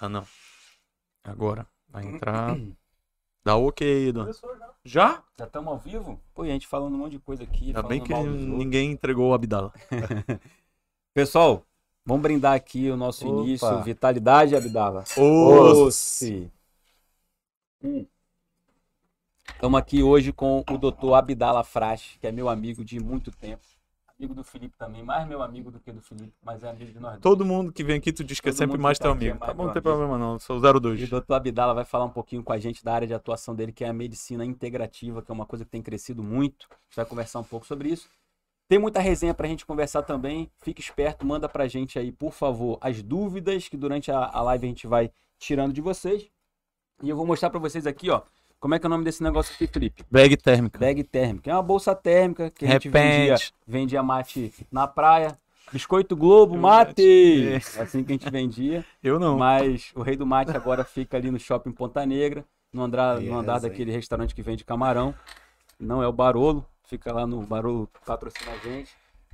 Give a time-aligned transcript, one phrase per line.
[0.00, 0.26] Ah, não.
[1.22, 1.66] Agora.
[1.88, 2.56] Vai entrar.
[3.44, 4.30] Dá ok, Edu.
[4.84, 5.22] Já?
[5.38, 6.20] Já estamos ao vivo?
[6.34, 7.66] Pô, e a gente falando um monte de coisa aqui.
[7.66, 9.72] Ainda bem que ninguém entregou o Abdala.
[11.14, 11.66] Pessoal,
[12.04, 13.42] vamos brindar aqui o nosso Opa.
[13.42, 13.82] início.
[13.82, 15.04] Vitalidade, Abdala.
[15.16, 16.50] Osse.
[19.54, 23.64] Estamos aqui hoje com o doutor Abdala Frasch, que é meu amigo de muito tempo.
[24.20, 27.00] Amigo do Felipe também, mais meu amigo do que do Felipe, mas é amigo de
[27.00, 27.22] nós dois.
[27.22, 29.38] Todo mundo que vem aqui, tu diz que é sempre mais teu tá é amigo.
[29.40, 30.38] mais Tá bom, não tem problema não.
[30.38, 31.08] Sou E o 02.
[31.08, 33.82] doutor Abdala vai falar um pouquinho com a gente da área de atuação dele, que
[33.82, 36.66] é a medicina integrativa, que é uma coisa que tem crescido muito.
[36.70, 38.10] A gente vai conversar um pouco sobre isso.
[38.68, 40.50] Tem muita resenha pra gente conversar também.
[40.58, 44.66] Fique esperto, manda pra gente aí, por favor, as dúvidas que durante a, a live
[44.66, 46.30] a gente vai tirando de vocês.
[47.02, 48.20] E eu vou mostrar pra vocês aqui, ó,
[48.60, 50.04] como é que é o nome desse negócio aqui, Felipe?
[50.10, 50.78] Bag térmica.
[50.78, 51.50] Bag térmica.
[51.50, 53.36] É uma bolsa térmica que a gente vendia,
[53.66, 55.36] vendia mate na praia.
[55.72, 57.48] Biscoito Globo, mate!
[57.48, 58.84] É assim que a gente vendia.
[59.02, 59.38] Eu não.
[59.38, 63.28] Mas o Rei do Mate agora fica ali no shopping Ponta Negra, no andar, Aí
[63.28, 65.14] no é andar daquele restaurante que vende camarão.
[65.78, 68.90] Não é o Barolo, fica lá no Barolo, patrocina a gente.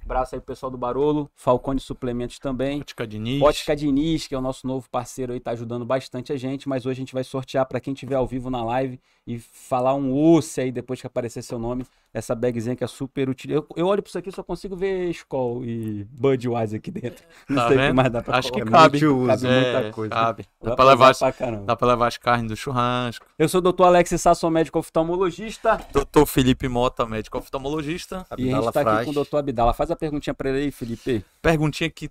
[0.06, 2.80] Abraço aí pro pessoal do Barolo, Falcone Suplementos também.
[2.80, 3.42] Ótica Diniz.
[3.42, 6.86] Ótica Diniz, que é o nosso novo parceiro aí, tá ajudando bastante a gente, mas
[6.86, 10.14] hoje a gente vai sortear para quem tiver ao vivo na live e falar um
[10.16, 11.84] osso aí depois que aparecer seu nome,
[12.14, 13.50] essa bagzinha que é super útil.
[13.50, 17.24] Eu, eu olho pra isso aqui e só consigo ver Skol e Budweiser aqui dentro.
[17.48, 17.96] Não Tá sei o que vendo?
[17.96, 19.00] mais dá pra Acho que cabe.
[19.00, 19.26] multiuso.
[19.26, 20.14] Cabe muita É, coisa.
[20.14, 20.46] Cabe.
[20.62, 21.64] Dá Dá pra levar, caramba.
[21.64, 23.26] dá pra levar as carnes do churrasco.
[23.36, 23.82] Eu sou o Dr.
[23.82, 25.80] Alex Sasso, médico oftalmologista.
[25.92, 28.24] Doutor Felipe Mota, médico oftalmologista.
[28.38, 29.36] e a gente Abdala tá aqui com o Dr.
[29.38, 29.74] Abdala.
[29.74, 31.24] Faz a perguntinha pra ele aí, Felipe.
[31.42, 32.10] Perguntinha que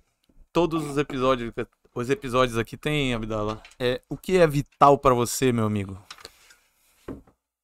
[0.52, 1.52] todos os episódios,
[1.94, 3.62] os episódios aqui tem, Abdala.
[3.78, 5.98] É, o que é vital pra você, meu amigo?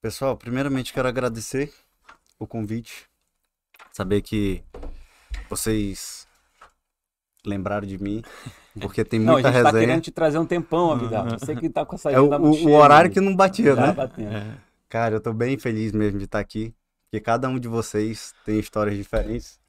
[0.00, 1.72] Pessoal, primeiramente quero agradecer
[2.38, 3.06] o convite.
[3.92, 4.62] Saber que
[5.48, 6.26] vocês
[7.44, 8.22] lembraram de mim,
[8.80, 9.86] porque tem Não, a muita gente tá resenha.
[9.86, 11.38] querendo te trazer um tempão, Abdala.
[11.38, 13.14] Você que tá com essa É o, o- o cheia, horário né?
[13.14, 13.94] que não batia, Já né?
[14.18, 18.34] É, Cara, eu tô bem feliz mesmo de estar aqui, porque cada um de vocês
[18.44, 19.60] tem histórias diferentes.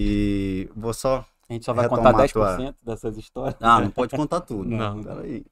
[0.00, 1.26] E vou só.
[1.48, 3.56] A gente só vai contar a tua- 10% dessas histórias.
[3.60, 4.68] Ah, não pode contar tudo.
[4.70, 5.02] Não.
[5.02, 5.44] Peraí.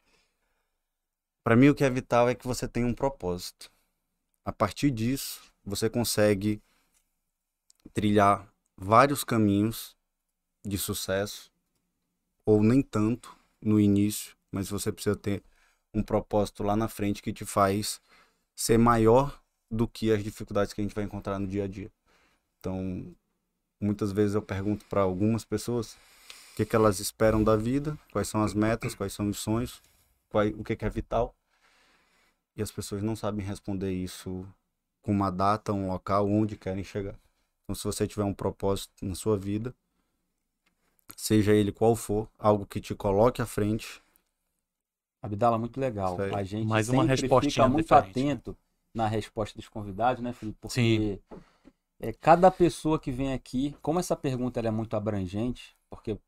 [1.43, 3.71] Pra mim, o que é vital é que você tenha um propósito.
[4.45, 6.63] A partir disso, você consegue
[7.93, 9.97] trilhar vários caminhos
[10.65, 11.51] de sucesso,
[12.45, 15.43] ou nem tanto no início, mas você precisa ter
[15.95, 18.01] um propósito lá na frente que te faz
[18.55, 19.41] ser maior
[19.71, 21.91] do que as dificuldades que a gente vai encontrar no dia a dia.
[22.61, 23.15] Então,
[23.81, 25.95] muitas vezes eu pergunto para algumas pessoas
[26.53, 29.83] o que, que elas esperam da vida, quais são as metas, quais são os sonhos,
[30.31, 31.35] qual, o que, que é vital.
[32.57, 34.47] E as pessoas não sabem responder isso
[35.03, 37.15] com uma data, um local, onde querem chegar.
[37.65, 39.75] Então, se você tiver um propósito na sua vida,
[41.15, 44.01] seja ele qual for, algo que te coloque à frente,
[45.27, 46.17] Abdala, muito legal.
[46.35, 48.57] A gente Mais uma sempre fica muito diferente, atento
[48.95, 50.59] na resposta dos convidados, né, Felipe?
[50.61, 51.19] Porque Sim.
[52.01, 56.19] É, cada pessoa que vem aqui, como essa pergunta é muito abrangente, porque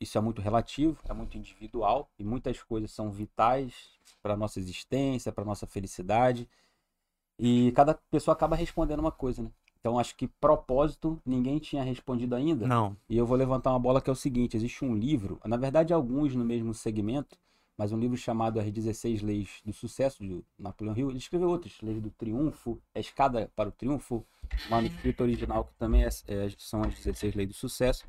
[0.00, 3.74] isso é muito relativo, é muito individual e muitas coisas são vitais
[4.22, 6.48] para nossa existência, para nossa felicidade.
[7.38, 9.50] E cada pessoa acaba respondendo uma coisa, né?
[9.80, 12.66] Então acho que propósito ninguém tinha respondido ainda.
[12.66, 12.96] Não.
[13.08, 15.92] E eu vou levantar uma bola que é o seguinte: existe um livro, na verdade,
[15.92, 17.38] alguns no mesmo segmento,
[17.78, 21.08] mas um livro chamado As 16 Leis do Sucesso, de Napoleão Hill.
[21.10, 24.26] Ele escreveu outras, Leis do Triunfo, A Escada para o Triunfo,
[24.68, 28.04] manuscrito original, que também é- é- são as 16 Leis do Sucesso.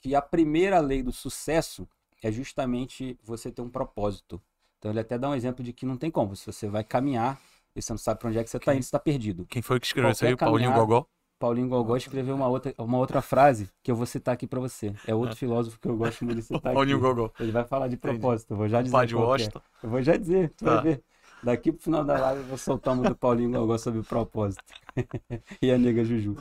[0.00, 1.86] Que a primeira lei do sucesso
[2.22, 4.40] é justamente você ter um propósito.
[4.78, 7.40] Então ele até dá um exemplo de que não tem como, se você vai caminhar
[7.76, 9.46] e você não sabe para onde é que você está indo, você está perdido.
[9.46, 10.34] Quem foi que escreveu isso Qualquer aí?
[10.34, 11.06] O Paulinho caminhada- Gogó?
[11.44, 14.94] Paulinho Gogó escreveu uma outra, uma outra frase que eu vou citar aqui para você.
[15.06, 16.98] É outro filósofo que eu gosto muito de citar Paulinho.
[16.98, 17.30] Gogó.
[17.38, 18.92] Ele vai falar de propósito, eu vou já dizer.
[18.92, 19.16] Qual que é.
[19.18, 19.60] Washington.
[19.82, 20.74] Eu vou já dizer, tu Tá.
[20.76, 21.02] vai ver.
[21.42, 24.64] Daqui pro final da live eu vou soltar muito do Paulinho Gogó sobre o propósito.
[25.60, 26.34] e a nega Juju.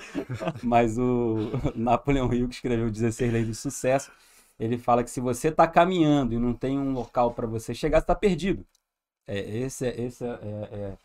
[0.64, 1.36] Mas o
[1.76, 4.10] Napoleão Hill, que escreveu 16 Leis do Sucesso,
[4.58, 8.00] ele fala que se você tá caminhando e não tem um local para você chegar,
[8.00, 8.66] você tá perdido.
[9.28, 10.30] É, esse é, esse é,
[10.72, 10.98] é-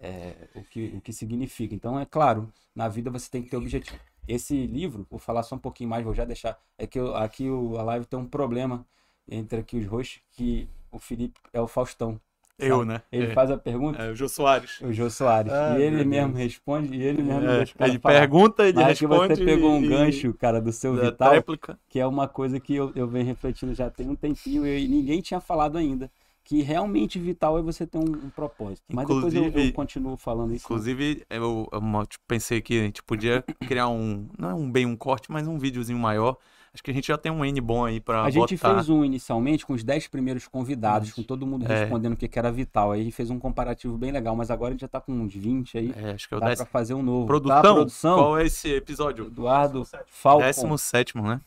[0.00, 1.74] é o, que, o que significa.
[1.74, 3.98] Então, é claro, na vida você tem que ter objetivo.
[4.28, 6.58] Esse livro, vou falar só um pouquinho mais, vou já deixar.
[6.78, 8.86] É que eu- aqui o, a live tem um problema
[9.28, 12.20] entre aqui os hosts, que o Felipe é o Faustão.
[12.58, 13.02] Eu, né?
[13.12, 13.34] Ele é.
[13.34, 14.80] faz a pergunta, É, o Jô Soares.
[14.80, 15.52] o Jô Soares.
[15.52, 16.36] Ah, e ele mesmo Deus.
[16.36, 19.34] responde e ele mesmo É, cara ele pergunta, ele Mas que responde.
[19.34, 21.78] você pegou um gancho, cara, do seu Vital, tréplica.
[21.88, 25.20] que é uma coisa que eu, eu venho refletindo já tem um tempinho e ninguém
[25.20, 26.10] tinha falado ainda.
[26.46, 28.84] Que realmente vital é você ter um, um propósito.
[28.92, 30.64] Mas depois eu, eu Inclusive- continuo falando isso.
[30.64, 34.28] Inclusive, eu, eu mo- tipo, pensei que a gente podia criar um.
[34.38, 36.36] Não é um bem um corte, mas um videozinho maior.
[36.72, 38.74] Acho que a gente já tem um N bom aí pra A gente botar.
[38.74, 41.80] fez um inicialmente com os 10 primeiros convidados, com todo mundo É.
[41.80, 42.92] respondendo o que que era vital.
[42.92, 45.10] Aí a gente fez um comparativo bem legal, mas agora a gente já tá com
[45.12, 45.92] uns 20 aí.
[45.96, 46.66] É, acho que é o Dá décimo.
[46.66, 47.26] pra fazer um novo.
[47.26, 48.18] Produção, Tá, produção?
[48.18, 49.26] qual é esse episódio?
[49.26, 50.44] Eduardo Falcon.
[50.44, 51.40] Décimo sétimo, né?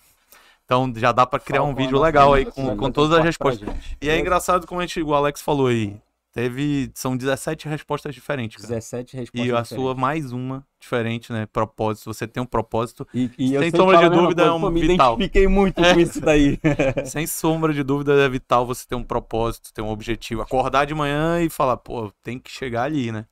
[0.70, 3.26] Então já dá pra criar um Falcon, vídeo legal aí com, com todas um as
[3.26, 3.68] respostas.
[4.00, 5.98] E é engraçado como a gente, o Alex falou aí.
[6.32, 6.92] Teve.
[6.94, 8.76] São 17 respostas diferentes, cara.
[8.76, 9.70] 17 respostas E a diferentes.
[9.70, 11.48] sua mais uma diferente, né?
[11.52, 12.14] Propósito.
[12.14, 13.08] Você tem um propósito.
[13.12, 15.14] E, e eu Sem sombra de mesma dúvida, é coisa, um pô, me vital.
[15.16, 15.92] identifiquei muito É.
[15.96, 16.60] com isso daí.
[17.04, 20.44] Sem sombra de dúvida, é vital você ter um propósito, ter um objetivo.
[20.44, 23.26] Acordar de manhã e falar, pô, tem que chegar ali, né?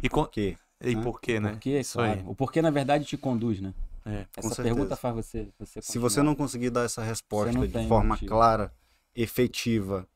[0.00, 0.56] E, con- Por quê?
[0.84, 1.02] e Né?
[1.02, 1.50] por quê, né?
[1.50, 2.22] Porque, Isso claro, aí.
[2.24, 3.74] o porquê, na verdade, te conduz, né?
[4.06, 4.26] É.
[4.36, 4.62] Essa certeza.
[4.62, 8.30] pergunta faz você, você Se você não conseguir dar essa resposta de tem forma motivo.
[8.30, 8.72] clara,
[9.14, 10.06] efetiva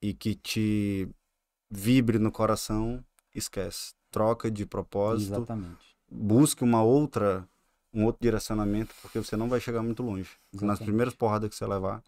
[0.00, 1.08] e que te
[1.70, 3.04] vibre no coração,
[3.34, 3.92] esquece.
[4.10, 5.96] Troca de propósito, Exatamente.
[6.10, 7.46] busque uma outra,
[7.92, 10.30] um outro direcionamento, porque você não vai chegar muito longe.
[10.52, 10.84] Nas Exatamente.
[10.84, 12.02] primeiras porradas que você levar,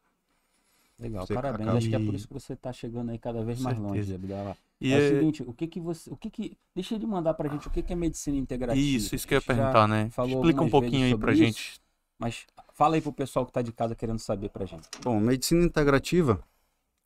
[0.99, 1.63] Legal, Você parabéns.
[1.63, 3.79] acaba- Acho que é por isso que você tá chegando aí cada vez Com mais
[3.79, 3.99] certeza.
[3.99, 4.57] longe, Abdala.
[4.81, 7.35] E é o é- seguinte, o que que você, o que que, deixa ele mandar
[7.35, 8.87] pra gente o que que é medicina integrativa.
[8.87, 10.07] Isso, isso que eu ia perguntar, né?
[10.07, 11.81] Explica um pouquinho aí pra isso, gente.
[12.19, 14.89] Mas fala aí pro pessoal que tá de casa querendo saber pra gente.
[15.03, 16.43] Bom, medicina integrativa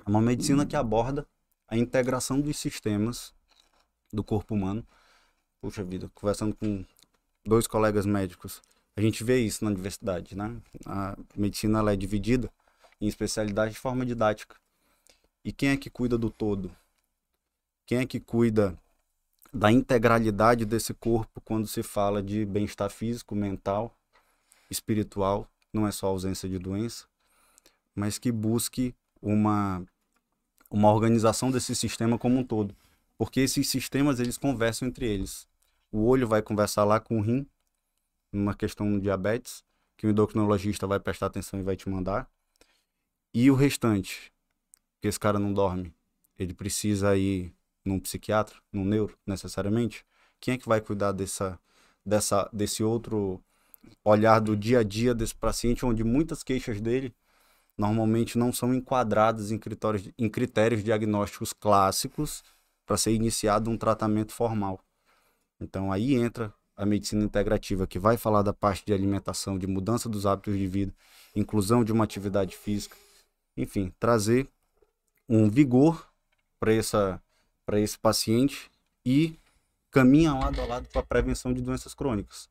[0.07, 1.27] é uma medicina que aborda
[1.69, 3.35] a integração dos sistemas
[4.13, 4.87] do corpo humano.
[5.61, 6.85] Puxa vida, conversando com
[7.45, 8.63] dois colegas médicos,
[8.97, 10.57] a gente vê isso na universidade, né?
[10.87, 12.51] A medicina ela é dividida
[13.01, 14.57] em especialidades de forma didática.
[15.45, 16.75] E quem é que cuida do todo?
[17.87, 18.79] Quem é que cuida
[19.53, 23.97] da integralidade desse corpo quando se fala de bem-estar físico, mental,
[24.71, 27.07] espiritual, não é só ausência de doença?
[27.95, 29.85] mas que busque uma,
[30.71, 32.75] uma organização desse sistema como um todo.
[33.17, 35.47] Porque esses sistemas, eles conversam entre eles.
[35.93, 37.47] O olho vai conversar lá com o rim,
[38.33, 39.63] numa questão de diabetes,
[39.97, 42.29] que o endocrinologista vai prestar atenção e vai te mandar.
[43.33, 44.33] E o restante,
[45.01, 45.95] que esse cara não dorme,
[46.37, 47.53] ele precisa ir
[47.85, 50.05] num psiquiatra, num neuro, necessariamente.
[50.41, 51.59] Quem é que vai cuidar dessa,
[52.05, 53.43] dessa, desse outro
[54.05, 57.15] olhar do dia a dia desse paciente, onde muitas queixas dele
[57.77, 62.43] normalmente não são enquadradas em critérios, em critérios diagnósticos clássicos
[62.87, 64.81] para ser iniciado um tratamento formal.
[65.61, 70.09] Então aí entra a medicina integrativa, que vai falar da parte de alimentação, de mudança
[70.09, 70.95] dos hábitos de vida,
[71.35, 72.97] inclusão de uma atividade física,
[73.57, 74.49] enfim, trazer
[75.29, 76.09] um vigor
[76.59, 77.23] para essa
[77.65, 78.71] para esse paciente
[79.05, 79.39] e
[79.91, 82.49] caminha lado a lado para a prevenção de doenças crônicas.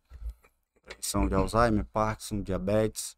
[0.85, 3.17] Prevenção de Alzheimer, Parkinson, diabetes,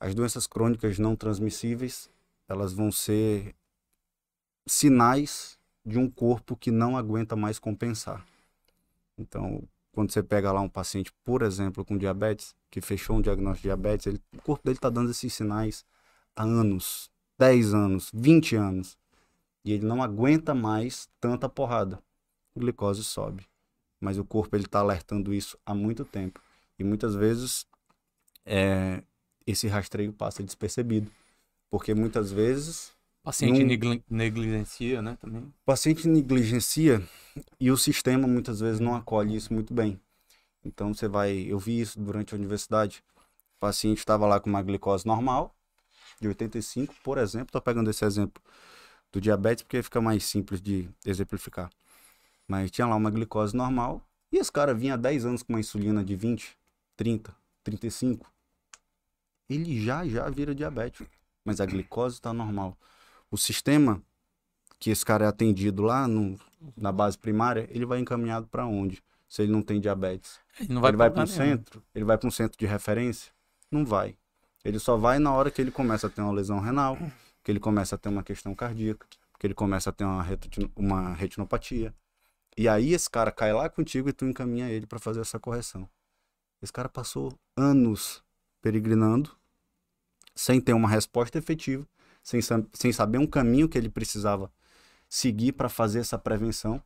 [0.00, 2.08] as doenças crônicas não transmissíveis,
[2.48, 3.54] elas vão ser
[4.66, 8.24] sinais de um corpo que não aguenta mais compensar.
[9.16, 13.62] Então, quando você pega lá um paciente, por exemplo, com diabetes, que fechou um diagnóstico
[13.62, 15.84] de diabetes, ele- o corpo dele está dando esses sinais
[16.36, 18.96] há anos, 10 anos, 20 anos,
[19.64, 22.00] e ele não aguenta mais tanta porrada.
[22.56, 23.46] A glicose sobe.
[24.00, 26.40] Mas o corpo ele está alertando isso há muito tempo.
[26.78, 27.66] E muitas vezes
[28.46, 29.02] é,
[29.46, 31.10] esse rastreio passa despercebido.
[31.70, 35.18] Porque muitas vezes Paciente Num- negli- negligencia, né?
[35.20, 35.42] Também.
[35.42, 37.02] o paciente negligencia
[37.60, 40.00] e o sistema muitas vezes não acolhe isso muito bem.
[40.64, 43.02] Então você vai, eu vi isso durante a universidade.
[43.56, 45.54] O paciente estava lá com uma glicose normal,
[46.20, 47.48] de 85, por exemplo.
[47.48, 48.42] Estou pegando esse exemplo
[49.12, 51.70] do diabetes porque fica mais simples de exemplificar.
[52.46, 55.60] Mas tinha lá uma glicose normal e esse cara vinha há 10 anos com uma
[55.60, 56.56] insulina de 20,
[56.96, 57.34] 30,
[57.64, 58.30] 35.
[59.48, 61.08] Ele já já vira diabético,
[61.44, 62.76] mas a glicose está normal.
[63.30, 64.02] O sistema
[64.78, 66.38] que esse cara é atendido lá no,
[66.76, 69.02] na base primária, ele vai encaminhado para onde?
[69.28, 70.38] Se ele não tem diabetes.
[70.58, 71.82] Ele não vai ele vai para um centro?
[71.94, 73.32] Ele vai para um centro de referência?
[73.70, 74.16] Não vai.
[74.64, 76.98] Ele só vai na hora que ele começa a ter uma lesão renal,
[77.48, 79.06] que ele começa a ter uma questão cardíaca,
[79.38, 81.94] que ele começa a ter uma, retino- uma retinopatia.
[82.58, 85.88] E aí esse cara cai lá contigo e tu encaminha ele para fazer essa correção.
[86.60, 88.22] Esse cara passou anos
[88.60, 89.34] peregrinando,
[90.34, 91.88] sem ter uma resposta efetiva,
[92.22, 92.38] sem,
[92.74, 94.52] sem saber um caminho que ele precisava
[95.08, 96.82] seguir para fazer essa prevenção.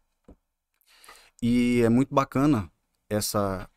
[1.42, 2.70] E é muito bacana
[3.10, 3.68] essa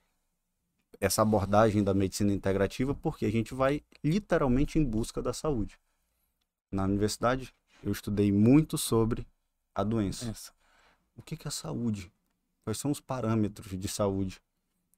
[1.02, 5.80] essa abordagem da medicina integrativa porque a gente vai literalmente em busca da saúde.
[6.72, 7.54] Na universidade,
[7.84, 9.26] eu estudei muito sobre
[9.74, 10.30] a doença.
[10.30, 10.52] Essa.
[11.16, 12.12] O que é saúde?
[12.64, 14.42] Quais são os parâmetros de saúde?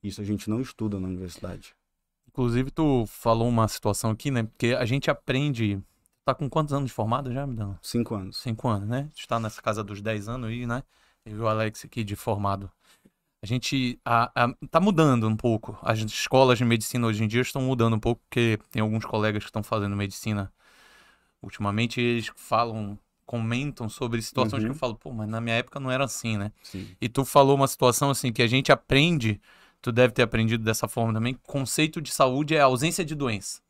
[0.02, 1.76] Isso a gente não estuda na universidade.
[2.28, 4.44] Inclusive, tu falou uma situação aqui, né?
[4.44, 5.82] Porque a gente aprende.
[6.24, 7.80] Tá com quantos anos de formado já, me dando?
[7.82, 8.38] Cinco anos.
[8.38, 9.10] Cinco anos, né?
[9.16, 10.84] Tu tá nessa casa dos 10 anos aí, né?
[11.26, 12.70] Eu e o Alex aqui de formado.
[13.42, 15.78] A gente a, a, tá mudando um pouco.
[15.82, 19.44] As escolas de medicina hoje em dia estão mudando um pouco, porque tem alguns colegas
[19.44, 20.52] que estão fazendo medicina
[21.41, 24.70] ultimamente, eles falam, comentam sobre situações Uhum.
[24.70, 26.51] que eu falo, pô, mas na minha época não era assim, né?
[26.63, 26.96] Sim.
[27.00, 29.39] E tu falou uma situação assim que a gente aprende,
[29.82, 33.62] tu deve ter aprendido dessa forma também, conceito de saúde é ausência de doença.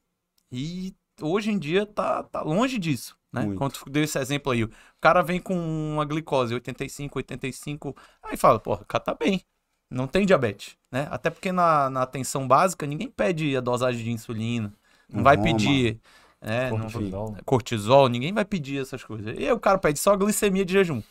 [0.51, 3.41] E hoje em dia tá, tá longe disso, né?
[3.43, 3.57] Muito.
[3.57, 4.71] Quando tu deu esse exemplo aí, o
[5.01, 5.55] cara vem com
[5.93, 9.41] uma glicose 85, 85, aí fala, pô, o cara tá bem,
[9.89, 11.07] não tem diabetes, né?
[11.11, 14.73] Até porque na, na atenção básica ninguém pede a dosagem de insulina,
[15.11, 15.99] não vai Roma, pedir
[16.41, 17.37] é, não- Cortisol.
[17.45, 19.35] cortisol, ninguém vai pedir essas coisas.
[19.37, 21.01] E aí o cara pede só glicemia de jejum,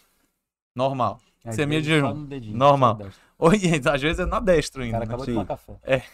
[0.74, 1.20] normal.
[1.52, 2.14] Seminha vezes de jejum.
[2.14, 2.94] no dedinho, Normal.
[2.96, 3.20] no.
[3.38, 4.94] Ou, e às vezes é na destra O ainda.
[4.98, 5.14] cara né?
[5.14, 6.04] acabou de tomar café.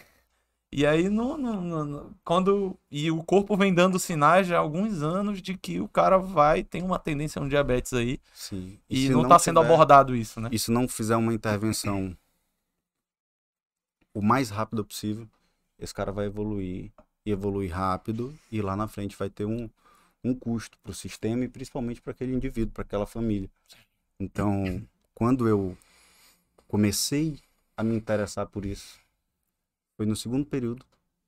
[0.75, 5.03] E aí não- não- não- quando e o corpo vem dando sinais já há alguns
[5.03, 8.79] anos de que o cara vai tem uma tendência a um diabetes aí Sim.
[8.89, 10.49] e, se não tá sendo abordado isso, né?
[10.53, 12.17] E se não fizer uma intervenção
[14.15, 15.27] o mais rápido possível,
[15.79, 16.91] esse cara vai evoluir
[17.25, 19.69] e evoluir rápido e lá na frente vai ter um,
[20.25, 23.51] um custo para o sistema e principalmente para aquele indivíduo, para aquela família.
[24.19, 25.77] Então, quando eu
[26.69, 27.41] comecei
[27.77, 28.99] a me interessar por isso,
[29.97, 30.85] foi no segundo período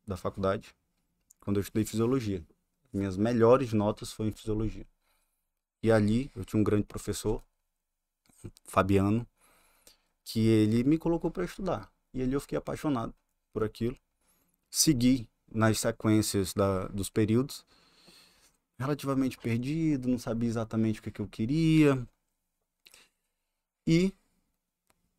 [0.07, 0.75] da faculdade,
[1.41, 2.45] quando eu estudei fisiologia.
[2.93, 4.87] Minhas melhores notas foram em fisiologia.
[5.83, 7.43] E ali eu tinha um grande professor,
[8.65, 9.27] Fabiano,
[10.25, 11.93] que ele me colocou para estudar.
[12.13, 13.15] E ali eu fiquei apaixonado
[13.53, 13.97] por aquilo.
[14.71, 17.65] Segui nas sequências da, dos períodos,
[18.79, 22.07] relativamente perdido, não sabia exatamente o que, que eu queria.
[23.87, 24.13] E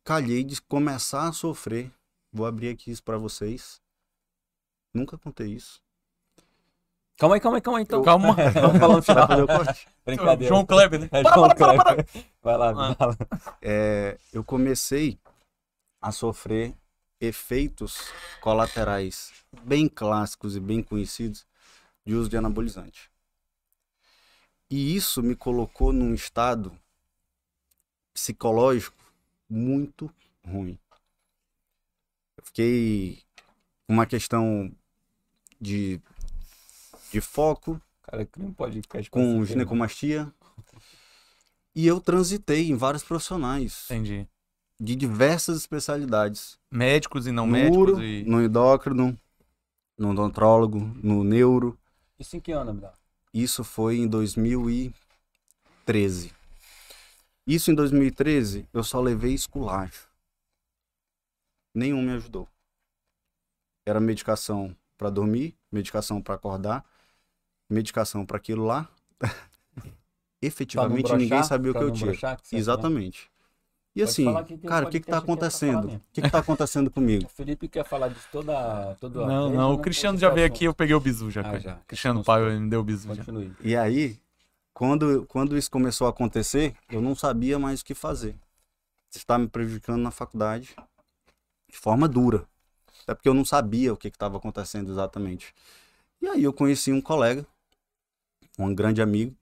[0.04, 1.90] calhei de começar a sofrer.
[2.32, 3.80] Vou abrir aqui isso para vocês.
[4.92, 5.80] Nunca contei isso.
[7.18, 7.84] Calma aí, calma aí, calma aí.
[7.84, 8.02] Então.
[8.02, 8.34] Calma.
[8.52, 9.26] Vamos falar no Vai final.
[9.28, 9.88] fazer o corte?
[10.04, 10.48] Brincadeira.
[10.54, 11.08] João Kleber, né?
[11.12, 12.04] É Para, João para, para, para.
[12.04, 12.24] Kleber.
[12.42, 12.94] Vai lá, Ah.
[12.94, 13.16] fala.
[13.62, 15.18] é, eu comecei
[16.00, 16.74] a sofrer
[17.20, 19.32] efeitos colaterais
[19.62, 21.46] bem clássicos e bem conhecidos
[22.04, 23.10] de uso de anabolizante.
[24.70, 26.76] E isso me colocou num estado
[28.12, 28.96] psicológico
[29.48, 30.12] muito
[30.44, 30.78] ruim.
[32.36, 33.22] Eu fiquei
[33.86, 34.72] com uma questão
[35.60, 36.00] de,
[37.12, 40.32] de foco, Cara, que não pode ficar com ginecomastia.
[41.74, 44.28] E eu transitei em vários profissionais Entendi.
[44.78, 46.58] De diversas especialidades.
[46.70, 49.18] Médicos e não no médicos uro, e no endócrino,
[49.98, 51.78] no odontrólogo, no neuro.
[52.18, 52.94] Isso em que ano, Abdal?
[53.32, 56.34] Isso foi em 2013.
[57.46, 60.08] Isso em 2013 eu só levei esculacho.
[61.74, 62.48] Nenhum me ajudou.
[63.84, 66.84] Era medicação para dormir, medicação para acordar,
[67.68, 68.88] medicação para aquilo lá.
[70.42, 72.12] Efetivamente ninguém sabia o que eu tinha.
[72.52, 73.30] Exatamente.
[73.96, 75.86] E Pode assim, que cara, o que tá aqui é acontecendo?
[75.86, 77.24] O que que tá acontecendo comigo?
[77.26, 78.94] O Felipe quer falar disso toda.
[79.00, 81.40] toda Não, não, o Cristiano já veio aqui, eu peguei o bizu já.
[81.40, 81.76] Ah, já.
[81.86, 83.24] Cristiano Pai me deu o bizu já.
[83.62, 84.18] E aí,
[84.74, 88.36] quando, quando isso começou a acontecer, eu não sabia mais o que fazer.
[89.08, 90.76] Isso estava me prejudicando na faculdade
[91.66, 92.44] de forma dura.
[93.02, 95.54] Até porque eu não sabia o que estava acontecendo exatamente.
[96.20, 97.46] E aí eu conheci um colega,
[98.58, 99.34] um grande amigo,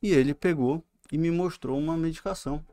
[0.00, 2.64] e ele pegou e me mostrou uma medicação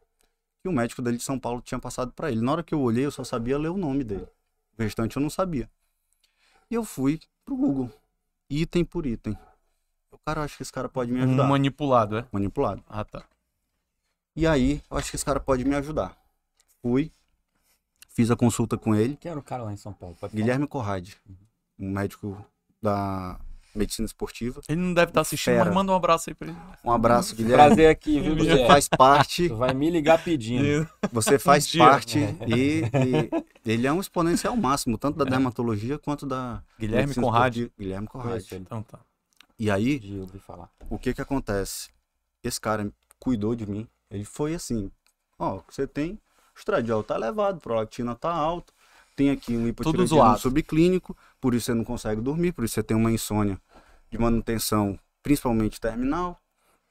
[0.66, 2.42] que o médico dele de São Paulo tinha passado para ele.
[2.42, 4.28] Na hora que eu olhei, eu só sabia ler o nome dele.
[4.76, 5.70] O restante eu não sabia.
[6.72, 7.92] E eu fui pro Google,
[8.50, 9.38] item por item.
[10.12, 11.48] Eu, cara, eu acho que esse cara pode me Um ajudar.
[11.48, 12.26] manipulado, é?
[12.32, 12.84] Manipulado.
[12.90, 13.24] Ah, tá.
[14.36, 16.18] E aí, eu acho que esse cara pode me ajudar.
[16.82, 17.12] Fui,
[18.10, 20.16] fiz a consulta com ele, Quem era o cara lá em São Paulo?
[20.20, 20.36] Pode.
[20.36, 21.16] Guilherme Corrade,
[21.78, 22.44] um médico
[22.82, 23.40] da
[23.75, 24.62] medicina esportiva.
[24.70, 25.65] Ele não deve estar assistindo, Fera.
[25.65, 26.58] mas manda um abraço aí pra ele.
[26.84, 27.55] Um abraço, Guilherme.
[27.65, 28.67] Prazer aqui, viu, Você Guilherme?
[28.67, 30.89] faz parte, Tu vai me ligar pedindo.
[31.12, 32.82] você faz Um parte e,
[33.65, 37.55] e ele é um exponencial máximo, tanto da dermatologia quanto da Guilherme Conrad.
[37.58, 37.74] esportiva.
[37.77, 38.51] Guilherme Conrad.
[38.53, 39.00] Então tá.
[39.58, 40.01] E aí,
[40.89, 41.89] o que que acontece?
[42.44, 43.88] Esse cara cuidou de mim.
[44.12, 44.91] Ele foi assim,
[45.39, 46.20] ó, você tem o
[46.58, 48.74] estradiol tá elevado, prolactina tá alto,
[49.16, 52.98] tem aqui um hipotireoidismo subclínico, por isso você não consegue dormir, por isso você tem
[52.98, 53.60] uma insônia
[54.12, 56.40] de manutenção, principalmente terminal,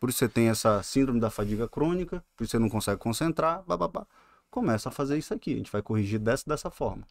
[0.00, 3.62] por isso você tem essa síndrome da fadiga crônica, por isso você não consegue concentrar,
[3.64, 4.07] bababá.
[4.50, 7.07] Começa a fazer isso aqui, a gente vai corrigir dessa dessa forma.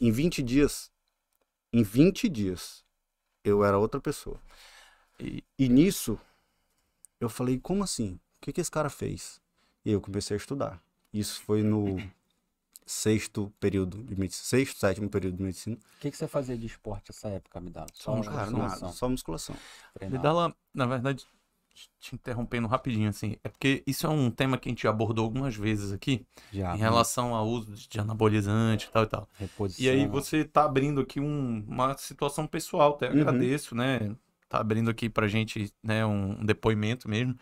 [0.00, 0.90] Em 20 dias,
[1.72, 2.84] em 20 dias,
[3.44, 4.40] eu era outra pessoa.
[5.20, 6.18] E- E nisso,
[7.20, 8.14] eu falei, como assim?
[8.14, 9.40] O que, que esse cara fez?
[9.84, 10.82] E eu comecei a estudar.
[11.12, 11.96] Isso foi no
[12.86, 15.76] sexto período de medicina, sexto, sétimo período de medicina.
[15.76, 17.84] O que, que você fazia de esporte nessa época, dá?
[17.92, 18.36] Só Só musculação.
[18.36, 18.86] Cara, musculação.
[18.86, 19.56] nada, só musculação.
[20.32, 21.26] Lá, na verdade,
[21.98, 25.54] te interrompendo rapidinho, assim, é porque isso é um tema que a gente abordou algumas
[25.56, 26.74] vezes aqui, Já.
[26.74, 29.28] em relação ao uso de anabolizante e tal e tal.
[29.38, 29.84] Reposição.
[29.84, 33.20] E aí você tá abrindo aqui um- uma situação pessoal, até Uhum.
[33.20, 34.14] agradeço, né?
[34.48, 37.36] Tá abrindo aqui pra gente, né, um depoimento mesmo.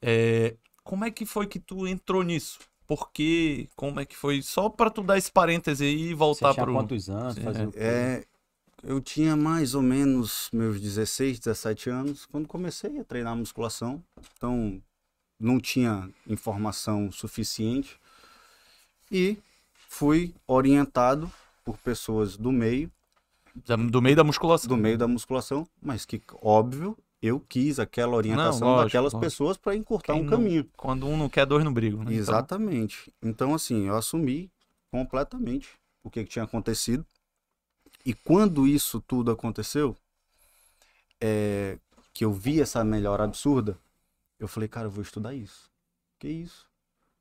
[0.00, 2.60] É, como é que foi que tu entrou nisso?
[2.94, 3.68] Por quê?
[3.74, 4.42] Como é que foi?
[4.42, 6.74] Só pra tu dar esse parêntese aí e Você voltar tinha pro...
[6.74, 7.34] quantos anos?
[7.36, 7.78] Sim, Fazia o quê?
[7.80, 8.24] É,
[8.82, 14.02] eu tinha mais ou menos meus 16, 17 anos quando comecei a treinar musculação.
[14.36, 14.82] Então,
[15.40, 17.98] não tinha informação suficiente
[19.10, 19.38] e
[19.88, 21.32] fui orientado
[21.64, 22.90] por pessoas do meio,
[23.90, 24.68] Do meio da musculação.
[24.68, 29.20] do meio da musculação, mas que óbvio, eu quis aquela orientação lógico, daquelas lógico.
[29.30, 30.68] pessoas para encurtar Quem um não- caminho.
[30.76, 32.06] Quando um não quer, dois não brigam, né?
[32.06, 33.12] Então, Exatamente.
[33.22, 34.50] Então, assim, eu assumi
[34.90, 35.70] completamente
[36.02, 37.06] o que, que tinha acontecido.
[38.04, 39.96] E quando isso tudo aconteceu,
[41.20, 41.78] é,
[42.12, 43.78] que eu vi essa melhora absurda,
[44.38, 45.70] eu falei, cara, eu vou estudar isso.
[46.18, 46.66] Que isso?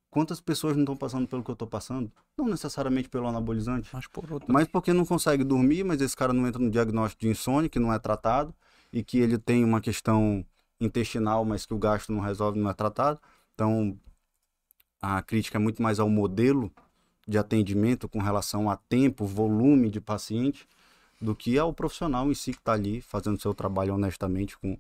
[0.10, 2.12] Quantas pessoas não estão passando pelo que eu estou passando?
[2.38, 4.52] Não necessariamente pelo anabolizante, mas por outro...
[4.52, 7.80] mas porque não consegue dormir, mas esse cara não entra no diagnóstico de insônia, que
[7.80, 8.54] não é tratado,
[8.92, 10.46] e que ele tem uma questão
[10.80, 13.20] intestinal, mas que o gasto não resolve, não é tratado.
[13.54, 13.98] Então,
[15.02, 16.72] a crítica é muito mais ao modelo
[17.28, 20.68] de atendimento com relação a tempo, volume de paciente,
[21.20, 24.78] do que ao profissional em si que está ali fazendo seu trabalho honestamente, com,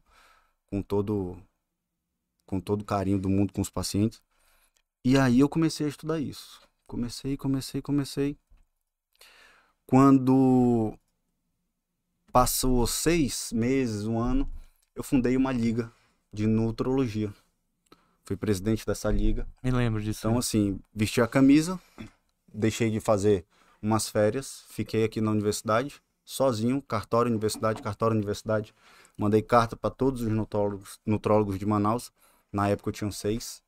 [0.69, 1.37] com todo
[2.45, 4.21] com todo carinho do mundo com os pacientes.
[5.05, 6.61] E aí eu comecei a estudar isso.
[6.85, 8.37] Comecei, comecei, comecei.
[9.85, 10.97] Quando
[12.31, 14.49] passou seis meses, um ano,
[14.95, 15.91] eu fundei uma liga
[16.31, 17.33] de nutrologia.
[18.23, 19.47] Fui presidente dessa liga.
[19.63, 20.27] Me lembro disso.
[20.27, 21.79] Então, assim, vesti a camisa,
[22.53, 23.45] deixei de fazer
[23.81, 28.73] umas férias, fiquei aqui na universidade, sozinho, cartório, universidade, cartório, universidade.
[29.17, 32.11] Mandei carta para todos os nutrólogos, nutrólogos de Manaus.
[32.51, 33.61] Na época eu tinha seis,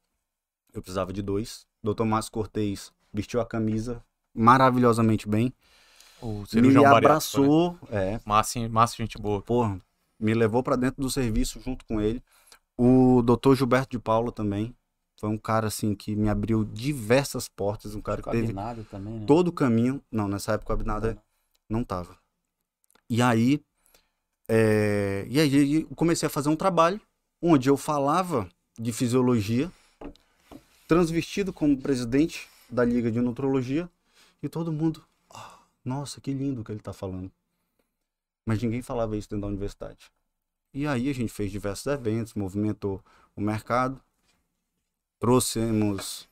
[0.74, 1.65] eu precisava de dois.
[1.84, 4.03] Doutor Márcio Cortez vestiu a camisa
[4.34, 5.53] maravilhosamente bem.
[6.24, 7.51] O Me cirurgião bariátrico, né?
[7.51, 9.42] abraçou, é, Márcio, Márcio, gente boa.
[9.42, 9.80] porra,
[10.20, 12.22] me levou para dentro do serviço junto com ele.
[12.77, 14.74] O doutor Gilberto de Paula também.
[15.20, 18.53] Foi um cara assim que me abriu diversas portas, um cara que teve
[18.92, 19.25] também, né?
[19.25, 20.02] todo o caminho.
[20.12, 21.17] Não, nessa época o Abinada
[21.69, 22.17] não tava.
[23.10, 23.62] E aí,
[24.50, 27.00] é, e aí eu comecei a fazer um trabalho
[27.41, 29.71] onde eu falava de fisiologia,
[30.88, 33.89] transvestido como presidente da Liga de Nutrologia,
[34.41, 35.12] e todo mundo, "Ah,
[35.84, 37.32] nossa, que lindo que ele está falando.
[38.46, 40.12] Mas ninguém falava isso dentro da universidade.
[40.74, 43.02] E aí a gente fez diversos eventos, movimentou
[43.36, 44.02] o mercado,
[45.19, 46.28] trouxemos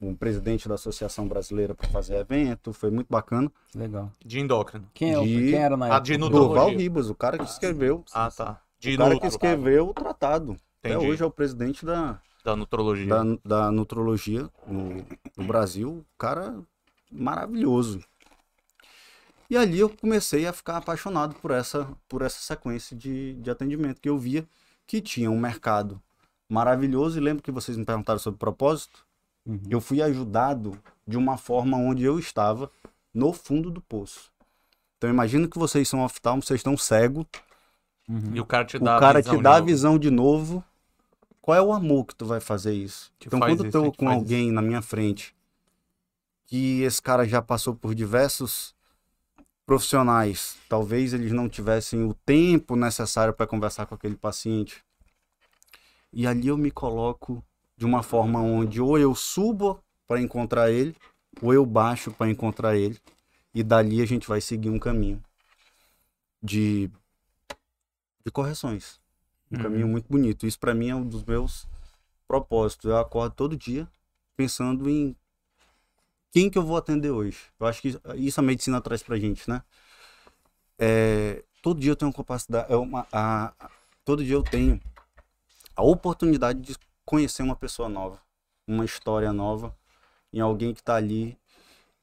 [0.00, 3.50] um presidente da Associação Brasileira para fazer evento, foi muito bacana.
[3.74, 4.12] Legal.
[4.24, 4.88] De endócrino.
[4.92, 6.02] Quem, é o- De- quem era na Ah, época?
[6.04, 6.78] de Durval Nutrologia.
[6.78, 8.60] Ribas, o cara que escreveu, Ah, tá.
[8.78, 10.56] De o cara que escreveu o tratado.
[10.80, 11.10] Até Entendi.
[11.10, 13.06] hoje é o presidente da, da nutrologia.
[13.08, 15.04] da, da nutrologia no,
[15.36, 16.60] no Brasil, cara
[17.10, 18.00] maravilhoso.
[19.48, 24.00] E ali eu comecei a ficar apaixonado por essa, por essa sequência de, de atendimento,
[24.00, 24.46] que eu via
[24.86, 26.00] que tinha um mercado
[26.48, 27.18] maravilhoso.
[27.18, 29.04] E lembro que vocês me perguntaram sobre propósito.
[29.44, 29.60] Uhum.
[29.68, 32.70] Eu fui ajudado de uma forma onde eu estava
[33.14, 34.32] no fundo do poço.
[34.98, 37.26] Então imagina que vocês são oftalmo, vocês estão cegos,
[38.08, 38.34] Uhum.
[38.34, 40.64] E o cara te o dá a cara visão te dá a visão de novo.
[41.40, 43.12] Qual é o amor que tu vai fazer isso?
[43.18, 45.34] Que então, quando eu isso, tô que com alguém na minha frente
[46.46, 48.74] que esse cara já passou por diversos
[49.66, 54.82] profissionais, talvez eles não tivessem o tempo necessário para conversar com aquele paciente.
[56.12, 57.44] E ali eu me coloco
[57.76, 60.94] de uma forma onde ou eu subo para encontrar ele,
[61.42, 62.98] ou eu baixo para encontrar ele,
[63.52, 65.20] e dali a gente vai seguir um caminho
[66.42, 66.90] de
[68.24, 69.00] de correções.
[69.50, 69.62] Um Uhum.
[69.62, 70.46] caminho muito bonito.
[70.46, 71.66] Isso para mim é um dos meus
[72.26, 72.90] propósitos.
[72.90, 73.88] Eu acordo todo dia
[74.36, 75.16] pensando em
[76.36, 77.38] quem que eu vou atender hoje.
[77.58, 79.62] Eu acho que isso a medicina traz pra gente, né?
[80.78, 83.70] É, todo dia eu tenho capacidade, é uma, a, a-
[84.04, 84.78] todo dia eu tenho
[85.74, 88.20] a oportunidade de conhecer uma pessoa nova,
[88.68, 89.74] uma história nova,
[90.30, 91.38] em alguém que tá ali,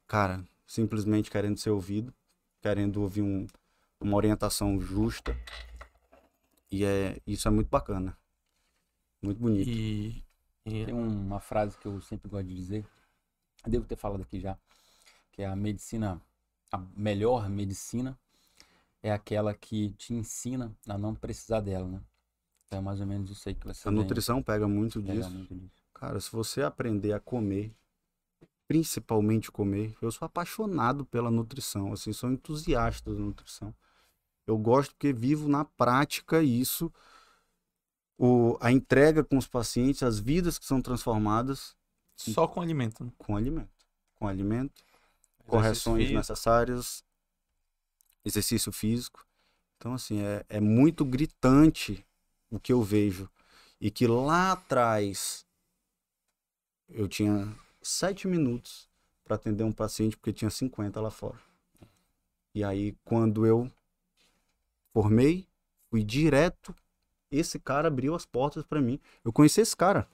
[0.07, 2.11] cara, simplesmente querendo ser ouvido,
[2.59, 3.45] querendo ouvir um-
[4.01, 5.37] uma orientação justa.
[6.71, 8.17] E é, isso é muito bacana.
[9.21, 9.69] Muito bonito.
[9.69, 10.23] E,
[10.65, 12.85] e- Tem uma frase que eu sempre gosto de dizer,
[13.69, 14.57] devo ter falado aqui já,
[15.31, 16.21] que é a medicina,
[16.71, 18.17] a melhor medicina
[19.01, 22.01] é aquela que te ensina a não precisar dela, né?
[22.65, 25.29] Então é mais ou menos isso aí que você A nutrição pega muito pegar disso.
[25.29, 25.83] muito disso.
[25.93, 27.73] Cara, se você aprender a comer,
[28.67, 33.73] principalmente comer, eu sou apaixonado pela nutrição, assim, sou entusiasta da nutrição.
[34.47, 36.91] Eu gosto porque vivo na prática isso
[38.17, 41.75] o, a entrega com os pacientes, as vidas que são transformadas
[42.15, 43.03] Só com alimento.
[43.03, 43.11] né?
[43.17, 43.69] com alimento.
[44.15, 46.17] Com alimento, Exercício correções físico.
[46.17, 47.03] necessárias,
[48.23, 49.25] exercício físico.
[49.77, 52.05] Então, assim, é, é muito gritante
[52.49, 53.29] o que eu vejo.
[53.81, 55.45] E que lá atrás
[56.87, 58.87] eu tinha sete minutos
[59.25, 61.39] para atender um paciente, porque tinha 50 lá fora.
[62.55, 63.69] E aí, quando eu
[64.93, 65.47] formei,
[65.89, 66.73] fui direto.
[67.31, 68.99] Esse cara abriu as portas para mim.
[69.25, 70.07] Eu conheci esse cara.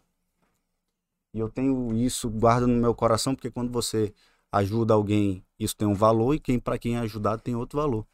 [1.33, 4.13] E eu tenho isso, guardo no meu coração, porque quando você
[4.51, 8.05] ajuda alguém, isso tem um valor, e quem para quem é ajudado tem outro valor.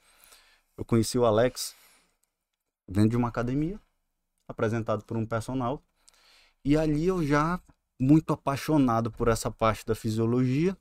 [0.78, 1.75] Eu conheci o Alex
[2.88, 3.80] dentro de uma academia,
[4.47, 5.82] apresentado por um personal.
[6.63, 7.60] E ali eu já
[7.99, 10.78] muito apaixonado por essa parte da fisiologia.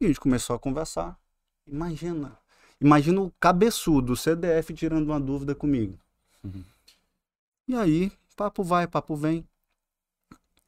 [0.00, 1.18] E a gente começou a conversar.
[1.66, 2.36] Imagina,
[2.80, 5.98] imagina o cabeçudo, o CDF tirando uma dúvida comigo.
[6.42, 6.64] Uhum.
[7.68, 9.46] E aí, papo vai, papo vem.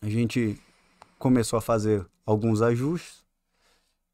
[0.01, 0.61] A gente
[1.25, 3.25] começou a fazer alguns ajustes.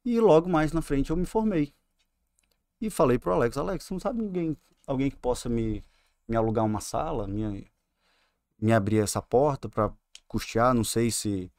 [0.04, 1.74] E logo mais na frente eu me formei.
[2.80, 5.84] E falei pro Alex, Alex, não sabe ninguém, alguém que possa me,
[6.28, 7.68] me alugar uma sala, me,
[8.60, 9.92] me abrir essa porta para
[10.28, 11.50] custear, não sei se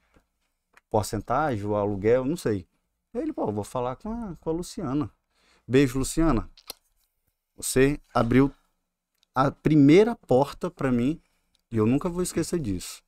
[0.90, 2.66] porcentagem ou aluguel, não sei.
[3.14, 5.12] Ele, pô, vou falar com a, com a Luciana.
[5.68, 6.50] Beijo, Luciana.
[7.58, 8.50] Você abriu
[9.36, 11.22] a primeira porta para mim
[11.70, 13.04] e eu nunca vou esquecer disso.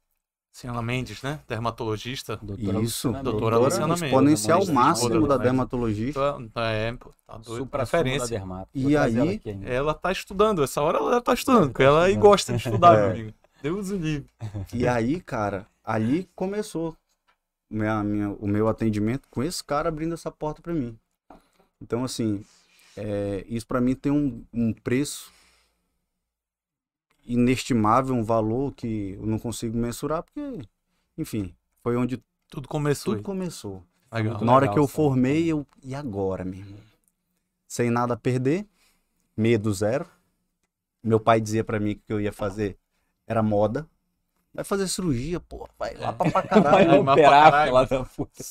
[0.53, 1.39] Senhora Mendes, né?
[1.47, 2.37] Dermatologista.
[2.41, 3.71] Doutora Isso, Luciana doutora Mendes.
[3.73, 4.03] Luciana Mendes.
[4.03, 6.37] exponencial Mãe de máximo da dermatologista.
[6.53, 7.57] Tá- É, pô, tá doido.
[7.63, 8.27] Supra da Referência.
[8.27, 8.69] dermato.
[8.75, 9.41] E Vou trazer ela aí-.
[9.65, 12.29] Ela tá estudando, essa hora ela tá estudando, porque ela aí estudando.
[12.29, 13.01] gosta de estudar, É.
[13.01, 13.33] meu amigo.
[13.63, 14.29] Deus o livre.
[14.73, 16.95] E aí, cara, ali começou
[17.67, 20.95] minha, minha- o meu atendimento com esse cara abrindo essa porta para mim.
[21.81, 22.45] Então, assim,
[22.95, 25.31] é, isso para mim tem um, um preço
[27.25, 30.61] inestimável, um valor que eu não consigo mensurar, porque,
[31.17, 33.13] enfim, foi onde Tudo começou.
[33.13, 33.23] tudo aí.
[33.23, 33.83] começou.
[34.11, 34.41] Legal.
[34.43, 35.65] Na hora legal, que eu formei, eu.
[35.83, 36.79] E agora, meu irmão?
[37.67, 38.67] Sem nada a perder,
[39.35, 40.05] medo zero.
[41.03, 42.77] Meu pai dizia pra mim que o que eu ia fazer
[43.27, 43.87] era moda.
[44.53, 47.03] Vai fazer cirurgia, pô, vai lá pra, pra Vai caralho.
[47.03, 47.67] pra operar, caralho.
[47.69, 48.43] fila da puta.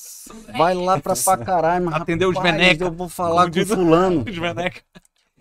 [0.59, 2.85] Vai lá pra, pra caralho, Atender os rapaz, veneca.
[2.87, 4.25] Eu vou falar Como com diz fulano.
[4.29, 4.37] Os.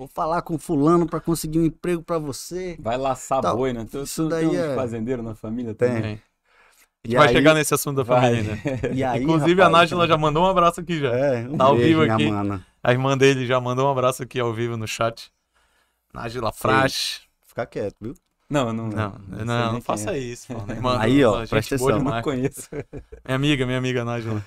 [0.01, 2.75] Vou falar com fulano pra conseguir um emprego pra você.
[2.79, 3.85] Vai laçar Tá, boi, né?
[3.85, 5.89] Tu, isso tu daí tem é- fazendeiros na família Tem.
[5.89, 6.01] também?
[6.01, 6.21] Tem.
[7.03, 8.21] E vai aí- chegar nesse assunto da Vai.
[8.35, 8.61] família, né?
[8.97, 11.13] E aí, Inclusive, a rapaz, Nájila já mandou um abraço aqui já.
[11.15, 12.31] É, um Tá ao beijo, vivo minha aqui.
[12.31, 12.65] mana.
[12.81, 15.31] A irmã dele já mandou um abraço aqui ao vivo no chat.
[16.11, 17.21] Nájila Frasch.
[17.45, 18.15] Fica quieto, viu?
[18.49, 18.87] Não, eu não.
[18.87, 20.17] Não, não, nem não faça quem é.
[20.23, 20.51] isso.
[20.57, 20.71] Mano.
[20.73, 22.03] Irmã, Aí, ó, gente presta boa atenção.
[22.11, 22.23] Não demais.
[22.23, 22.69] conheço.
[23.23, 24.43] Minha amiga, minha amiga Nájila.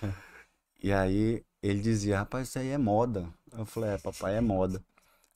[0.83, 3.25] E aí ele dizia, rapaz, isso aí é moda.
[3.57, 4.83] Eu falei, é, papai, é moda.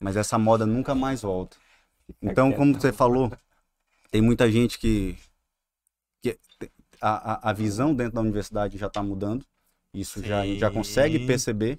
[0.01, 1.57] Mas essa moda nunca mais volta.
[2.23, 3.33] Então, como você falou,
[4.11, 5.17] tem muita gente que.
[6.23, 6.39] que
[7.01, 9.45] a, a, visão dentro da universidade já está mudando.
[9.93, 11.79] Isso já, já consegue perceber.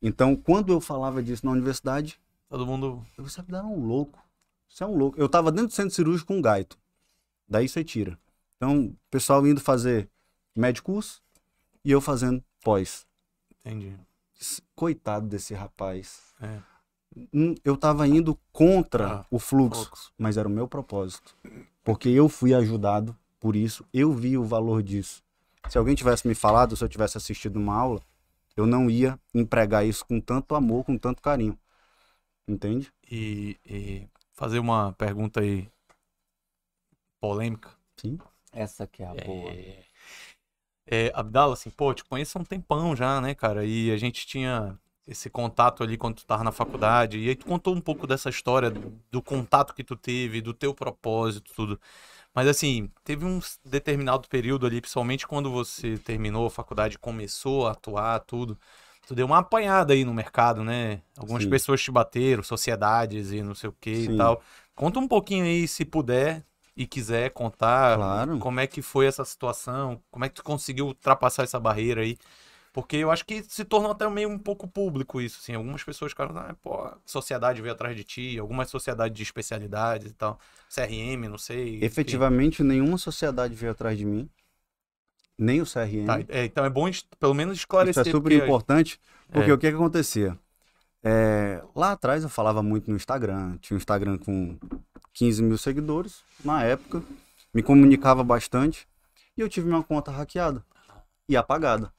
[0.00, 2.18] Então, quando eu falava disso na universidade,
[2.48, 3.04] Todo mundo.
[3.16, 4.24] você era um louco.
[4.68, 5.18] Você é um louco.
[5.18, 6.78] Eu tava dentro do centro cirúrgico com um gaito.
[7.48, 8.18] Daí você tira.
[8.56, 10.08] Então, o pessoal indo fazer
[10.54, 11.22] médicos
[11.84, 13.06] e eu fazendo pós.
[13.60, 13.96] Entendi.
[14.74, 16.34] Coitado desse rapaz.
[16.40, 16.60] É.
[17.32, 20.12] Hum, Eu tava indo contra Ah, o fluxo, Focus.
[20.18, 21.34] mas era o meu propósito.
[21.82, 25.22] Porque eu fui ajudado por isso, eu vi o valor disso.
[25.68, 28.00] Se alguém tivesse me falado, se eu tivesse assistido uma aula,
[28.56, 31.58] eu não ia empregar isso com tanto amor, com tanto carinho.
[32.48, 32.92] Entende?
[33.10, 35.68] E, e fazer uma pergunta aí
[37.20, 37.70] polêmica.
[37.96, 38.18] Sim.
[38.52, 39.50] Essa que é a boa.
[39.50, 39.84] É,
[40.86, 43.64] é, Abdala, assim, pô, te conheço há um tempão já, né, cara?
[43.64, 47.18] E a gente tinha esse contato ali quando tu tava na faculdade.
[47.18, 48.70] E aí tu contou um pouco dessa história
[49.10, 51.80] do, contato que tu teve, do teu propósito, tudo.
[52.34, 57.72] Mas assim, teve um determinado período ali, principalmente quando você terminou a faculdade, começou a
[57.72, 58.58] atuar, tudo.
[59.06, 61.00] Tu deu uma apanhada aí no mercado, né?
[61.16, 61.50] Algumas Sim.
[61.50, 64.42] pessoas te bateram, sociedades e não sei o que e tal.
[64.74, 66.44] Conta um pouquinho aí, se puder
[66.76, 68.38] e quiser contar, Claro.
[68.38, 72.18] como é que foi essa situação, como é que tu conseguiu ultrapassar essa barreira aí.
[72.76, 75.54] Porque eu acho que se tornou até meio um pouco público isso, assim.
[75.54, 80.10] Algumas pessoas ficaram, ah, pô, a sociedade veio atrás de ti, algumas sociedades de especialidades
[80.10, 80.38] e tal.
[80.68, 81.76] CRM, não sei.
[81.76, 81.86] enfim.
[81.86, 84.28] Efetivamente, nenhuma sociedade veio atrás de mim.
[85.38, 86.04] Nem o CRM.
[86.04, 86.84] Tá, é, então é bom
[87.18, 88.02] pelo menos Isso esclarecer.
[88.02, 89.00] é super porque- importante,
[89.32, 89.54] porque É.
[89.54, 90.38] o que, que acontecia?
[91.02, 94.58] É, lá atrás eu falava muito no Instagram, tinha um Instagram com
[95.14, 97.02] 15 mil seguidores na época,
[97.54, 98.86] me comunicava bastante,
[99.34, 100.62] e eu tive minha conta hackeada
[101.26, 101.90] e apagada.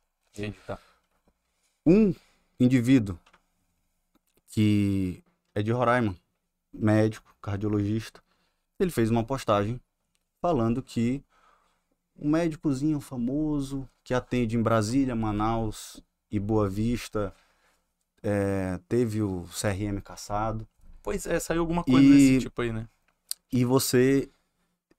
[1.86, 2.14] Um
[2.60, 3.18] indivíduo
[4.50, 5.24] que
[5.54, 6.16] é de Roraima,
[6.74, 8.22] médico, cardiologista,
[8.80, 9.80] ele fez uma postagem
[10.42, 11.24] falando que
[12.18, 17.34] um médicozinho famoso que atende em Brasília, Manaus e Boa Vista
[18.24, 20.68] é, teve o CRM caçado.
[21.04, 22.88] Pois é, saiu alguma coisa E- desse tipo aí, né?
[23.52, 24.30] E você.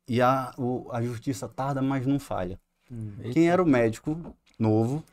[0.07, 2.59] E a, o- a justiça tarda, mas não falha.
[2.91, 3.31] Eita.
[3.33, 5.05] Quem era o médico novo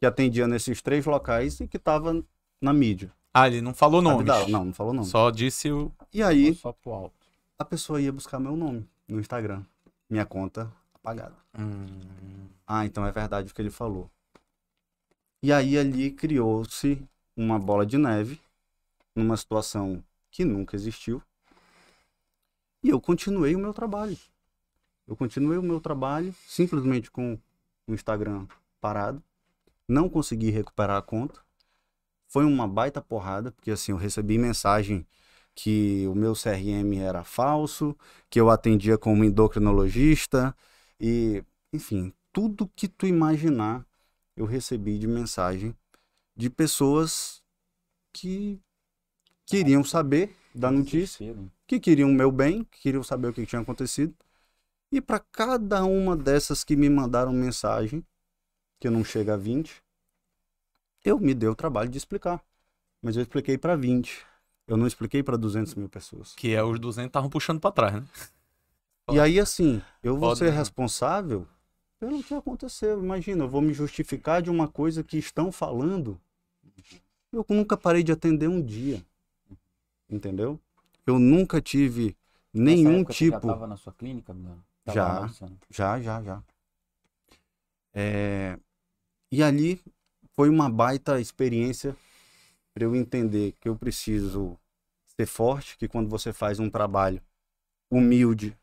[0.00, 2.24] que atendia nesses três locais e que estava
[2.60, 3.12] na mídia?
[3.32, 4.24] Ah, ele não falou nome.
[4.24, 5.06] Não, não falou nome.
[5.06, 5.92] Só disse o.
[6.12, 7.14] E aí, Só pro alto.
[7.58, 9.62] a pessoa ia buscar meu nome no Instagram.
[10.08, 11.36] Minha conta apagada.
[12.66, 14.10] Ah, então é verdade o que ele falou.
[15.42, 17.00] E aí ali criou-se
[17.36, 18.40] uma bola de neve
[19.14, 21.22] numa situação que nunca existiu.
[22.82, 24.16] E eu continuei o meu trabalho.
[25.06, 27.38] Eu continuei o meu trabalho simplesmente com
[27.86, 28.46] o Instagram
[28.80, 29.22] parado.
[29.90, 31.40] Não consegui recuperar a conta.
[32.28, 35.04] Foi uma baita porrada, porque assim, eu recebi mensagem
[35.52, 37.96] que o meu CRM era falso,
[38.30, 40.56] que eu atendia como endocrinologista
[41.00, 43.84] e, enfim, tudo que tu imaginar
[44.36, 45.76] eu recebi de mensagem
[46.36, 47.42] de pessoas
[48.12, 48.60] que
[49.44, 51.52] queriam saber da notícia, Desespero.
[51.66, 54.14] que queriam o meu bem, que queriam saber o que tinha acontecido.
[54.92, 58.04] E para cada uma dessas que me mandaram mensagem,
[58.80, 59.82] que não chega a 20,
[61.04, 62.42] eu me dei o trabalho de explicar.
[63.02, 64.26] Mas eu expliquei para 20.
[64.66, 66.32] Eu não expliquei para 200 mil pessoas.
[66.34, 68.04] Que é os 200 estavam puxando pra trás, né?
[69.10, 70.56] E aí, assim, eu vou Foda, ser né?
[70.56, 71.46] responsável
[71.98, 73.02] pelo que aconteceu.
[73.02, 76.20] Imagina, eu vou me justificar de uma coisa que estão falando.
[77.32, 79.04] Eu nunca parei de atender um dia.
[80.08, 80.60] Entendeu?
[81.06, 82.16] Eu nunca tive
[82.54, 83.46] Nessa nenhum época, tu Já tipo.
[83.46, 84.64] tava na sua clínica, Bruno?
[84.84, 85.08] Tava Já.
[85.14, 85.58] lá, Luciano?
[85.70, 86.42] Já, já, já.
[87.92, 88.58] É,
[89.30, 89.80] E ali
[90.34, 91.96] foi uma baita experiência
[92.74, 94.58] para eu entender que eu preciso
[95.06, 97.22] ser forte, que quando você faz um trabalho
[97.90, 98.56] humilde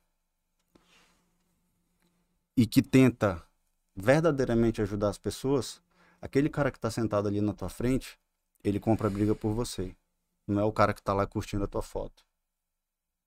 [2.56, 3.44] e que tenta
[3.96, 5.82] verdadeiramente ajudar as pessoas,
[6.22, 8.20] aquele cara que está sentado ali na tua frente,
[8.64, 9.96] ele compra briga por você.
[10.48, 12.26] Não é o cara que está lá curtindo a tua foto.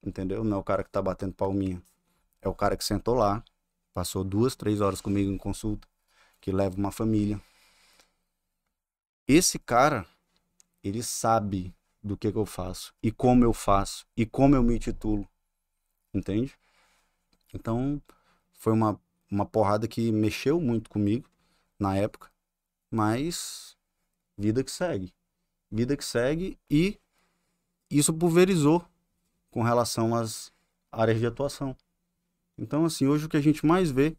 [0.03, 0.43] Entendeu?
[0.43, 1.83] Não é o cara que está batendo palminha.
[2.41, 3.45] É o cara que sentou lá,
[3.93, 5.87] passou duas, três horas comigo em consulta,
[6.41, 7.41] que leva uma família.
[9.27, 10.07] Esse cara,
[10.83, 14.79] ele sabe do que, que eu faço, e como eu faço, e como eu me
[14.79, 15.29] titulo.
[16.13, 16.59] Entende?
[17.53, 18.01] Então,
[18.53, 19.01] foi uma,
[19.31, 21.29] uma porrada que mexeu muito comigo
[21.79, 22.31] na época,
[22.91, 23.77] mas
[24.37, 25.15] vida que segue.
[25.71, 26.99] Vida que segue e
[27.89, 28.85] isso pulverizou
[29.51, 30.53] com relação às
[30.91, 31.77] áreas de atuação.
[32.59, 34.17] Então, assim, hoje o que a gente mais vê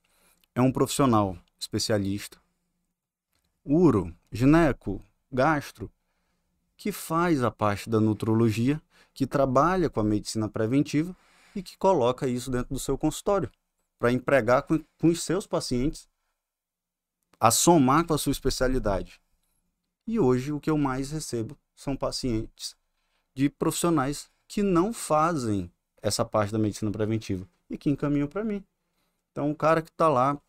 [0.56, 2.42] é um profissional especialista,
[3.64, 5.00] uro, gineco,
[5.32, 5.92] gastro,
[6.76, 8.82] que faz a parte da nutrologia,
[9.14, 11.16] que trabalha com a medicina preventiva
[11.56, 13.52] e que coloca isso dentro do seu consultório
[14.00, 16.10] para empregar com, com os seus pacientes,
[17.40, 19.22] a somar com a sua especialidade.
[20.08, 22.76] E hoje o que eu mais recebo são pacientes
[23.36, 25.72] de profissionais que não fazem
[26.02, 28.64] essa parte da medicina preventiva e que encaminham para mim.
[29.32, 30.42] Então, o cara que está lá,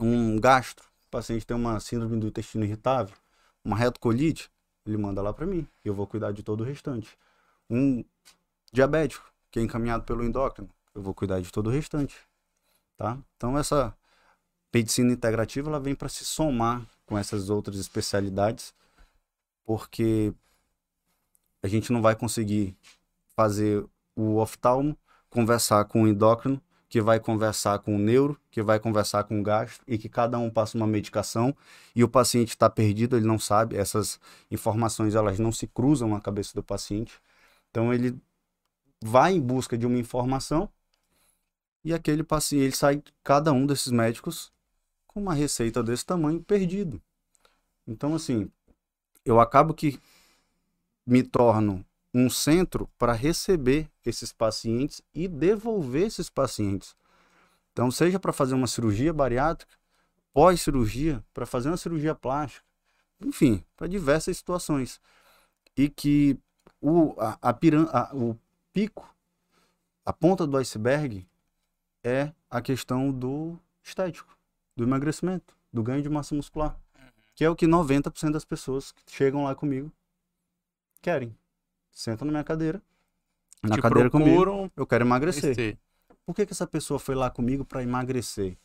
[0.00, 3.14] um gastro, o paciente tem uma síndrome do intestino irritável,
[3.64, 4.50] uma retocolite,
[4.86, 5.66] ele manda lá para mim.
[5.84, 7.16] Eu vou cuidar de todo o restante.
[7.68, 8.04] Um
[8.72, 12.16] diabético, que é encaminhado pelo endócrino, eu vou cuidar de todo o restante.
[12.96, 13.18] Tá?
[13.36, 13.96] Então, essa
[14.72, 18.74] medicina integrativa ela vem para se somar com essas outras especialidades,
[19.64, 20.32] porque
[21.62, 22.76] a gente não vai conseguir
[23.34, 23.84] fazer
[24.16, 24.96] o oftalmo
[25.28, 26.60] conversar com o endócrino,
[26.90, 30.38] que vai conversar com o neuro, que vai conversar com o gastro, e que cada
[30.38, 31.56] um passa uma medicação
[31.94, 36.20] e o paciente está perdido, ele não sabe, essas informações elas não se cruzam na
[36.20, 37.14] cabeça do paciente.
[37.70, 38.20] Então ele
[39.02, 40.68] vai em busca de uma informação
[41.84, 44.52] e aquele paciente, ele sai, cada um desses médicos,
[45.06, 47.00] com uma receita desse tamanho, perdido.
[47.86, 48.50] Então, assim,
[49.24, 49.98] eu acabo que
[51.06, 56.96] me torno um centro para receber esses pacientes e devolver esses pacientes.
[57.72, 59.74] Então, seja para fazer uma cirurgia bariátrica,
[60.32, 62.64] pós-cirurgia, para fazer uma cirurgia plástica,
[63.20, 65.00] enfim, para diversas situações.
[65.76, 66.38] E que
[66.80, 68.38] o, a, a piran a- o
[68.72, 69.14] pico,
[70.04, 71.26] a ponta do iceberg,
[72.02, 74.36] é a questão do estético,
[74.76, 76.78] do emagrecimento, do ganho de massa muscular,
[77.34, 79.92] que é o que 90% das pessoas que chegam lá comigo
[81.02, 81.36] querem.
[81.90, 82.82] Sentam na minha cadeira,
[83.62, 85.78] na Te cadeira comigo, procuram eu quero emagrecer.
[86.24, 88.56] Por que, que essa pessoa foi lá comigo para emagrecer?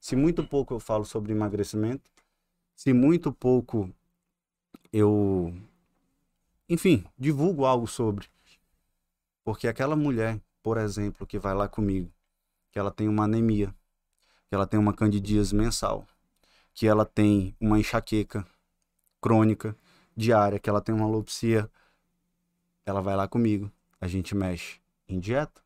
[0.00, 2.10] Se muito pouco eu falo sobre emagrecimento,
[2.74, 3.88] se muito pouco
[4.92, 5.54] eu,
[6.68, 8.26] enfim, divulgo algo sobre.
[9.44, 12.12] Porque aquela mulher, por exemplo, que vai lá comigo
[12.72, 13.72] que ela tem uma anemia,
[14.48, 16.06] que ela tem uma candidíase mensal,
[16.74, 18.46] que ela tem uma enxaqueca
[19.20, 19.76] crônica
[20.16, 21.70] diária, que ela tem uma alopecia,
[22.84, 25.62] ela vai lá comigo, a gente mexe em dieta,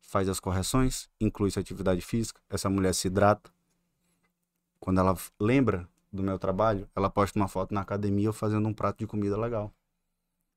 [0.00, 3.50] faz as correções, inclui sua atividade física, essa mulher se hidrata.
[4.80, 8.72] Quando ela lembra do meu trabalho, ela posta uma foto na academia eu fazendo um
[8.72, 9.72] prato de comida legal.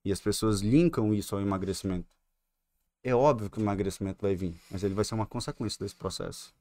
[0.03, 2.07] E as pessoas linkam isso ao emagrecimento.
[3.03, 6.53] É óbvio que o emagrecimento vai vir, mas ele vai ser uma consequência desse processo.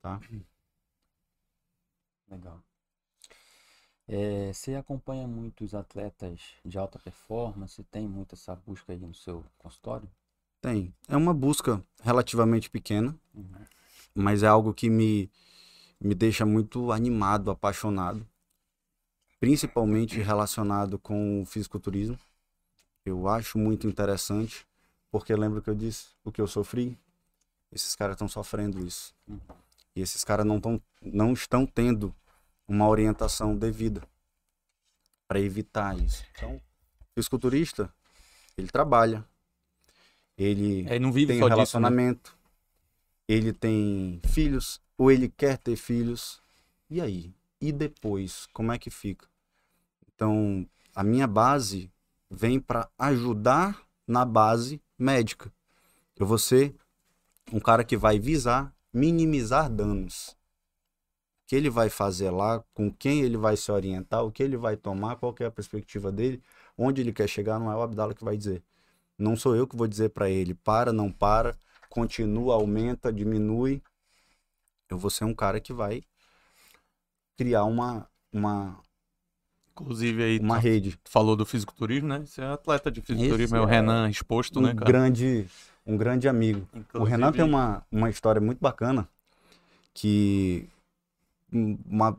[0.00, 0.20] Tá?
[2.30, 2.62] Legal.
[4.08, 7.82] É, você acompanha muitos atletas de alta performance?
[7.84, 10.08] Tem muito essa busca aí no seu consultório?
[10.60, 10.92] Tem.
[11.08, 13.44] É uma busca relativamente pequena, Uhum.
[14.14, 15.30] mas é algo que me,
[16.00, 18.26] me deixa muito animado, apaixonado.
[19.40, 22.18] Principalmente relacionado com o fisiculturismo.
[23.04, 24.64] Eu acho muito interessante,
[25.10, 26.96] porque lembra que eu disse o que eu sofri?
[27.72, 29.12] Esses caras estão sofrendo isso.
[29.26, 29.40] Uhum.
[29.96, 32.14] E esses caras não, tão, não estão tendo
[32.66, 34.02] uma orientação devida
[35.28, 36.24] para evitar isso.
[36.34, 36.60] Então, o
[37.14, 37.92] fisiculturista,
[38.56, 39.24] ele trabalha,
[40.36, 41.56] ele É, não vive tem um disso, né?
[41.56, 42.36] relacionamento,
[43.28, 46.42] ele tem filhos, ou ele quer ter filhos.
[46.90, 47.34] E aí?
[47.60, 49.26] E depois, como é que fica?
[50.14, 51.90] Então, a minha base
[52.30, 55.52] vem para ajudar na base médica.
[56.16, 56.74] Eu vou ser
[57.52, 60.36] um cara que vai visar minimizar danos.
[61.44, 64.56] O que ele vai fazer lá, com quem ele vai se orientar, o que ele
[64.56, 66.42] vai tomar, qual é a perspectiva dele,
[66.78, 68.62] onde ele quer chegar, não é o Abdala que vai dizer.
[69.18, 71.54] Não sou eu que vou dizer para ele, para, não para,
[71.90, 73.82] continua, aumenta, diminui.
[74.88, 76.02] Eu vou ser um cara que vai
[77.36, 78.78] criar uma, uma,
[79.72, 80.98] Inclusive aí, uma tu rede.
[81.04, 82.24] falou do fisiculturismo, né?
[82.26, 84.84] Você é atleta de fisiculturismo, Esse é o é Renan exposto, Um né, cara?
[84.84, 85.46] grande,
[85.86, 86.68] um grande amigo.
[86.72, 89.08] O Inclusive, Renan tem uma, uma história muito bacana
[89.94, 90.68] que
[91.52, 92.16] uma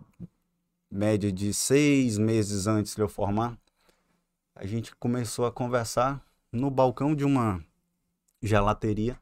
[0.89, 3.57] média de seis meses antes de eu formar,
[4.55, 7.63] a gente começou a conversar no balcão de uma
[8.41, 9.19] gelateria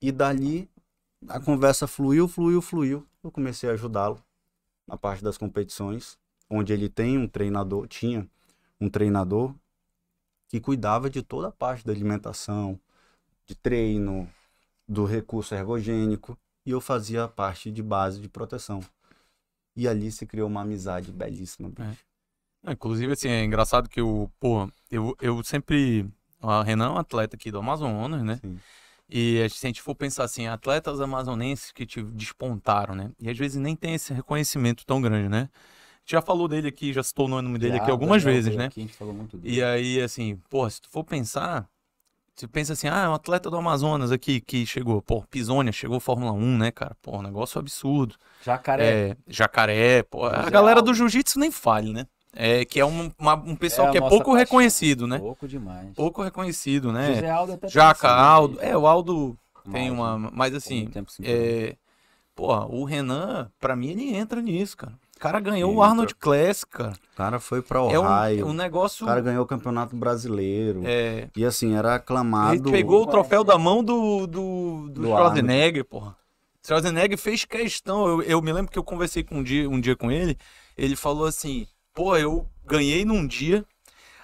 [0.00, 0.70] e dali
[1.28, 3.06] a conversa fluiu, fluiu, fluiu.
[3.22, 4.22] Eu comecei a ajudá-lo
[4.86, 6.18] na parte das competições,
[6.50, 8.28] onde ele tem um treinador, tinha
[8.80, 9.54] um treinador
[10.48, 12.78] que cuidava de toda a parte da alimentação,
[13.46, 14.28] de treino,
[14.86, 18.80] do recurso ergogênico, e eu fazia a parte de base de proteção.
[19.74, 22.04] E ali se criou uma amizade belíssima, bicho.
[22.64, 26.06] Ah, Inclusive, assim, é engraçado que eu, pô, eu, eu sempre.
[26.40, 28.38] O Renan é um atleta aqui do Amazonas, né?
[28.40, 28.58] Sim.
[29.08, 33.10] E se a gente for pensar assim, atletas amazonenses que te despontaram, né?
[33.18, 35.50] E às vezes nem tem esse reconhecimento tão grande, né?
[35.52, 38.56] A já falou dele aqui, já citou o nome dele aqui Já, algumas Daniel vezes,
[38.56, 38.66] né?
[38.66, 39.56] Aqui, a gente falou muito dele.
[39.56, 41.68] E aí, assim, pô, se tu for pensar,
[42.34, 46.00] você pensa assim, ah, é um atleta do Amazonas aqui que chegou, pô, Pisônia chegou
[46.00, 46.96] Fórmula 1, né, cara?
[47.02, 48.16] Pô, um negócio absurdo.
[48.44, 49.10] Jacaré.
[49.10, 52.06] É, jacaré, pô, a galera do jiu-jitsu nem fale, né?
[52.34, 54.34] É, que é um, uma- um pessoal a que é pouco paixão.
[54.34, 55.18] reconhecido, né?
[55.18, 55.94] Pouco demais.
[55.94, 57.14] Pouco reconhecido, né?
[57.14, 58.58] José Aldo até Jaca, Aldo.
[58.58, 59.36] assim, É, o Aldo
[59.70, 60.18] tem uma.
[60.18, 60.30] né?
[60.32, 61.76] Mas assim, sem é.
[62.34, 64.94] Pô, o Renan, pra mim, ele entra nisso, cara.
[65.22, 65.86] O cara ganhou o Entra.
[65.86, 66.94] Arnold Classic, cara.
[67.12, 69.04] O cara foi pra um, Ohio, é um negócio.
[69.04, 70.82] o cara ganhou o Campeonato Brasileiro.
[70.84, 72.72] É, E assim, era ele aclamado.
[72.72, 76.16] pegou o troféu da mão do, do, do, Do Schwarzenegger, porra.
[76.66, 78.04] Schwarzenegger fez questão.
[78.04, 80.36] Eu, eu me lembro que eu conversei com um dia, um dia com ele.
[80.76, 83.64] Ele falou assim: pô, eu ganhei num dia,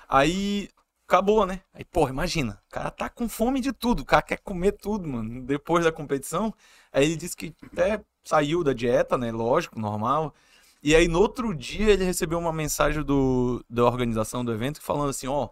[0.09, 0.69] aí
[1.07, 1.61] acabou, né?
[1.73, 5.09] Aí, porra, imagina, o cara tá com fome de tudo, o cara quer comer tudo,
[5.09, 6.53] mano, depois da competição.
[6.93, 9.31] Aí ele disse que até saiu da dieta, né?
[9.31, 10.35] Lógico, normal.
[10.83, 15.11] E aí no outro dia ele recebeu uma mensagem do, da organização do evento falando
[15.11, 15.49] assim: ó,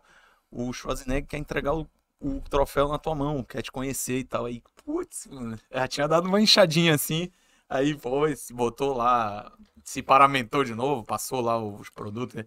[0.51, 1.87] o Schwarzenegger quer entregar o,
[2.21, 4.45] o troféu na tua mão, quer te conhecer e tal.
[4.47, 5.29] Aí, putz,
[5.73, 7.31] já tinha dado uma enxadinha assim.
[7.69, 9.53] Aí foi, se botou lá,
[9.85, 12.45] se paramentou de novo, passou lá os produtos, né?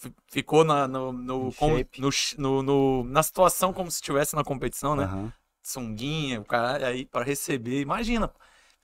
[0.00, 2.00] Fi- ficou na, no, no, shape.
[2.38, 5.04] no no- na situação como se estivesse na competição, né?
[5.04, 5.32] Aham.
[5.62, 7.80] Sunguinha, o cara aí para receber.
[7.80, 8.32] Imagina,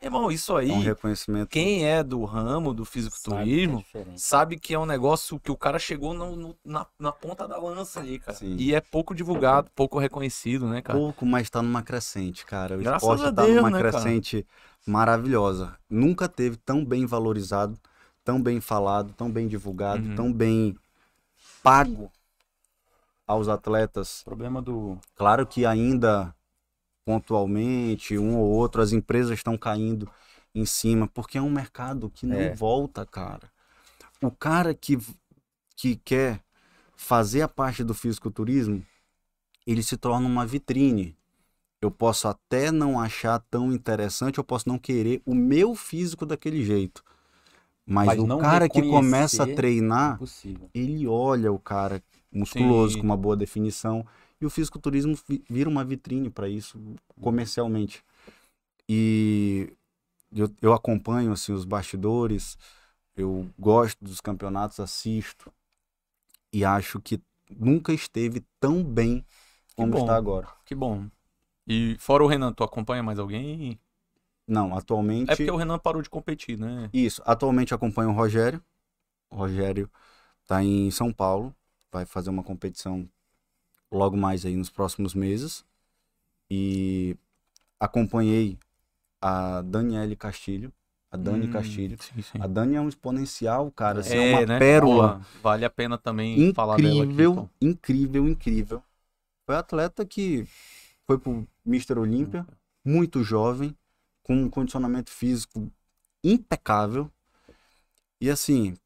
[0.01, 1.49] irmão, isso aí, É um reconhecimento.
[1.49, 3.85] quem é do ramo do Sabe que é fisiculturismo
[4.17, 7.59] sabe que é um negócio que o cara chegou no- no- na, na ponta da
[7.59, 8.37] lança ali, cara.
[8.39, 8.57] Sim.
[8.57, 10.99] E é pouco divulgado, pouco reconhecido, né, cara?
[10.99, 12.77] Pouco, mas tá numa crescente, cara.
[12.77, 13.91] O Graças esporte a tá Deus, numa né, cara?
[13.93, 14.47] crescente
[14.87, 15.77] maravilhosa.
[15.91, 17.77] Nunca teve tão bem valorizado,
[18.25, 20.15] tão bem falado, tão bem divulgado, Uhum.
[20.15, 20.77] tão bem
[21.63, 22.11] pago
[23.27, 24.23] aos atletas.
[24.23, 24.99] O problema do.
[25.17, 26.35] Claro que ainda
[27.09, 30.11] pontualmente, um ou outro, as empresas estão caindo
[30.55, 32.55] em cima, porque é um mercado que não É.
[32.55, 33.51] volta, cara.
[34.23, 34.99] O cara que,
[35.77, 36.43] que quer
[36.97, 38.85] fazer a parte do fisiculturismo,
[39.67, 41.17] ele se torna uma vitrine.
[41.83, 46.65] eu posso até não achar tão interessante, eu posso não querer o meu físico daquele
[46.65, 47.05] jeito.
[47.87, 50.71] Mas, Mas o cara que começa a treinar, Impossível.
[50.75, 52.03] ele olha o cara
[52.33, 53.01] musculoso, Sim.
[53.01, 54.05] com uma boa definição.
[54.41, 56.79] E o fisiculturismo vi- vira uma vitrine para isso
[57.21, 58.05] comercialmente.
[58.89, 59.73] E
[60.33, 62.59] eu, eu acompanho assim, os bastidores,
[63.17, 65.53] eu gosto dos campeonatos, assisto.
[66.53, 67.21] E acho que
[67.51, 69.25] nunca esteve tão bem
[69.77, 69.99] como bom.
[69.99, 70.49] está agora.
[70.65, 71.07] Que bom.
[71.67, 73.79] E fora o Renan, tu acompanha mais alguém?
[74.47, 75.31] Não, atualmente.
[75.31, 76.91] É porque o Renan parou de competir, né?
[76.93, 78.63] Isso, atualmente acompanho o Rogério.
[79.31, 79.91] O Rogério
[80.47, 81.55] tá em São Paulo,
[81.93, 83.09] vai fazer uma competição
[83.91, 85.65] logo mais aí nos próximos meses.
[86.51, 87.17] E
[87.79, 88.59] acompanhei
[89.21, 90.73] a Daniele Castilho,
[91.11, 91.97] a Dani Hum, Castilho.
[92.01, 92.39] Sim, sim.
[92.41, 94.59] A Dani é um exponencial, cara, assim, é, uma né?
[94.59, 97.13] pérola vale a pena também falar dela aqui.
[97.13, 97.51] incrível, então.
[97.61, 98.83] incrível, incrível.
[99.47, 100.47] Foi atleta que
[101.07, 101.99] foi pro Mr.
[101.99, 102.47] Olímpia,
[102.85, 103.75] muito jovem,
[104.23, 105.71] com um condicionamento físico
[106.23, 107.11] impecável.
[108.21, 108.77] E assim,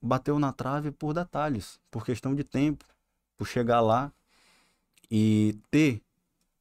[0.00, 2.84] bateu na trave por detalhes, por questão de tempo,
[3.42, 4.12] por chegar lá
[5.10, 6.00] e ter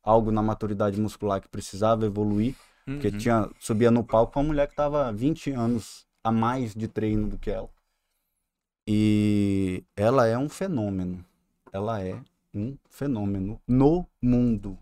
[0.03, 2.55] algo na maturidade muscular que precisava evoluir,
[2.86, 3.17] porque Uhum.
[3.19, 7.27] tinha subia no palco com uma mulher que estava 20 anos a mais de treino
[7.27, 7.69] do que ela.
[8.88, 11.23] E ela é um fenômeno.
[11.71, 12.19] Ela é
[12.51, 14.75] um fenômeno no mundo.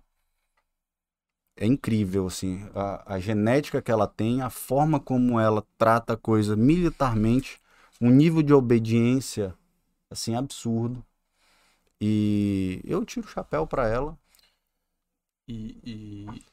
[1.57, 6.17] É incrível, assim, a, a genética que ela tem, a forma como ela trata a
[6.17, 7.59] coisa militarmente,
[7.99, 9.53] um nível de obediência,
[10.09, 11.05] assim, absurdo.
[12.01, 14.17] E eu tiro o chapéu pra ela.
[15.47, 16.43] E, e...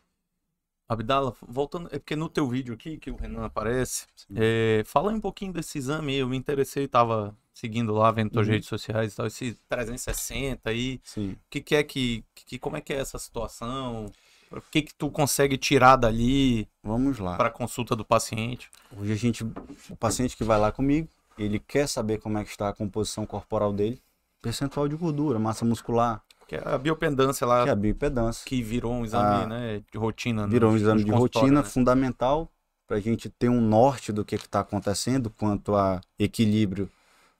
[0.88, 5.16] Abdala, voltando, é porque no teu vídeo aqui, que o Renan aparece, é, fala aí
[5.16, 8.52] um pouquinho desse exame, eu me interessei, tava seguindo lá, vendo tuas Uhum.
[8.52, 11.32] redes sociais e tal, esse 360 aí, Sim.
[11.32, 14.06] o que que é que, que, como é que é essa situação?
[14.50, 17.36] O que que tu consegue tirar dali Vamos lá.
[17.36, 18.70] para consulta do paciente?
[18.96, 19.42] Hoje a gente,
[19.90, 23.26] o paciente que vai lá comigo, ele quer saber como é que está a composição
[23.26, 24.00] corporal dele,
[24.46, 28.44] percentual de gordura, massa muscular, Que é a biopendância lá, que é a bioimpedância.
[28.46, 30.46] que virou um exame, Ah, né, de rotina.
[30.46, 31.68] Virou um exame de rotina né?
[31.68, 32.48] fundamental
[32.86, 36.88] para a gente ter um norte do que está acontecendo quanto a equilíbrio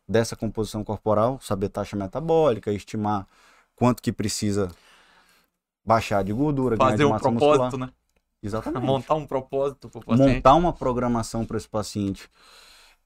[0.09, 3.27] dessa composição corporal, saber taxa metabólica, estimar
[3.77, 4.69] quanto que precisa
[5.85, 7.89] baixar de gordura, ganhar Fazer de um massa propósito, muscular.
[7.89, 7.93] né?
[8.43, 8.85] Exatamente.
[8.85, 10.35] Montar um propósito pro paciente.
[10.35, 12.29] montar uma programação para esse paciente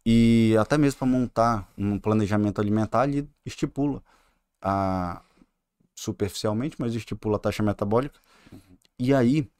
[0.04, 4.02] e até mesmo para montar um planejamento alimentar, ele estipula
[4.62, 5.22] a
[5.94, 8.18] superficialmente, mas estipula a taxa metabólica.
[8.98, 9.50] E aí,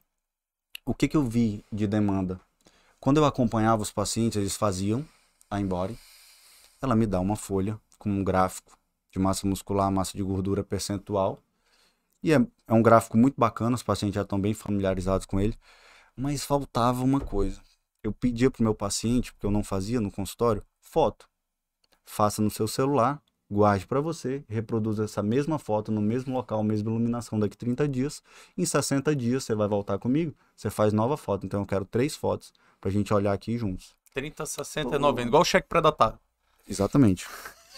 [0.85, 2.39] o que que eu vi de demanda?
[2.99, 5.05] Quando eu acompanhava os pacientes, eles faziam
[5.49, 5.93] a embora,
[6.81, 8.77] ela me dá uma folha com um gráfico
[9.11, 11.39] de massa muscular, massa de gordura percentual.
[12.23, 12.37] E é,
[12.67, 15.57] é um gráfico muito bacana, os pacientes já estão bem familiarizados com ele.
[16.15, 17.61] Mas faltava uma coisa.
[18.03, 21.27] Eu pedia pro meu paciente, porque eu não fazia no consultório, foto.
[22.03, 26.89] Faça no seu celular, guarde para você, reproduza essa mesma foto no mesmo local, mesma
[26.89, 28.23] iluminação daqui 30 dias.
[28.57, 31.45] Em 60 dias você vai voltar comigo, você faz nova foto.
[31.45, 33.95] Então eu quero três fotos pra gente olhar aqui juntos.
[34.13, 36.19] 30, 60 e 90, igual o cheque pré-datado.
[36.67, 37.27] Exatamente.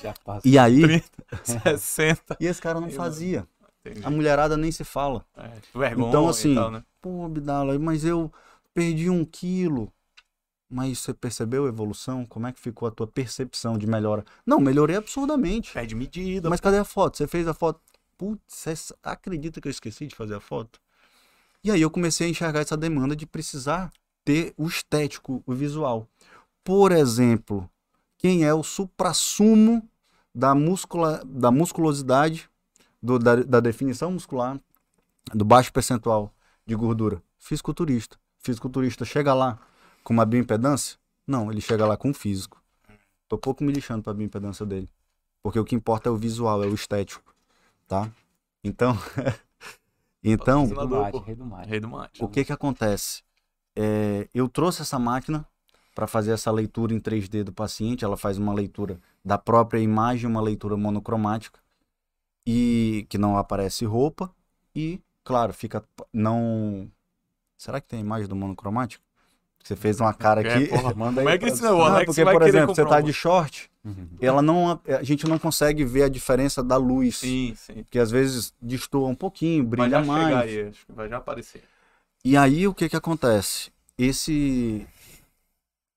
[0.01, 0.47] Já passa.
[0.47, 1.05] E aí, 30,
[1.43, 2.37] 60.
[2.39, 3.47] e esse cara não fazia.
[3.85, 4.05] Entendi.
[4.05, 5.25] A mulherada nem se fala.
[5.35, 6.83] É, vergonha Então, e assim, tal, né?
[7.01, 8.31] Pô, Abdala, mas eu
[8.73, 9.91] perdi um quilo.
[10.73, 12.25] Mas você percebeu a evolução?
[12.25, 14.25] Como é que ficou a tua percepção de melhora?
[14.43, 15.71] Não, melhorei absurdamente.
[15.71, 16.49] Pede medida.
[16.49, 17.15] Mas cadê a foto?
[17.15, 17.79] Você fez a foto?
[18.17, 20.81] Putz, você acredita que eu esqueci de fazer a foto?
[21.63, 23.93] E aí eu comecei a enxergar essa demanda de precisar
[24.25, 26.07] ter o estético, o visual.
[26.63, 27.69] Por exemplo,
[28.17, 29.87] quem é o suprassumo
[30.33, 32.49] da, muscula, da musculosidade,
[32.99, 34.59] do- da, da definição muscular,
[35.31, 36.33] do baixo percentual
[36.65, 37.21] de gordura?
[37.37, 38.17] Fisiculturista.
[38.39, 39.59] Fisiculturista chega lá
[40.03, 40.97] com uma bioimpedância?
[41.25, 42.61] Não, ele chega lá com um físico.
[43.27, 44.89] Tô pouco me lixando pra bioimpedância dele.
[45.41, 47.33] Porque o que importa é o visual, é o estético,
[47.87, 48.09] tá?
[48.63, 48.97] Então,
[50.23, 51.69] então, Rei do mate, rei do mate.
[51.69, 52.23] Rei do mate.
[52.23, 53.23] o que que acontece?
[53.75, 55.45] É, eu trouxe essa máquina
[55.93, 58.05] para fazer essa leitura em 3D do paciente.
[58.05, 61.59] Ela faz uma leitura da própria imagem, uma leitura monocromática
[62.45, 64.33] e que não aparece roupa
[64.75, 66.89] e, claro, fica não.
[67.57, 69.03] Será que tem a imagem do monocromático?
[69.63, 70.67] Você fez uma cara É, aqui.
[70.67, 72.75] porra, Manda Como aí é que pra- esse o Não, Alex porque, vai por exemplo,
[72.75, 74.07] você tá de short, Uhum.
[74.21, 77.85] ela não, a gente não consegue ver a diferença da luz, Sim, sim.
[77.89, 80.27] que às vezes destoa um pouquinho, Vai brilha já mais.
[80.27, 81.63] chegar aí, acho que vai já aparecer.
[82.23, 83.71] E aí o que que acontece?
[83.97, 84.87] Esse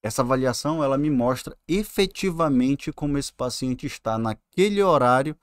[0.03, 5.37] essa avaliação ela me mostra efetivamente como esse paciente está naquele horário,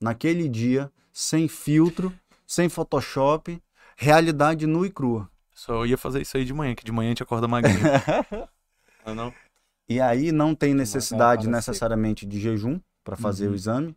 [0.00, 2.12] naquele dia, sem filtro,
[2.46, 3.60] sem Photoshop,
[3.96, 5.28] realidade nua e crua.
[5.60, 7.80] Só ia fazer isso aí de manhã, que de manhã a gente acorda magrinho.
[9.04, 9.30] ah, não?
[9.88, 13.52] E aí não tem necessidade cara necessariamente de jejum para fazer Uhum.
[13.52, 13.96] o exame.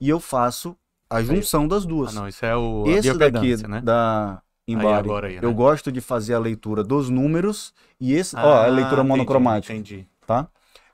[0.00, 0.76] E eu faço
[1.08, 2.16] a junção das duas.
[2.16, 3.80] Ah, não, isso é o a Esse daqui né?
[3.80, 4.40] da
[4.72, 5.40] Aí aí, né?
[5.42, 9.08] eu gosto de fazer a leitura dos números e esse, ó, a Ah, leitura entendi,
[9.08, 10.48] monocromática, Entendi, tá?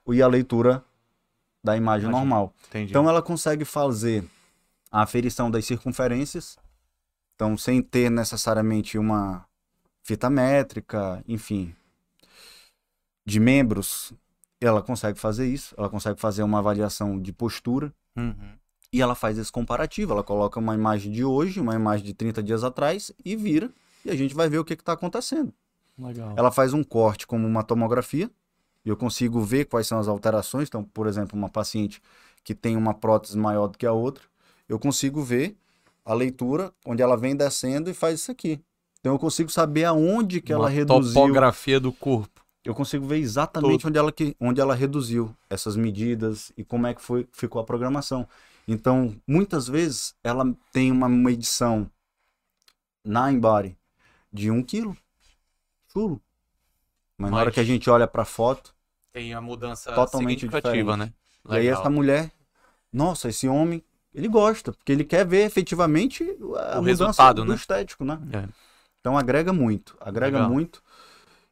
[0.08, 0.82] E a leitura
[1.62, 2.20] da imagem Imagem.
[2.20, 2.54] normal.
[2.68, 2.90] entendi.
[2.90, 4.24] Então ela consegue fazer
[4.90, 6.56] a aferição das circunferências,
[7.34, 9.45] então sem ter necessariamente uma
[10.06, 11.74] fita métrica, enfim,
[13.24, 14.12] de membros,
[14.60, 18.56] ela consegue fazer isso, ela consegue fazer uma avaliação de postura Uhum.
[18.92, 22.40] e ela faz esse comparativo, ela coloca uma imagem de hoje, uma imagem de 30
[22.40, 23.70] dias atrás e vira
[24.04, 25.52] e a gente vai ver o que está acontecendo.
[25.98, 26.34] Legal.
[26.36, 28.30] Ela faz um corte como uma tomografia,
[28.84, 30.68] e eu consigo ver quais são as alterações.
[30.68, 32.00] Então, por exemplo, uma paciente
[32.44, 34.22] que tem uma prótese maior do que a outra,
[34.68, 35.56] eu consigo ver
[36.04, 38.60] a leitura onde ela vem descendo e faz isso aqui.
[39.00, 41.14] Então eu consigo saber aonde que ela Uma reduziu.
[41.14, 42.44] topografia do corpo.
[42.64, 46.94] Eu consigo ver exatamente onde ela, que, onde ela reduziu essas medidas e como é
[46.94, 48.28] que foi, ficou a programação.
[48.66, 51.88] Então, muitas vezes, ela tem uma medição
[53.04, 53.76] na Embody
[54.32, 54.96] de 1 quilo.
[55.92, 56.20] Chulo.
[57.16, 58.74] Mas na hora Mas- que a gente olha para a foto,
[59.12, 60.98] Tem a mudança Totalmente significativa, diferente.
[60.98, 61.14] né?
[61.48, 61.80] e aí Legal.
[61.80, 62.32] essa mulher,
[62.92, 63.82] nossa, esse homem,
[64.12, 67.54] ele gosta, porque ele quer ver efetivamente a O mudança resultado, do né?
[67.54, 68.20] estético, né?
[68.32, 68.48] É.
[69.06, 70.50] Então agrega muito, agrega Legal.
[70.50, 70.82] muito.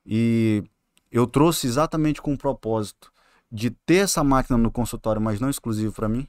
[0.05, 0.65] E
[1.09, 3.13] eu trouxe exatamente com o propósito
[3.49, 6.27] de ter essa máquina no consultório, mas não exclusivo para mim.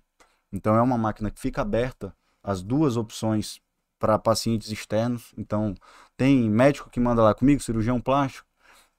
[0.53, 3.59] Então é uma máquina que fica aberta as duas opções
[3.97, 5.34] para pacientes externos.
[5.36, 5.73] Então
[6.15, 8.47] tem médico que manda lá comigo, cirurgião plástico,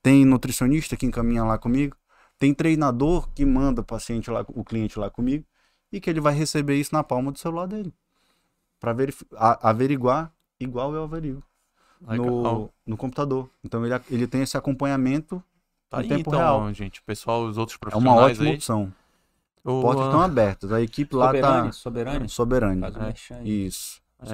[0.03, 1.97] tem nutricionista que encaminha lá comigo,
[2.41, 5.47] tem treinador que manda o paciente lá, o cliente lá comigo
[5.93, 7.95] e que ele vai receber isso na palma do celular dele
[8.81, 8.97] para
[9.63, 11.56] averiguar igual eu averiguo Legal.
[12.01, 13.49] No, no computador.
[13.65, 15.43] Então ele, ele tem esse acompanhamento,
[15.89, 16.75] Tá em aí, tempo então, real.
[16.75, 17.01] gente.
[17.03, 18.55] Pessoal, os outros é uma profissionais ótima aí.
[18.57, 18.93] opção.
[19.65, 22.91] O- Portas estão abertas, a equipe lá Soberane, tá.
[22.93, 23.43] Faz o É.
[23.45, 24.27] Isso, É.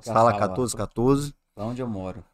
[0.00, 0.38] que é Sala sala lá?
[0.38, 1.34] 1414.
[1.56, 2.24] Lá onde eu moro.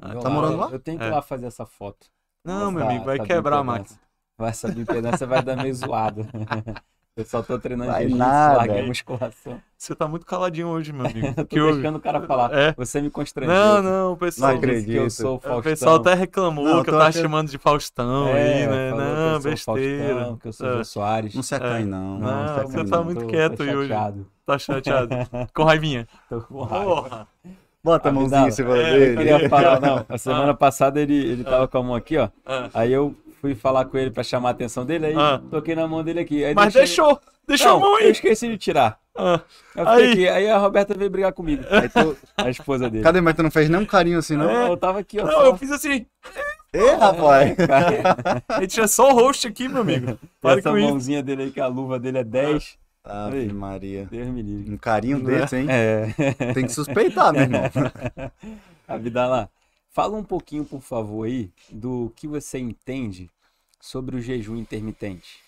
[0.00, 0.68] Ah, Eu tá morando lá?
[0.70, 1.10] Eu tenho que ir É.
[1.14, 2.06] lá fazer essa foto.
[2.44, 3.98] Não, meu amigo, vai quebrar máquina.
[4.36, 6.26] Vai, essa bioimpedância vai dar meio zoado.
[7.16, 9.60] Eu só tô treinando Vai jiu-jitsu, larguei a musculação.
[9.78, 11.28] Você tá muito caladinho hoje, meu amigo.
[11.38, 11.74] Eu que tô houve?
[11.74, 12.52] deixando o cara falar.
[12.52, 12.72] É.
[12.76, 13.54] Você me constrangeu.
[13.54, 14.50] Não, não, o pessoal.
[14.50, 14.86] Não acredito.
[14.86, 15.62] Disse que eu sou o O Faustão.
[15.62, 18.88] pessoal até reclamou Não, que eu tava achando- chamando de Faustão É, aí, né?
[18.88, 20.14] que eu Não, o besteira.
[20.14, 20.84] Faustão, que eu sou o É.
[20.84, 21.34] Soares.
[21.36, 21.84] Não se acai, É.
[21.84, 22.18] não.
[22.18, 23.04] Não, se acai, você tá não.
[23.04, 23.94] muito Tô- quieto tô aí hoje.
[24.44, 25.08] Tá chateado.
[25.54, 26.08] Com raivinha.
[26.28, 26.84] Tô com raiva.
[26.84, 27.28] Porra.
[27.84, 29.48] Bota a mãozinha em cima é, Eu queria dele.
[29.50, 30.04] falar, não.
[30.08, 32.28] A semana passada ele, ele tava com a mão aqui, ó.
[32.44, 32.70] Ah.
[32.74, 33.14] Aí eu
[33.44, 35.38] fui falar com ele pra chamar a atenção dele, aí Ah.
[35.50, 36.42] toquei na mão dele aqui.
[36.42, 37.20] Aí Mas deixei- deixou.
[37.46, 38.10] Deixou Não, a mão eu aí.
[38.10, 38.98] esqueci de tirar.
[39.14, 39.38] Ah.
[39.76, 40.08] Eu Aí.
[40.08, 41.62] fiquei aqui, aí a Roberta veio brigar comigo.
[41.70, 43.04] Aí tu- A esposa dele.
[43.04, 43.20] Cadê?
[43.20, 44.46] Mas tu não fez nem um carinho assim, não?
[44.46, 45.24] Não, eu tava aqui, ó.
[45.26, 46.06] Não, só- eu fiz assim.
[46.72, 47.54] Ê, rapaz!
[47.54, 50.18] Cara, A gente tinha só o host aqui, meu amigo.
[50.40, 50.88] Para essa isso.
[50.88, 52.78] mãozinha dele aí, que a luva dele é 10.
[53.04, 53.52] Ave Ei.
[53.52, 54.08] Maria.
[54.10, 54.72] Deus me livre.
[54.72, 55.66] Um carinho desse, hein?
[55.68, 56.06] É.
[56.54, 57.60] Tem que suspeitar, meu irmão.
[58.88, 59.48] Abdalá,
[59.94, 63.30] fala um pouquinho, por favor, aí, do que você entende
[63.80, 65.38] sobre o jejum intermitente.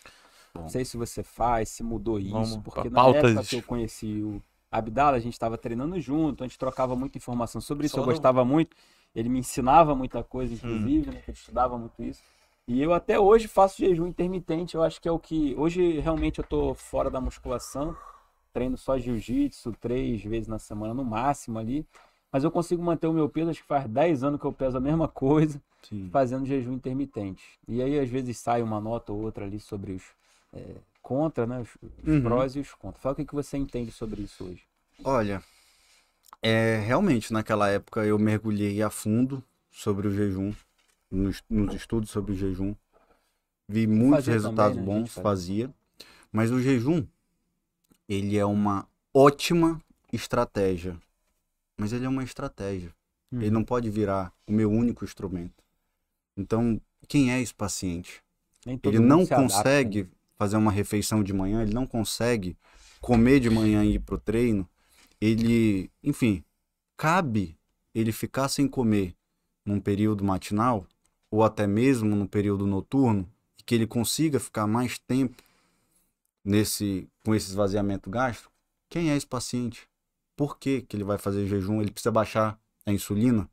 [0.54, 3.62] Não sei se você faz, se mudou isso, Vamos porque pra na época que eu
[3.62, 4.40] conheci o
[4.70, 8.44] Abdala, a gente estava treinando junto, a gente trocava muita informação sobre isso, eu gostava
[8.44, 8.76] muito,
[9.14, 12.22] ele me ensinava muita coisa, inclusive, né, que eu estudava muito isso.
[12.68, 15.54] E eu até hoje faço jejum intermitente, eu acho que é o que.
[15.56, 17.96] Hoje realmente eu tô fora da musculação,
[18.52, 21.86] treino só jiu-jitsu três vezes na semana no máximo ali.
[22.32, 24.76] Mas eu consigo manter o meu peso, acho que faz 10 anos que eu peso
[24.76, 26.10] a mesma coisa, Sim.
[26.10, 27.42] fazendo jejum intermitente.
[27.68, 30.02] E aí, às vezes, sai uma nota ou outra ali sobre os
[30.52, 31.60] é, contra, né?
[31.60, 31.68] Os,
[32.02, 32.22] os Uhum.
[32.22, 33.02] prós e os contras.
[33.02, 34.62] Fala o que, que você entende sobre isso hoje.
[35.04, 35.42] Olha,
[36.42, 40.52] é, realmente naquela época eu mergulhei a fundo sobre o jejum,
[41.10, 42.74] nos, nos estudos sobre o jejum.
[43.68, 45.00] Vi muitos fazia resultados também, né?
[45.00, 45.70] Bons, fazia.
[46.32, 47.06] Mas o jejum,
[48.08, 49.80] ele é uma ótima
[50.12, 50.96] estratégia.
[51.76, 52.94] Mas ele é uma estratégia.
[53.32, 55.62] Ele não pode virar o meu único instrumento.
[56.36, 58.22] Então, quem é esse paciente?
[58.82, 60.10] Ele não adapta, consegue né?
[60.36, 62.56] fazer uma refeição de manhã, ele não consegue
[63.00, 64.68] comer de manhã e ir pro treino.
[65.20, 66.44] Ele, enfim,
[66.96, 67.58] cabe
[67.94, 69.14] ele ficar sem comer
[69.64, 70.86] num período matinal
[71.30, 75.42] ou até mesmo no período noturno, e que ele consiga ficar mais tempo
[76.44, 78.52] nesse com esse esvaziamento gástrico.
[78.88, 79.88] Quem é esse paciente?
[80.36, 81.80] Por que, que ele vai fazer jejum?
[81.82, 83.48] Ele precisa baixar a insulina?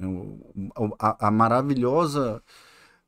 [0.00, 2.42] O- A, a maravilhosa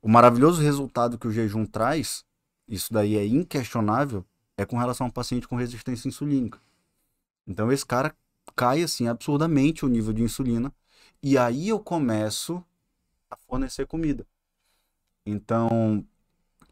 [0.03, 2.25] o maravilhoso resultado que o jejum traz,
[2.69, 4.25] isso daí é inquestionável,
[4.57, 6.61] é com relação ao paciente com resistência insulínica.
[7.47, 8.17] Então esse cara
[8.57, 10.73] cai assim absurdamente o nível de insulina
[11.23, 12.65] E aí eu começo
[13.31, 14.27] a fornecer comida.
[15.27, 16.07] Então,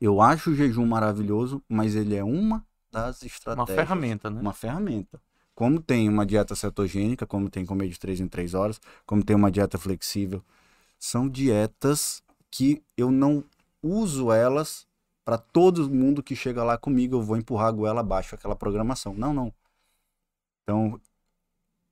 [0.01, 3.77] eu acho o jejum maravilhoso, mas ele é uma das Uma estratégias.
[3.77, 4.41] ferramenta, né?
[4.41, 5.21] Uma ferramenta.
[5.55, 9.37] Como tem uma dieta cetogênica, como tem comer de 3 em 3 horas, como tem
[9.37, 10.43] uma dieta flexível,
[10.99, 13.45] são dietas que eu não
[13.83, 14.87] uso elas
[15.25, 19.15] para todo mundo que chega lá comigo, eu vou empurrar a goela abaixo aquela programação.
[19.15, 19.53] Não, não.
[20.63, 21.01] Então,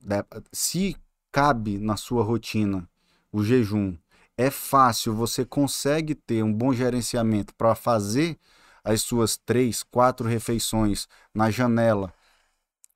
[0.00, 0.96] de- se
[1.30, 2.88] cabe na sua rotina
[3.32, 3.96] o jejum,
[4.36, 8.38] é fácil, você consegue ter um bom gerenciamento para fazer
[8.84, 12.12] as suas três, quatro refeições na janela,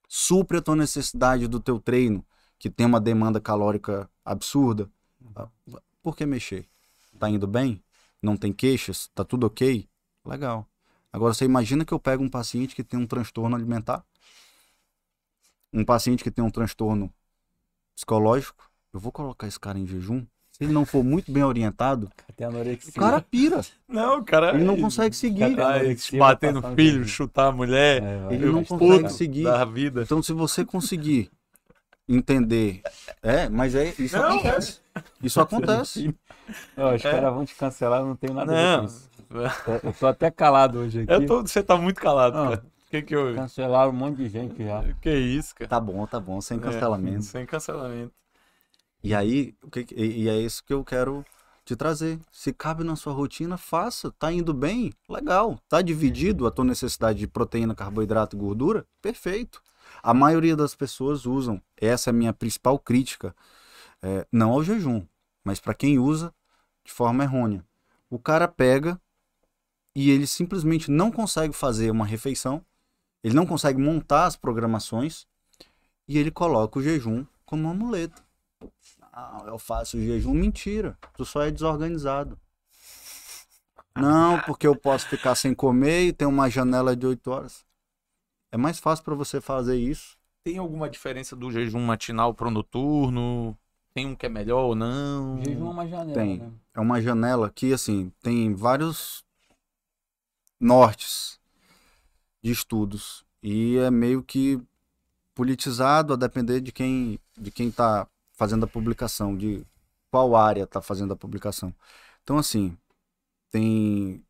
[0.07, 2.25] supre a tua necessidade do teu treino,
[2.57, 4.89] que tem uma demanda calórica absurda.
[5.35, 5.49] Ah,
[6.01, 6.67] Por que mexer?
[7.19, 7.83] Tá indo bem?
[8.21, 9.09] Não tem queixas?
[9.13, 9.87] Tá tudo ok?
[10.25, 10.67] Legal.
[11.11, 14.05] Agora você imagina que eu pego um paciente que tem um transtorno alimentar,
[15.73, 17.13] um paciente que tem um transtorno
[17.95, 20.25] psicológico, eu vou colocar esse cara em jejum?
[20.57, 22.09] Se ele não for muito bem orientado,
[22.87, 23.61] o cara pira.
[23.87, 24.55] Não, o cara.
[24.55, 25.55] Ele não consegue seguir.
[25.55, 28.01] Cara, anorexia bater no um filho, chutar a mulher.
[28.01, 28.33] É.
[28.33, 29.43] Ele não consegue seguir.
[29.43, 30.01] Da vida.
[30.01, 31.29] Então, se você conseguir
[32.09, 32.81] entender.
[33.21, 34.29] É, mas é, isso Não.
[34.39, 34.79] acontece.
[35.21, 36.15] Isso acontece.
[36.75, 37.11] Ó, os É.
[37.11, 38.85] caras vão te cancelar, não tenho nada a ver com Não.
[38.85, 39.09] isso.
[39.83, 41.11] Eu tô até calado hoje aqui.
[41.13, 42.43] Eu tô, você tá muito calado, Ah.
[42.49, 42.63] cara.
[42.65, 43.35] O que que eu.
[43.35, 44.81] Cancelaram um monte de gente já.
[45.01, 45.69] Que isso, cara?
[45.69, 47.23] Tá bom, tá bom, sem É, cancelamento.
[47.25, 48.13] sem cancelamento.
[49.03, 49.55] E aí,
[49.95, 51.25] e, é isso que eu quero
[51.63, 52.19] te trazer.
[52.31, 54.11] Se cabe na sua rotina, faça.
[54.11, 54.93] Tá indo bem?
[55.07, 55.59] Legal.
[55.67, 58.85] Tá dividido a tua necessidade de proteína, carboidrato e gordura?
[59.01, 59.61] Perfeito.
[60.01, 61.61] A maioria das pessoas usam.
[61.75, 63.35] Essa é a minha principal crítica.
[64.01, 65.05] É, não ao jejum,
[65.43, 66.33] mas para quem usa
[66.83, 67.65] de forma errônea.
[68.09, 68.99] O cara pega
[69.95, 72.63] e ele simplesmente não consegue fazer uma refeição,
[73.23, 75.25] ele não consegue montar as programações
[76.07, 78.26] e ele coloca o jejum como um amuleto.
[79.19, 80.31] Ah, eu faço jejum.
[80.31, 80.95] Mentira.
[81.15, 82.39] Tu só é desorganizado.
[83.95, 87.65] Não, porque eu posso ficar sem comer e tem uma janela de 8 horas.
[88.51, 90.15] É mais fácil para você fazer isso.
[90.43, 93.57] Tem alguma diferença do jejum matinal pro noturno?
[93.91, 95.43] Tem um que é melhor ou não?
[95.43, 96.37] Jejum é uma janela, Tem.
[96.37, 96.51] né?
[96.75, 99.25] É uma janela que, assim, tem vários
[100.59, 101.39] nortes
[102.43, 103.25] de estudos.
[103.41, 104.61] E é meio que
[105.33, 108.07] politizado a depender de quem de quem está
[108.37, 109.65] fazendo a publicação, de
[110.09, 111.73] qual área está fazendo a publicação.
[112.23, 112.77] Então, assim,
[113.49, 114.23] tem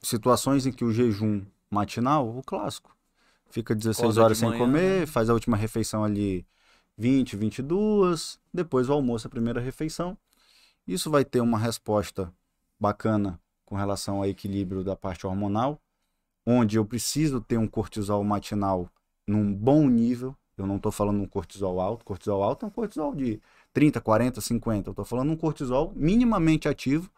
[0.00, 2.96] situações em que o jejum matinal, o clássico,
[3.50, 5.06] fica 16 Acorda horas sem manhã, comer, né?
[5.06, 6.46] faz a última refeição ali
[6.96, 10.16] 20, 22, depois o almoço, a primeira refeição.
[10.86, 12.32] Isso vai ter uma resposta
[12.78, 15.80] bacana com relação ao equilíbrio da parte hormonal,
[16.46, 18.88] onde eu preciso ter um cortisol matinal
[19.26, 20.36] num bom nível.
[20.60, 22.04] Eu não estou falando um cortisol alto.
[22.04, 23.40] Cortisol alto é um cortisol de
[23.72, 24.88] 30, 40, 50.
[24.88, 27.10] Eu estou falando um cortisol minimamente ativo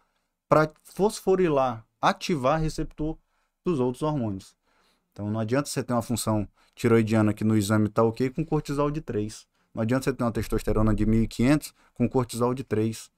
[0.48, 3.16] para fosforilar, ativar receptor
[3.64, 4.54] dos outros hormônios.
[5.12, 8.90] Então não adianta você ter uma função tiroidiana que no exame está ok com cortisol
[8.90, 9.46] de 3.
[9.74, 13.10] Não adianta você ter uma testosterona de 1500 com cortisol de 3.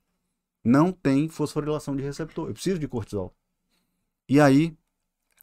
[0.65, 2.49] Não tem fosforilação de receptor.
[2.49, 3.35] Eu preciso de cortisol.
[4.29, 4.75] E aí,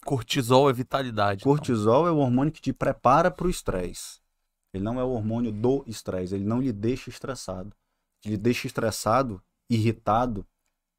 [0.04, 1.42] Cortisol é vitalidade.
[1.42, 1.52] então.
[1.52, 4.20] cortisol é o hormônio que te prepara para o estresse.
[4.74, 6.36] Ele não é o hormônio do estresse.
[6.36, 7.70] Ele não lhe deixa estressado.
[7.70, 10.46] O que lhe deixa estressado, irritado,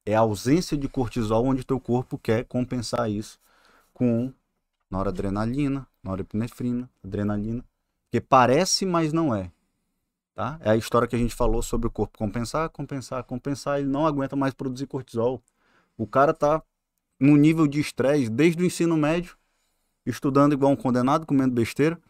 [0.04, 3.38] é a ausência de cortisol, onde teu corpo quer compensar isso
[3.92, 4.32] com
[4.90, 7.64] noradrenalina, norepinefrina, adrenalina.
[8.10, 9.50] Que parece, mas não é.
[10.34, 10.58] Tá?
[10.60, 13.78] É a história que a gente falou sobre o corpo compensar, compensar, compensar.
[13.78, 15.42] Ele não aguenta mais produzir cortisol.
[15.96, 16.62] O cara tá
[17.20, 19.36] num nível de estresse desde o ensino médio,
[20.04, 22.00] estudando igual um condenado, comendo besteira,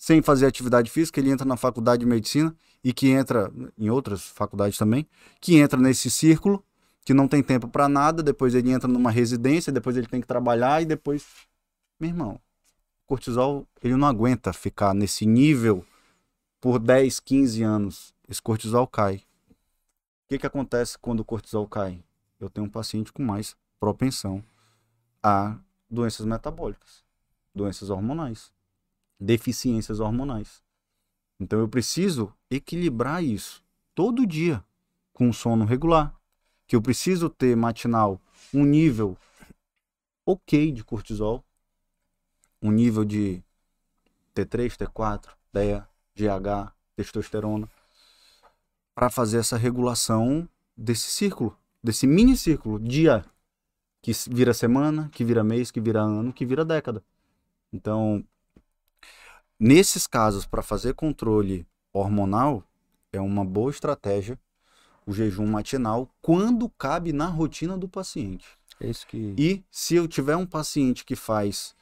[0.00, 1.20] sem fazer atividade física.
[1.20, 5.06] Ele entra na faculdade de medicina e que entra em outras faculdades também,
[5.38, 6.64] que entra nesse círculo,
[7.04, 8.22] que não tem tempo para nada.
[8.22, 11.26] Depois ele entra numa residência, depois ele tem que trabalhar e depois.
[12.00, 12.40] Meu irmão,
[13.06, 15.84] cortisol, ele não aguenta ficar nesse nível
[16.62, 18.14] por 10, 15 anos.
[18.26, 19.16] Esse cortisol cai.
[19.16, 22.02] O que, que acontece quando o cortisol cai?
[22.40, 24.42] Eu tenho um paciente com mais propensão
[25.22, 25.58] a
[25.90, 27.04] doenças metabólicas,
[27.54, 28.50] doenças hormonais,
[29.20, 30.62] deficiências hormonais.
[31.38, 33.62] Então eu preciso equilibrar isso
[33.94, 34.64] todo dia
[35.12, 36.14] com sono regular,
[36.66, 38.20] que eu preciso ter matinal
[38.54, 39.16] um nível
[40.24, 41.44] ok de cortisol,
[42.62, 43.42] um nível de
[44.34, 47.68] T3, T4, DEA, GH, testosterona,
[48.94, 53.24] para fazer essa regulação desse círculo, desse mini círculo, dia
[54.02, 57.02] que vira semana, que vira mês, que vira ano, que vira década.
[57.72, 58.24] Então,
[59.60, 62.64] nesses casos, para fazer controle hormonal,
[63.12, 64.38] é uma boa estratégia
[65.06, 68.46] o jejum matinal quando cabe na rotina do paciente.
[68.80, 69.34] É isso que.
[69.36, 71.74] E se eu tiver um paciente que faz,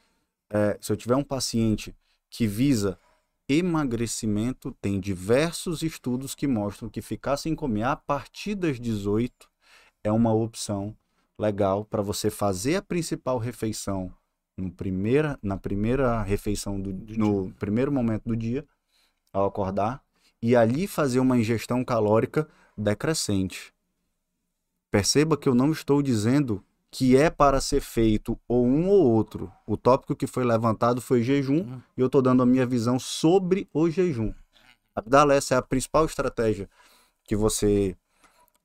[0.50, 1.94] é, se eu tiver um paciente
[2.30, 2.98] que visa
[3.48, 9.48] emagrecimento, tem diversos estudos que mostram que ficar sem comer a partir das 18
[10.04, 10.94] é uma opção
[11.38, 14.12] legal para você fazer a principal refeição
[14.58, 18.66] no primeira, na primeira refeição do, no primeiro momento do dia,
[19.32, 20.02] ao acordar,
[20.42, 23.72] e ali fazer uma ingestão calórica decrescente.
[24.90, 29.52] Perceba que eu não estou dizendo que é para ser feito ou um ou outro.
[29.66, 31.82] O tópico que foi levantado foi jejum Uhum.
[31.96, 34.32] e eu estou dando a minha visão sobre o jejum.
[34.94, 36.68] Abdala, essa é a principal estratégia
[37.24, 37.94] que você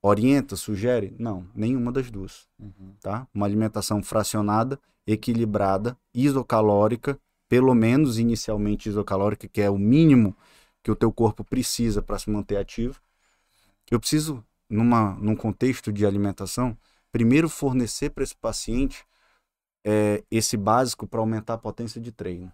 [0.02, 1.14] orienta, sugere?
[1.20, 2.48] Não, nenhuma das duas.
[2.58, 2.94] Uhum.
[3.02, 3.28] Tá?
[3.34, 10.36] Uma alimentação fracionada, equilibrada, isocalórica, pelo menos inicialmente isocalórica, que é o mínimo
[10.82, 13.00] que o teu corpo precisa para se manter ativo.
[13.90, 16.78] Eu preciso, numa, num contexto de alimentação,
[17.12, 19.06] primeiro fornecer para esse paciente
[19.84, 22.52] é, esse básico para aumentar a potência de treino.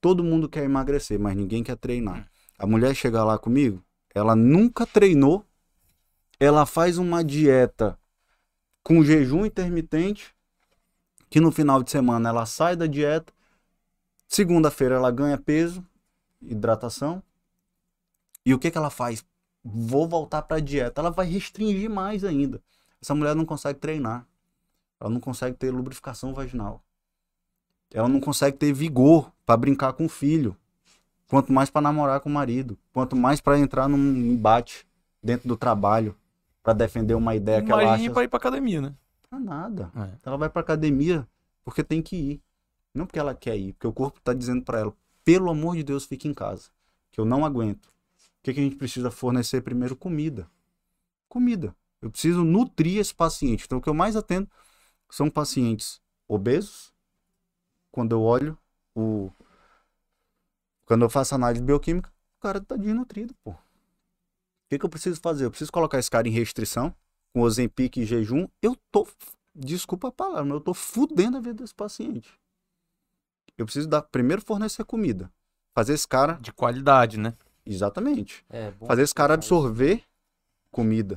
[0.00, 2.30] Todo mundo quer emagrecer, mas ninguém quer treinar.
[2.58, 3.82] A mulher chega lá comigo,
[4.14, 5.44] ela nunca treinou,
[6.40, 7.98] ela faz uma dieta
[8.82, 10.34] com jejum intermitente,
[11.28, 13.32] que no final de semana ela sai da dieta,
[14.28, 15.84] segunda-feira ela ganha peso,
[16.40, 17.22] hidratação,
[18.44, 19.24] e o que, que ela faz?
[19.64, 21.00] Vou voltar para a dieta.
[21.00, 22.62] Ela vai restringir mais ainda.
[23.02, 24.24] Essa mulher não consegue treinar.
[25.00, 26.80] Ela não consegue ter lubrificação vaginal.
[27.92, 30.56] Ela não consegue ter vigor para brincar com o filho.
[31.28, 32.78] Quanto mais para namorar com o marido.
[32.92, 34.86] Quanto mais para entrar num embate
[35.20, 36.14] dentro do trabalho.
[36.62, 38.14] para defender uma ideia que ela Imagine acha.
[38.14, 38.94] pra ir pra academia, né?
[39.28, 39.90] Pra nada.
[39.96, 40.18] É.
[40.24, 41.26] Ela vai pra academia
[41.64, 42.42] porque tem que ir.
[42.94, 45.82] Não porque ela quer ir, porque o corpo tá dizendo pra ela, pelo amor de
[45.82, 46.70] Deus, fique em casa,
[47.10, 47.86] que eu não aguento.
[47.86, 47.92] O
[48.42, 49.94] que, que a gente precisa fornecer primeiro?
[49.96, 50.48] Comida.
[51.28, 51.74] Comida.
[52.00, 53.64] Eu preciso nutrir esse paciente.
[53.66, 54.48] Então, o que eu mais atendo
[55.10, 56.94] são pacientes obesos.
[57.90, 58.56] Quando eu olho
[58.94, 59.30] o.
[60.84, 63.50] Quando eu faço análise bioquímica, o cara tá desnutrido, pô.
[63.50, 63.58] O
[64.68, 65.44] que, que eu preciso fazer?
[65.44, 66.94] Eu preciso colocar esse cara em restrição,
[67.36, 68.48] com Ozempic e jejum.
[68.62, 69.06] Eu tô.
[69.54, 72.32] Desculpa a palavra, mas eu tô fudendo a vida desse paciente.
[73.58, 75.30] Eu preciso dar, primeiro fornecer comida.
[75.74, 76.38] Fazer esse cara.
[76.40, 77.34] De qualidade, né?
[77.66, 78.42] Exatamente.
[78.48, 80.02] É, bom Fazer esse cara absorver
[80.70, 81.16] comida.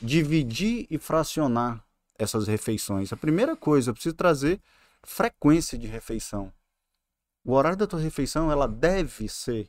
[0.00, 1.84] Dividir e fracionar
[2.16, 3.12] essas refeições.
[3.12, 4.60] A primeira coisa, eu preciso trazer
[5.02, 6.52] frequência de refeição.
[7.44, 9.68] O horário da tua refeição, ela deve ser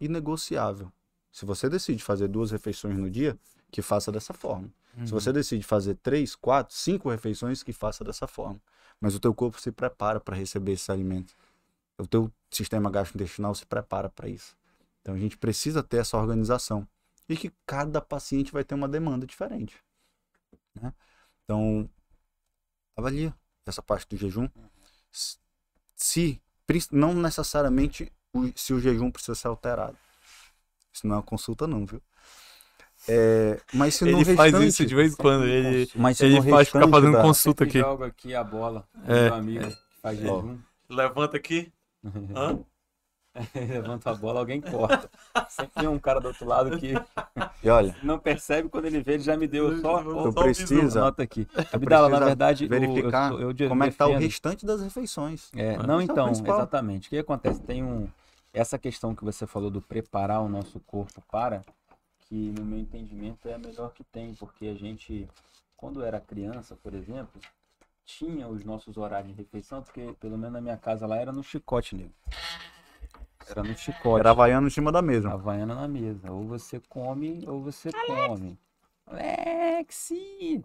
[0.00, 0.92] inegociável.
[1.30, 3.38] Se você decide fazer duas refeições no dia,
[3.70, 4.68] que faça dessa forma.
[4.96, 5.06] Uhum.
[5.06, 8.60] Se você decide fazer três, quatro, cinco refeições, que faça dessa forma.
[9.00, 11.34] Mas o teu corpo se prepara para receber esses alimentos.
[11.98, 14.56] O teu sistema gastrointestinal se prepara para isso.
[15.00, 16.86] Então a gente precisa ter essa organização.
[17.28, 19.76] E que cada paciente vai ter uma demanda diferente.
[20.74, 20.92] né?
[21.44, 21.88] Então,
[22.96, 23.34] avalia
[23.66, 24.48] essa parte do jejum.
[25.12, 25.38] S-
[25.94, 26.40] Se,
[26.90, 28.12] não necessariamente
[28.56, 29.96] se o jejum precisa ser alterado.
[30.92, 32.02] Isso não é uma consulta não, viu?
[33.08, 35.44] É, mas se no Ele faz restante- isso de vez em quando.
[35.44, 37.78] Ele, mas ele faz ficar restante fazendo da- consulta aqui.
[37.80, 38.84] joga aqui a bola.
[39.06, 40.58] É, Meu amigo que faz jejum.
[40.88, 41.72] Levanta aqui.
[42.36, 42.58] Hã?
[43.54, 45.08] Levanta a bola, alguém corta.
[45.48, 46.92] Sempre tem um cara do outro lado que
[47.62, 50.02] E olha, não percebe quando ele vê, ele já me deu só.
[50.02, 51.48] Tu precisa Anota aqui.
[51.72, 54.66] Abdala, na precisa verdade, o- verificar eu, eu, eu como é que tá o restante
[54.66, 55.50] das refeições.
[55.56, 57.06] É, Ah, não, é o então, exatamente.
[57.06, 57.60] O que acontece?
[57.62, 58.06] Tem um.
[58.52, 61.62] Essa questão que você falou do preparar o nosso corpo para,
[62.32, 65.28] que no meu entendimento é a melhor que tem, porque a gente,
[65.76, 67.38] quando era criança, por exemplo,
[68.06, 71.42] tinha os nossos horários de refeição, porque pelo menos na minha casa lá era no
[71.42, 72.14] chicote, nego.
[73.46, 74.20] Era no chicote.
[74.20, 75.30] Era havaiano em cima da mesa.
[75.30, 76.32] Havaiana na mesa.
[76.32, 78.58] Ou você come, ou você come.
[79.06, 80.64] Alexi!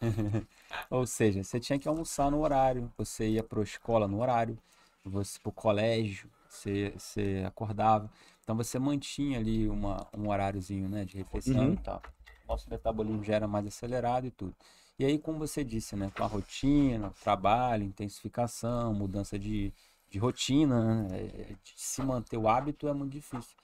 [0.88, 2.88] ou seja, você tinha que almoçar no horário.
[2.96, 4.56] Você ia para a escola no horário.
[5.04, 8.08] Você para o colégio, você, você acordava.
[8.44, 11.72] Então você mantinha ali uma, um horáriozinho né, de refeição Uhum.
[11.72, 12.02] e tal.
[12.46, 14.54] Nosso metabolismo já era mais acelerado e tudo.
[14.98, 19.72] E aí, como você disse, né, com a rotina, trabalho, intensificação, mudança de,
[20.10, 23.56] de rotina, né, é, de se manter o hábito é muito difícil.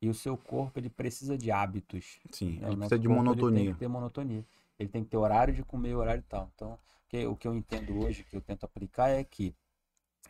[0.00, 2.18] E o seu corpo, ele precisa de hábitos.
[2.30, 2.68] Sim, né?
[2.68, 3.72] ele precisa de corpo, Ele tem monotonia.
[3.72, 4.44] que ter monotonia.
[4.78, 6.50] Ele tem que ter horário de comer, horário e tal.
[6.54, 6.78] Então,
[7.08, 9.54] que- o que eu entendo hoje, que eu tento aplicar é que,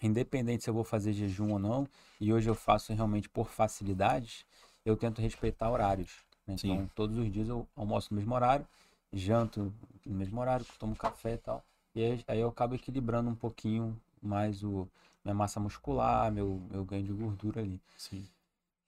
[0.02, 1.88] independente se eu vou fazer jejum ou não,
[2.20, 4.44] e hoje eu faço realmente por facilidades,
[4.84, 6.24] eu tento respeitar horários.
[6.46, 6.56] né?
[6.56, 6.72] Sim.
[6.72, 8.66] Então, todos os dias eu almoço no mesmo horário,
[9.12, 9.72] janto
[10.04, 11.64] no mesmo horário, tomo café e tal.
[11.94, 14.88] E aí, aí eu acabo equilibrando um pouquinho mais o
[15.24, 17.80] minha massa muscular, meu, meu ganho de gordura ali.
[17.96, 18.24] Sim.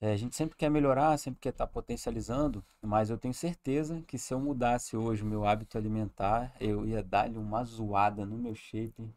[0.01, 4.17] É, a gente sempre quer melhorar, sempre quer estar potencializando, mas eu tenho certeza que
[4.17, 8.55] se eu mudasse hoje o meu hábito alimentar, eu ia dar-lhe uma zoada no meu
[8.55, 9.11] shape.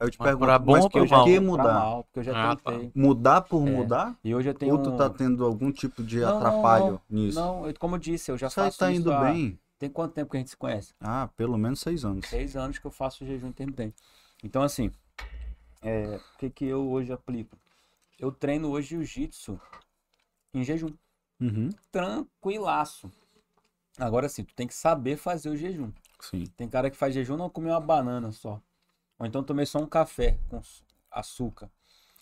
[0.00, 1.24] Eu te Mas pergunto, pra bom mas ou por mal?
[1.24, 1.64] que mudar?
[1.64, 2.70] mal, porque eu já Ah, tá.
[2.70, 2.92] tentei.
[2.94, 3.64] Mudar por É.
[3.64, 4.16] mudar?
[4.22, 7.40] E hoje eu tenho Ou tu tá tendo algum tipo de Não, não, atrapalho nisso?
[7.40, 9.58] Não, eu- como eu disse, eu já Isso aí faço tá isso indo há- bem.
[9.78, 10.92] Tem quanto tempo que a gente se conhece?
[11.00, 12.26] Ah, pelo menos seis anos.
[12.26, 13.96] Seis anos que eu faço jejum intermitente.
[14.42, 14.90] Então, assim,
[15.82, 17.56] é, o que, que eu hoje aplico?
[18.18, 19.60] Eu treino hoje jiu-jitsu
[20.54, 20.90] em jejum.
[21.40, 23.10] Uhum, Tranquilaço.
[23.98, 25.92] Agora sim, tu tem que saber fazer o jejum.
[26.20, 26.52] sim.
[26.56, 28.60] Tem cara que faz jejum não comeu uma banana só.
[29.18, 30.60] Ou então tomei só um café com
[31.10, 31.70] açúcar.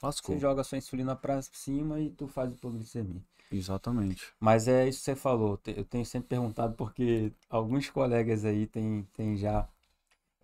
[0.02, 0.34] Lascou.
[0.34, 3.22] Você joga sua insulina pra cima e tu faz hipoglicemia.
[3.50, 4.32] Exatamente.
[4.40, 5.60] Mas é isso que você falou.
[5.66, 9.68] Eu tenho sempre perguntado porque alguns colegas aí têm tem já.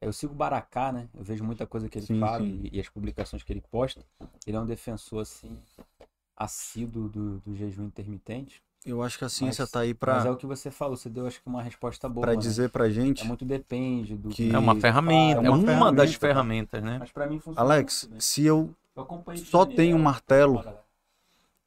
[0.00, 1.08] Eu sigo o Baracá, né?
[1.14, 2.60] Eu vejo muita coisa que ele Sim, fala sim.
[2.64, 4.04] E, e as publicações que ele posta.
[4.46, 5.56] Ele é um defensor, assim,
[6.36, 8.62] assíduo do, do jejum intermitente.
[8.84, 10.96] Eu acho que a ciência Mas- tá aí Mas é o que você falou.
[10.96, 12.26] Você deu, acho que, uma resposta boa.
[12.26, 12.40] pra né?
[12.40, 13.22] dizer pra gente.
[13.22, 16.82] É muito depende do que- É uma ferramenta, É é uma uma, ferramenta, das ferramentas,
[16.82, 16.96] né?
[16.98, 17.60] Mas pra mim funciona.
[17.60, 18.20] Alex, muito bem.
[18.20, 19.06] se eu Eu
[19.36, 20.64] só tenho um Daniel, martelo,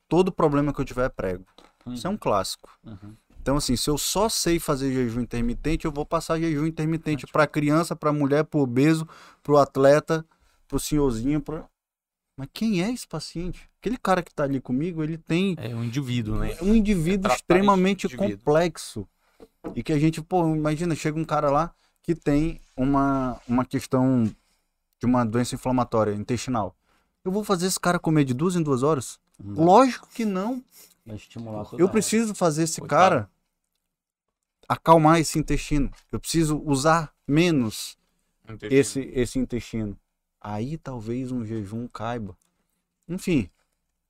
[0.09, 1.45] todo problema que eu tiver é prego.
[1.87, 2.69] Isso é Uhum, um clássico.
[2.85, 3.13] uhum.
[3.41, 7.45] Então, assim, se eu só sei fazer jejum intermitente, eu vou passar jejum intermitente pra
[7.45, 9.07] criança, pra mulher, pro obeso,
[9.43, 10.25] pro atleta,
[10.67, 11.63] pro senhorzinho, pra...
[12.37, 13.69] Mas quem é esse paciente?
[13.79, 16.57] Aquele cara que tá ali comigo, ele tem É um indivíduo, né?
[16.61, 18.37] um indivíduo tratar extremamente indivíduo.
[18.37, 19.07] complexo.
[19.73, 21.73] E que a gente, pô, imagina, chega um cara lá
[22.03, 26.75] que tem uma, uma questão de uma doença inflamatória intestinal.
[27.23, 29.19] Eu vou fazer esse cara comer de duas em duas horas?
[29.43, 29.63] Não.
[29.65, 30.63] Lógico que não.
[31.77, 32.99] Eu preciso fazer esse Coitado.
[32.99, 33.29] cara
[34.67, 35.91] acalmar esse intestino.
[36.11, 37.97] Eu preciso usar menos
[38.63, 39.97] esse, esse intestino.
[40.47, 42.37] Aí talvez um jejum caiba.
[43.09, 43.49] Enfim.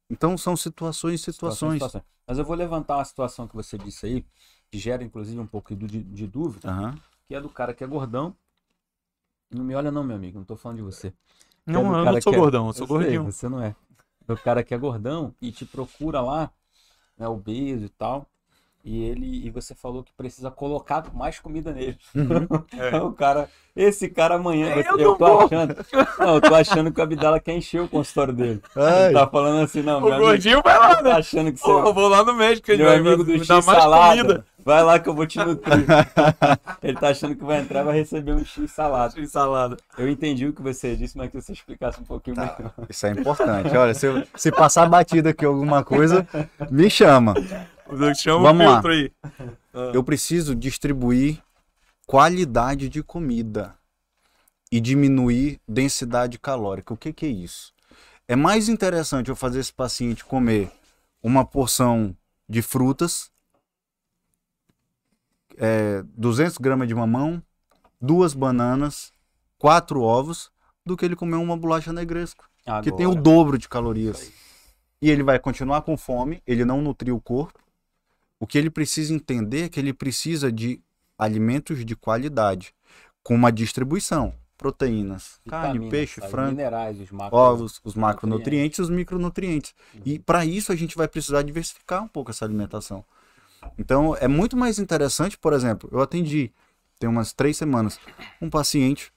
[0.10, 1.82] Então são situações e situações.
[2.28, 4.26] Mas eu vou levantar uma situação que você disse aí,
[4.70, 7.00] que gera inclusive um pouco de, de dúvida, Aham.
[7.26, 8.36] que é do cara que é gordão.
[9.50, 11.08] Não me olha não, meu amigo, não tô falando de você.
[11.08, 13.24] É Não, do eu não sou é- gordão, eu sou Eu sei, gordinho.
[13.24, 13.74] você não é.
[14.28, 16.52] Do cara que é gordão e te procura lá,
[17.18, 18.30] né, obeso e tal.
[18.88, 21.98] E ele e você falou que precisa colocar mais comida nele.
[22.78, 22.98] É.
[22.98, 25.42] o cara, esse cara amanhã, Eu eu, não tô vou.
[25.46, 25.76] achando,
[26.20, 28.62] não, eu tô achando que o Abdala quer encher o consultório dele.
[28.76, 31.12] Ai, Ele tá falando assim, não, meu O amigo, gordinho vai lá, tá né?
[31.14, 33.40] achando que você Pô, eu vou lá no médico, ele meu vai amigo do me
[33.40, 34.46] X dar mais salada, comida.
[34.64, 35.86] vai lá que eu vou te nutrir.
[36.84, 39.14] Ele tá achando que vai entrar e vai receber um X salada.
[39.16, 39.78] De salada.
[39.98, 42.56] Eu entendi o que você disse, mas que você explicasse um pouquinho Tá.
[42.58, 42.74] melhor.
[42.90, 43.76] Isso é importante.
[43.76, 46.28] Olha, se, eu- se passar batida aqui alguma coisa,
[46.70, 47.34] me chama.
[48.16, 48.82] Chama Vamos o lá.
[48.90, 49.12] aí.
[49.94, 51.42] Eu preciso distribuir
[52.06, 53.76] qualidade de comida
[54.72, 56.94] e diminuir densidade calórica.
[56.94, 57.74] O que, que é isso?
[58.28, 60.72] É mais interessante eu fazer esse paciente comer
[61.22, 62.16] uma porção
[62.48, 63.32] de frutas,
[65.58, 67.42] é, 200 gramas de mamão,
[68.02, 69.12] duas bananas,
[69.58, 70.52] quatro ovos,
[70.86, 72.48] do que ele comer uma bolacha negresco,
[72.84, 74.32] que tem o Agora, dobro de calorias.
[75.02, 77.60] E ele vai continuar com fome, ele não nutriu o corpo.
[78.40, 80.82] O que ele precisa entender é que ele precisa de
[81.18, 82.74] alimentos de qualidade,
[83.24, 84.34] com uma distribuição.
[84.58, 89.76] Proteínas, carne, vitaminas, peixe, as frango, minerais, os macro, ovos, os macronutrientes e os micronutrientes.
[90.06, 93.04] E para isso a gente vai precisar diversificar um pouco essa alimentação.
[93.78, 96.54] Então é muito mais interessante, por exemplo, eu atendi
[96.98, 98.00] tem umas três semanas
[98.42, 99.12] um paciente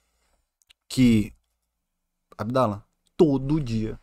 [0.89, 1.33] que
[2.37, 2.83] Abdala,
[3.15, 3.97] todo dia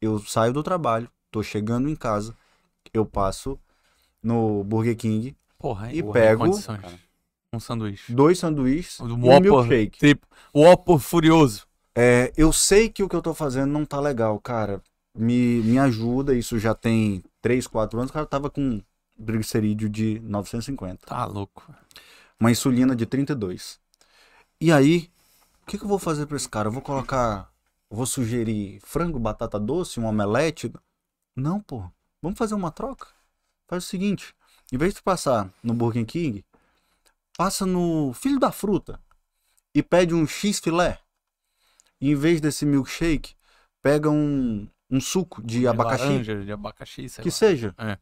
[0.00, 2.36] eu saio do trabalho, tô chegando em casa,
[2.92, 3.58] eu passo
[4.26, 6.50] no Burger King, Porra, E pego-.
[7.52, 8.12] Um sanduíche.
[8.12, 9.98] dois sanduíches Um Whopper, milkshake.
[9.98, 11.66] Tipo, o Oppo furioso.
[11.94, 14.82] É, eu sei que o que eu tô fazendo não tá legal, cara.
[15.16, 18.82] Me, me ajuda, isso já tem 3, 4 anos, o cara tava com
[19.24, 21.06] triglicerídeo de 950.
[21.06, 21.72] Tá louco.
[22.38, 23.80] Uma insulina de 32.
[24.60, 25.08] E aí,
[25.62, 26.68] o que, que eu vou fazer pra esse cara?
[26.68, 27.50] Eu vou colocar.
[27.90, 30.70] eu Vou sugerir frango, batata doce, um omelete?
[31.34, 31.84] Não, pô.
[32.20, 33.15] Vamos fazer uma troca?
[33.68, 34.34] Faz o seguinte:
[34.72, 36.44] em vez de passar no Burger King,
[37.36, 39.00] passa no Filho da Fruta
[39.74, 40.98] e pede um X filé.
[42.00, 43.34] E em vez desse milkshake,
[43.82, 46.04] pega um, um suco de, abacaxi.
[46.04, 47.34] laranja, de abacaxi, sei que lá.
[47.34, 47.74] seja.
[47.78, 47.98] É.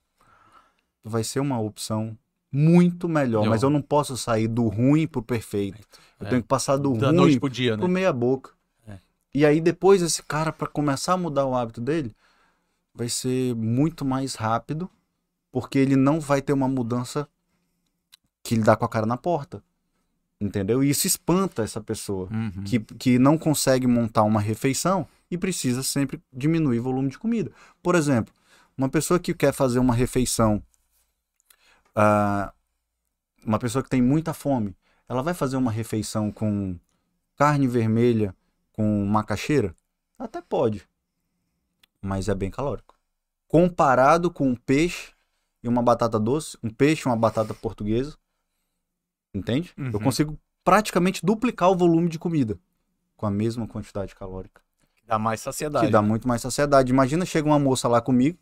[1.02, 2.16] Vai ser uma opção
[2.50, 3.40] muito melhor.
[3.40, 3.50] Melhor.
[3.50, 5.78] Mas eu não posso sair do ruim pro perfeito.
[6.18, 6.30] Eu É.
[6.30, 7.94] tenho que passar do Da ruim pro dia, pro né?
[7.94, 8.52] meia boca.
[8.86, 8.98] É.
[9.34, 12.14] E aí depois esse cara, para começar a mudar o hábito dele,
[12.94, 14.90] vai ser muito mais rápido,
[15.54, 17.28] porque ele não vai ter uma mudança
[18.42, 19.62] que ele dá com a cara na porta.
[20.40, 20.82] Entendeu?
[20.82, 22.64] E isso espanta essa pessoa Uhum.
[22.64, 27.52] que, que não consegue montar uma refeição e precisa sempre diminuir o volume de comida.
[27.80, 28.34] Por exemplo,
[28.76, 30.60] Uma pessoa que quer fazer uma refeição,
[31.94, 32.52] ah,
[33.46, 34.74] uma pessoa que tem muita fome,
[35.08, 36.76] ela vai fazer uma refeição com
[37.36, 38.34] carne vermelha
[38.72, 39.72] com macaxeira?
[40.18, 40.82] Até pode,
[42.02, 42.96] mas é bem calórico.
[43.46, 45.13] Comparado com peixe
[45.64, 48.16] e uma batata doce, um peixe e uma batata portuguesa,
[49.34, 49.72] entende?
[49.76, 50.00] Eu Uhum.
[50.00, 52.58] consigo praticamente duplicar o volume de comida
[53.16, 54.62] com a mesma quantidade calórica
[55.06, 55.86] Dá mais saciedade.
[55.86, 56.90] que dá muito mais saciedade.
[56.90, 58.38] Imagina, chega uma moça lá comigo,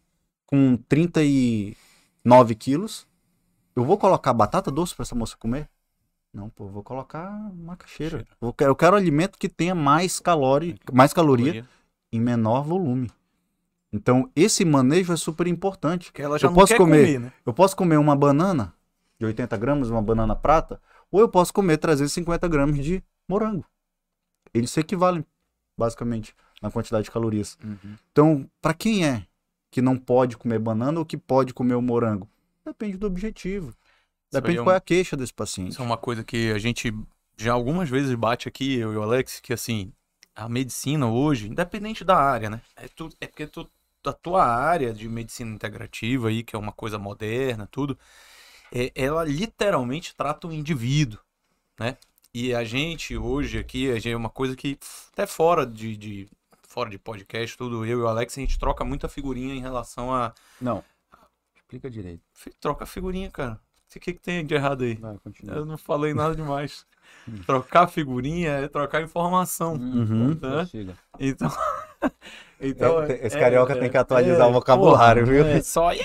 [0.47, 3.07] com 39 quilos,
[3.75, 5.69] eu vou colocar batata doce para essa moça comer?
[6.33, 8.25] Não, pô, eu vou colocar macaxeira.
[8.41, 11.67] Eu quero, eu quero alimento que tenha mais, calori, mais caloria
[12.13, 13.11] em menor volume.
[13.93, 16.07] Então, esse manejo é super importante.
[16.07, 17.05] Porque ela já Eu não posso quer comer.
[17.05, 17.33] comer, né?
[17.45, 18.75] Eu posso comer uma banana
[19.19, 20.81] de 80 gramas, uma banana prata,
[21.11, 23.65] ou eu posso comer 350 gramas de morango.
[24.55, 25.25] Eles se equivalem,
[25.79, 27.59] basicamente, na quantidade de calorias.
[27.63, 27.97] Uhum.
[28.11, 29.27] Então, para quem é
[29.71, 32.29] que não pode comer banana ou que pode comer o morango?
[32.65, 33.75] Depende do objetivo.
[34.31, 35.73] Depende é qual é a queixa desse paciente.
[35.73, 36.95] Isso é uma coisa que a gente
[37.37, 39.93] já algumas vezes bate aqui, eu e o Alex, que assim,
[40.35, 42.61] a medicina hoje, independente da área, né?
[42.77, 43.69] É, tu, é porque tu,
[44.11, 47.99] a tua área de medicina integrativa aí, que é uma coisa moderna, tudo,
[48.73, 51.21] é, ela literalmente trata o indivíduo,
[51.79, 51.97] né?
[52.35, 54.79] E a gente hoje aqui, a gente é uma coisa que
[55.13, 56.29] até fora de, de
[56.67, 60.13] fora de podcast, tudo, eu e o Alex, a gente troca muita figurinha em relação
[60.13, 60.83] a Não.
[61.55, 62.23] Explica direito.
[62.61, 63.61] troca figurinha, cara.
[63.95, 64.95] O que, que tem de errado aí?
[64.95, 65.19] Vai.
[65.49, 66.87] Eu não falei nada demais.
[67.45, 69.75] trocar figurinha é trocar informação.
[69.75, 70.35] Uhum.
[70.35, 70.67] Tá?
[71.21, 71.51] Então.
[72.61, 75.47] então É, esse carioca tem que atualizar é, o vocabulário, porra, viu?
[75.47, 75.91] É só.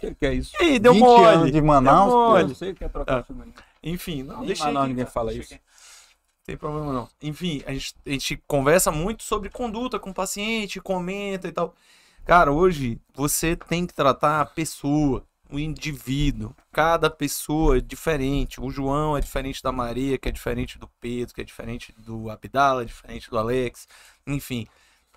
[0.00, 0.52] E que é isso?
[0.60, 1.24] aí, deu 20 mole.
[1.26, 2.44] anos de Manaus, Deu Eu mole.
[2.44, 3.62] não sei o que é trocar Ah.
[3.82, 5.54] Enfim, não, Nem deixa Manaus aqui, ninguém cara, fala deixa isso.
[5.54, 5.62] aqui.
[5.64, 7.08] Não tem problema não.
[7.20, 11.74] Enfim, a gente, a gente conversa muito sobre conduta com o paciente, comenta e tal.
[12.24, 16.54] Cara, hoje você tem que tratar a pessoa, o indivíduo.
[16.72, 18.60] Cada pessoa é diferente.
[18.60, 22.30] O João é diferente da Maria, que é diferente do Pedro, que é diferente do
[22.30, 23.88] Abdala, é diferente do Alex.
[24.24, 24.64] Enfim.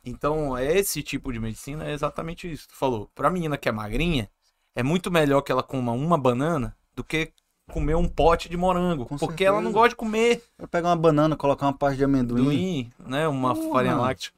[0.04, 2.68] Então, esse tipo de medicina é exatamente isso.
[2.70, 4.30] Tu falou, pra menina que é magrinha,
[4.76, 7.32] é muito melhor que ela coma uma banana do que
[7.72, 9.06] comer um pote de morango.
[9.06, 9.80] Com porque ela não certeza.
[9.80, 13.28] gosta de comer Eu pegar uma banana, colocar uma parte de amendoim, amendoim, né?
[13.28, 13.72] Uma Porra.
[13.72, 14.32] farinha láctea.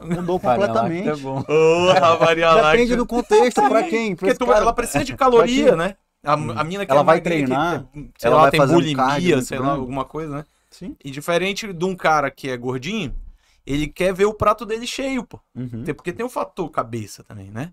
[0.00, 1.08] mudou Farinha completamente.
[1.08, 1.42] é bom.
[1.42, 4.14] Porra, farinha Depende do contexto, pra quem?
[4.14, 4.58] Pra Porque tu- cara.
[4.60, 5.96] ela precisa de caloria, né?
[6.22, 8.60] A, a mina que Ela é vai magrinha, que treinar, sei ela lá, vai tem
[8.60, 9.80] fazer um bulimia, muito sei lá, grande.
[9.80, 10.44] alguma coisa, né?
[10.70, 10.94] Sim.
[11.02, 13.14] E diferente de um cara que é gordinho,
[13.66, 15.40] ele quer ver o prato dele cheio, pô.
[15.54, 15.84] Uhum.
[15.96, 17.72] Porque tem o fator cabeça também, né?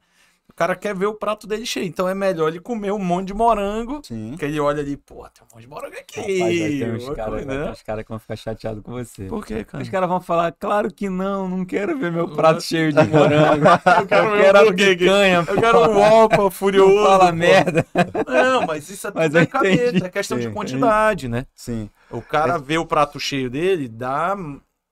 [0.49, 1.85] O cara quer ver o prato dele cheio.
[1.85, 4.01] Então é melhor ele comer um monte de morango.
[4.03, 4.35] Sim.
[4.39, 6.19] Que ele olha ali, pô, tem um monte de morango aqui.
[6.19, 7.73] Rapaz, vai ter uns caras né?
[7.85, 9.25] cara que vão ficar chateados com você.
[9.25, 9.83] Por quê, cara?
[9.83, 13.65] Os caras vão falar, claro que não, não quero ver meu prato cheio de morango.
[13.99, 16.95] Eu quero ver quero o a picanha, Eu quero um Opa furioso.
[16.95, 17.33] não fala pô.
[17.33, 17.85] merda.
[18.25, 19.51] Não, mas isso é tudo Mas eu entendi.
[19.51, 21.45] cabeça, é questão de Sim, quantidade, né?
[21.53, 21.89] Sim.
[22.09, 24.35] O cara vê o prato cheio dele, dá,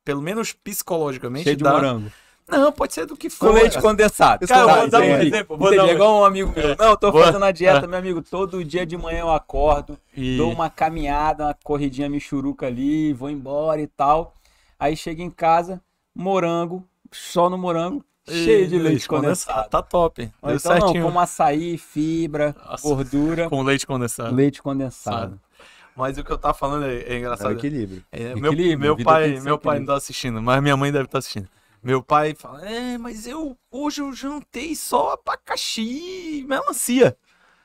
[0.06, 1.74] pelo menos psicologicamente, Cheio de dá...
[1.74, 2.10] morango.
[2.48, 3.48] Não, pode ser do que for.
[3.48, 4.48] Com leite condensado.
[4.48, 5.28] Cara, eu Tá, vou dar um entendi.
[5.30, 6.76] exemplo, vou Entendi, dar um- é igual um amigo meu.
[6.78, 8.22] Não, eu tô fazendo a dieta, meu amigo.
[8.22, 10.38] Todo dia de manhã eu acordo, E...
[10.38, 14.36] dou uma caminhada, uma corridinha michuruca ali, vou embora e tal.
[14.80, 15.82] Aí chego em casa,
[16.14, 19.68] morango, só no morango, cheio de leite condensado.
[19.70, 20.30] Tá top.
[20.40, 21.04] Ou Deu então não, certinho.
[21.04, 22.88] como açaí, fibra, Nossa.
[22.88, 24.36] gordura, Com leite condensado.
[24.36, 25.40] leite condensado.
[25.96, 27.52] Mas o que eu tava falando é, é É o engraçado.
[27.54, 28.04] equilíbrio.
[28.12, 31.06] É, meu Equilíbrio, meu pai, que meu pai não tá assistindo, mas minha mãe deve
[31.06, 31.48] estar assistindo.
[31.82, 37.16] Meu pai fala: É, mas eu hoje eu jantei só abacaxi e melancia.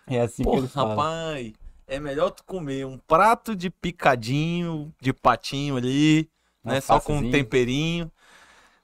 [0.06, 0.90] É assim que Porra, ele fala.
[0.90, 1.52] rapaz,
[1.86, 6.28] é melhor tu comer um prato de picadinho, de patinho ali,
[6.64, 6.80] Um né?
[6.80, 8.10] Só com um temperinho,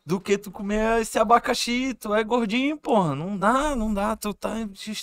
[0.07, 1.93] do que tu comer esse abacaxi.
[1.95, 3.15] Tu é gordinho, porra.
[3.17, 4.15] Não dá, não dá.
[4.15, 4.55] Tu tá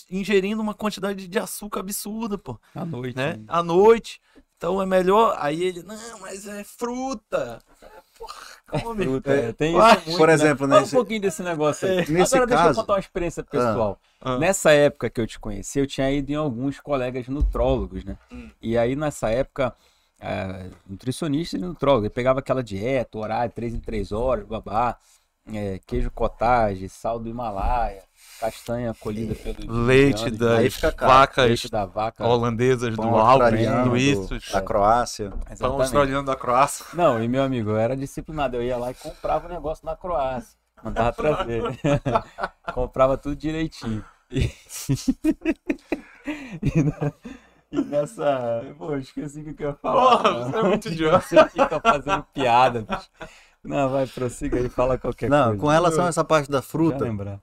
[0.10, 3.16] ingerindo uma quantidade de açúcar absurda, pô, À noite.
[3.18, 3.34] né?
[3.36, 3.44] né?
[3.50, 4.22] À noite.
[4.58, 5.36] Então é melhor.
[5.40, 7.60] Aí ele, não, mas é fruta.
[7.82, 9.04] É, Porra, come.
[9.04, 10.34] Fruta, é, tem Ah, isso muito, por né?
[10.36, 11.98] exemplo, Fala nesse- um pouquinho desse negócio aí.
[12.10, 14.00] Nesse Agora deixa eu caso- contar uma experiência pessoal.
[14.22, 14.38] Ah.
[14.38, 18.18] Nessa época que eu te conheci, eu tinha ido em alguns colegas nutrólogos, né?
[18.32, 18.50] Hum.
[18.62, 19.76] E aí nessa época,
[20.26, 24.98] ah, nutricionista e nutrólogo, eu pegava aquela dieta, horário, três em três horas, babá,
[25.52, 28.04] é, queijo cottage, sal do Himalaia,
[28.40, 32.26] castanha colhida pelo Leite indiano, das vacas leite da vaca.
[32.26, 34.50] holandesas do Pão Alpe, australiano, do Istos.
[34.50, 35.30] da Croácia.
[35.30, 35.82] Pão Exatamente.
[35.82, 36.86] australiano da Croácia.
[36.94, 38.56] Não, e meu amigo, eu era disciplinado.
[38.56, 40.58] Eu ia lá e comprava o negócio na Croácia.
[40.82, 41.64] Mandava trazer.
[42.74, 44.06] comprava tudo direitinho.
[44.32, 44.50] E,
[47.74, 48.64] e nessa.
[48.78, 50.18] Pô, esqueci o que eu ia falar.
[50.18, 51.26] Porra, você é muito idiota.
[51.28, 53.10] Você fica fazendo piada, bicho.
[53.64, 55.62] Não, vai, prossiga aí, fala qualquer Não, coisa.
[55.62, 57.40] com relação a essa parte da fruta, lembrar.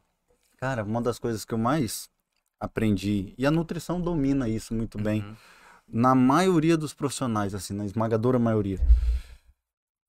[0.58, 2.08] Cara, uma das coisas que eu mais
[2.60, 5.34] aprendi, e a nutrição domina isso muito bem, Uhum.
[5.88, 8.78] na maioria dos profissionais, assim, na esmagadora maioria.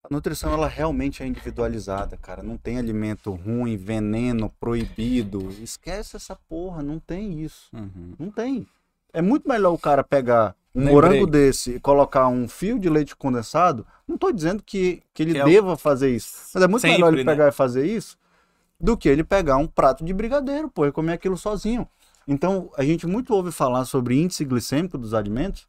[0.03, 2.43] A nutrição, ela realmente é individualizada, cara.
[2.43, 5.49] Não tem alimento ruim, veneno, proibido.
[5.63, 7.69] Esquece essa porra, não tem isso.
[7.73, 8.15] Uhum.
[8.19, 8.67] Não tem.
[9.13, 10.93] É muito melhor o cara pegar um Lembrei.
[10.93, 13.85] morango desse e colocar um fio de leite condensado.
[14.07, 16.37] Não tô dizendo que, que ele Que é o- deva fazer isso.
[16.53, 17.31] Mas é muito melhor Sempre, ele né?
[17.31, 18.17] pegar e fazer isso
[18.79, 21.87] do que ele pegar um prato de brigadeiro, pô, e comer aquilo sozinho.
[22.27, 25.67] Então, a gente muito ouve falar sobre índice glicêmico dos alimentos,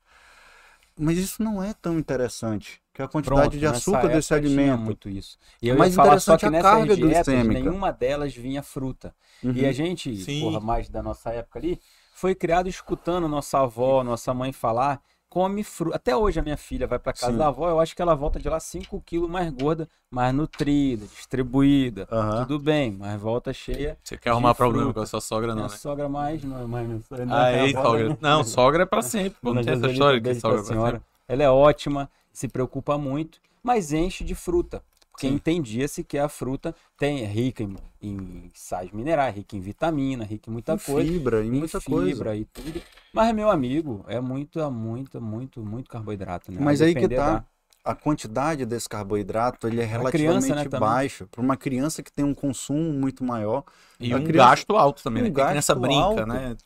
[0.98, 2.80] mas isso não é tão interessante.
[2.92, 4.80] Que a quantidade Pronto, de nessa açúcar desse alimento.
[4.80, 5.38] muito isso.
[5.62, 7.60] E eu O mais ia falar só interessante que é a nessas carga dietas, glicêmica.
[7.60, 9.14] nenhuma delas vinha fruta.
[9.42, 9.52] Uhum.
[9.52, 10.40] E a gente, Sim.
[10.40, 11.80] porra, mais da nossa época ali,
[12.22, 15.96] foi criado escutando nossa avó, nossa mãe falar, come fruta.
[15.96, 17.36] Até hoje a minha filha vai pra casa Sim.
[17.36, 21.04] da avó, eu acho que ela volta de lá 5 quilos mais gorda, mais nutrida,
[21.04, 22.06] distribuída.
[22.46, 23.98] Tudo bem, mas volta cheia.
[24.04, 25.76] Você quer arrumar De problema com a sua sogra, não, Minha né?
[25.76, 27.26] sogra mais, não mais minha sogra.
[27.26, 28.08] não, Aí, sogra.
[28.10, 28.16] né?
[28.20, 29.36] Não, sogra é pra sempre.
[29.42, 30.92] Não tem essa história que pra sogra é pra senhora.
[30.98, 31.06] sempre.
[31.26, 34.80] Ela é ótima, se preocupa muito, mas enche de fruta.
[35.12, 35.34] Porque Sim.
[35.34, 40.48] entendia-se que a fruta tem, é rica em, em sais minerais, rica em vitamina, rica
[40.48, 41.10] em muita Em coisa.
[41.10, 42.36] fibra, em em muita fibra coisa.
[42.36, 42.82] e tudo.
[43.12, 46.60] Mas, meu amigo, é muito, é muito, muito, muito carboidrato, né?
[46.60, 47.38] A Mas aí que tá.
[47.38, 47.44] da-
[47.84, 51.26] A quantidade desse carboidrato ele é relativamente criança, né, baixo.
[51.26, 53.64] Para uma criança que tem um consumo muito maior.
[54.00, 55.42] E um criança- gasto alto também, um né?
[55.42, 56.26] A criança gasto brinca, alto.
[56.28, 56.56] né?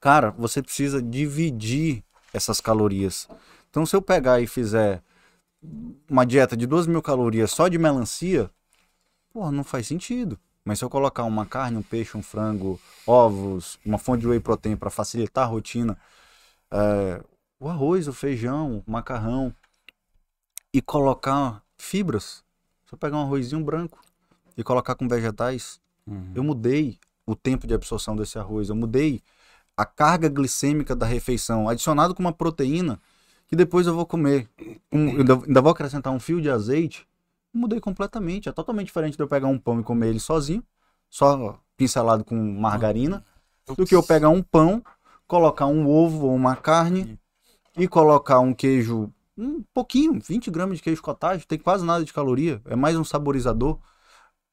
[0.00, 2.04] Cara, você precisa dividir
[2.34, 3.26] essas calorias.
[3.70, 5.02] Então, se eu pegar e fizer
[6.08, 8.50] uma dieta de 2 mil calorias só de melancia,
[9.32, 10.38] porra, não faz sentido.
[10.64, 14.40] Mas se eu colocar uma carne, um peixe, um frango, ovos, uma fonte de whey
[14.40, 15.98] protein para facilitar a rotina,
[16.70, 17.22] é,
[17.58, 19.54] o arroz, o feijão, o macarrão,
[20.72, 22.44] e colocar fibras,
[22.86, 24.00] se eu pegar um arrozinho branco
[24.56, 26.32] e colocar com vegetais, Uhum.
[26.34, 29.22] eu mudei o tempo de absorção desse arroz, eu mudei
[29.76, 33.00] a carga glicêmica da refeição, adicionado com uma proteína
[33.52, 34.48] que depois eu vou comer.
[34.90, 37.06] Um, eu ainda- vou acrescentar um fio de azeite.
[37.52, 38.48] Mudei completamente.
[38.48, 40.64] É totalmente diferente de eu pegar um pão e comer ele sozinho,
[41.10, 43.22] só pincelado com margarina,
[43.66, 44.82] do que eu pegar um pão,
[45.26, 47.18] colocar um ovo ou uma carne
[47.76, 52.12] e colocar um queijo, um pouquinho, 20 gramas de queijo cottage, tem quase nada de
[52.12, 53.78] caloria, é mais um saborizador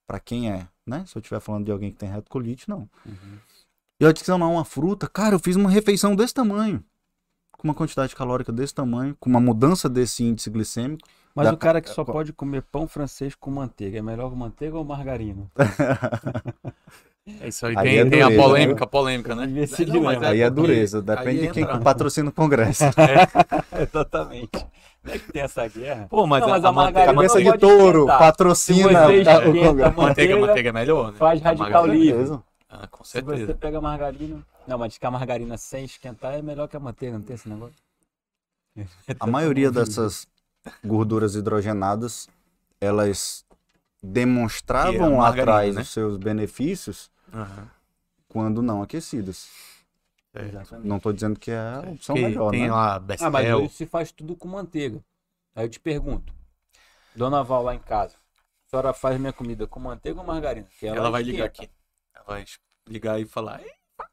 [0.05, 1.05] para quem é, né?
[1.07, 2.89] Se eu estiver falando de alguém que tem retocolite, não.
[3.05, 3.39] Uhum.
[3.97, 6.83] E eu adicionar uma fruta, cara, eu fiz uma refeição desse tamanho,
[7.59, 11.07] com uma quantidade calórica desse tamanho, com uma mudança desse índice glicêmico.
[11.35, 14.77] Mas Da- o cara que só pode comer pão francês com manteiga, é melhor manteiga
[14.77, 15.45] ou margarina?
[17.41, 17.75] É isso aí.
[17.77, 19.45] Aí tem, é tem a polêmica, a polêmica, né?
[19.45, 20.27] Não, mas dilema.
[20.29, 22.85] Aí é dureza, depende aí de quem entra- patrocina o congresso.
[23.79, 24.65] Exatamente.
[25.03, 26.07] Não é que tem essa guerra?
[26.09, 28.17] Pô, mas, Não, a, mas a a manteiga, margarina Cabeça de touro, esquentar.
[28.19, 29.63] patrocina Se tá, o congresso.
[29.69, 31.17] manteiga, manteiga, manteiga é melhor, né?
[31.19, 32.39] faz A radical livre.
[32.67, 33.45] Ah, com Se certeza.
[33.45, 34.39] você pega margarina.
[34.69, 37.33] Não, mas diz que a margarina sem esquentar é melhor que a manteiga, não tem
[37.33, 37.75] esse negócio?
[39.19, 40.27] A maioria dessas
[40.85, 42.29] gorduras hidrogenadas,
[42.79, 43.55] elas é
[44.03, 45.81] demonstravam lá atrás né?
[45.81, 47.67] os seus benefícios Aham.
[48.27, 49.49] quando não aquecidas.
[50.35, 50.51] É.
[50.83, 52.71] Não estou dizendo que é a opção Que melhor, tem né?
[52.71, 55.03] lá Ah, mas hoje se faz tudo com manteiga.
[55.55, 56.31] Aí eu te pergunto,
[57.15, 58.13] Dona Val lá em casa,
[58.67, 60.67] a senhora faz minha comida com manteiga ou margarina?
[60.79, 61.67] Que ela, vai ligar aqui.
[62.13, 62.45] Ela vai
[62.87, 63.61] ligar e falar,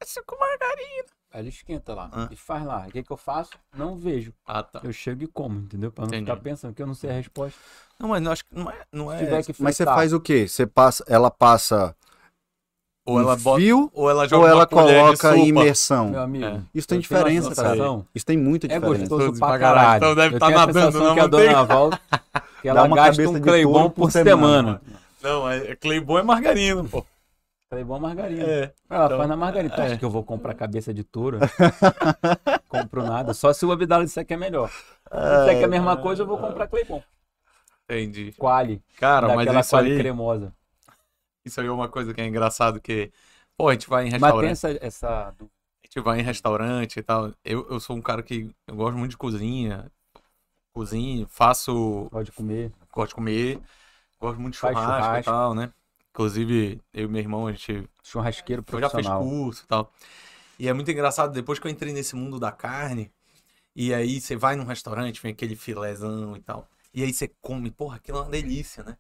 [0.01, 1.09] "Ei, faz com margarina.
[1.33, 2.29] Ela esquenta lá Ah.
[2.31, 2.87] e faz lá.
[2.87, 3.51] O que, que eu faço?
[3.77, 4.33] Não vejo.
[4.47, 4.81] Ah, tá.
[4.83, 5.93] Eu chego e como, entendeu?
[5.93, 6.25] Pra não Entendi.
[6.31, 7.59] ficar pensando que eu não sei a resposta.
[7.99, 8.83] Não, mas eu acho que não é.
[8.93, 10.49] Não é que Mas você fritar, faz o quê?
[10.49, 11.95] Você passa, ela passa
[13.07, 13.61] ou ela um bota.
[13.61, 16.11] fio Ou ela joga ou ela coloca imersão?
[16.11, 16.61] Meu amigo, É.
[16.75, 17.77] Isso tem diferença, cara.
[18.15, 18.99] Isso tem muita É diferença.
[19.01, 19.97] gostoso Gostoso pra caralho.
[19.99, 21.27] Então deve eu tá nadando na que a.
[21.27, 21.91] Dona Val,
[22.63, 24.81] que ela Dá uma gasta cabeça um de Cleibon por semana.
[25.23, 27.05] Não, é Cleibon é margarina, pô.
[27.77, 28.43] Cleibon é margarina.
[28.43, 28.75] É.
[28.89, 29.75] Ela Então, faz na margarina.
[29.75, 29.87] Tu é.
[29.87, 31.39] acha que eu vou comprar cabeça de touro?
[32.69, 33.35] Compro nada.
[33.35, 34.71] Só se o Abdala disser que é melhor.
[34.71, 37.03] Se disser que é a mesma coisa, eu vou comprar Cleibon.
[37.85, 38.33] Entendi.
[38.37, 38.83] Quali.
[38.97, 40.53] Cara, mas isso quali aí, cremosa.
[41.45, 43.13] isso aí é uma coisa que é engraçado que,
[43.57, 44.87] pô, a gente vai em Mas restaurante, tem essa...
[44.87, 45.29] essa...
[45.29, 47.33] a gente vai em restaurante e tal.
[47.45, 49.91] Eu, eu sou um cara que eu gosto muito de cozinha,
[50.73, 52.73] cozinho, faço, Pode comer.
[52.93, 53.61] gosto de comer,
[54.21, 55.25] gosto muito de Faz churrasco, e churrasco.
[55.25, 55.73] tal, né?
[56.17, 59.23] Inclusive, eu e meu irmão, a gente Churrasqueiro Eu já fiz profissional.
[59.23, 59.93] curso e tal.
[60.59, 63.13] E é muito engraçado, depois que eu entrei nesse mundo da carne,
[63.75, 66.67] e aí você vai num restaurante, vem aquele filézão e tal.
[66.95, 68.97] E aí você come, porra, aquilo é uma delícia, né?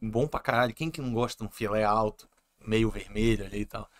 [0.00, 0.72] Bom pra caralho.
[0.72, 2.28] Quem que não gosta de um filé alto,
[2.64, 3.90] meio vermelho ali e tal?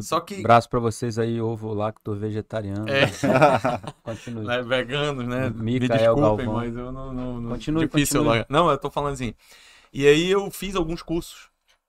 [0.00, 0.40] Só que.
[0.40, 2.86] Braço pra vocês aí, ovo lacto vegetariano.
[2.88, 3.04] É,
[4.02, 4.46] Continue.
[4.46, 5.50] né, veganos, né?
[5.50, 6.54] Me Micael desculpem, Galvão.
[6.54, 7.12] mas eu não.
[7.12, 8.46] não, não Continue, difícil continue.
[8.48, 9.34] Não, eu tô falando assim.
[9.92, 11.47] E aí eu fiz alguns cursos,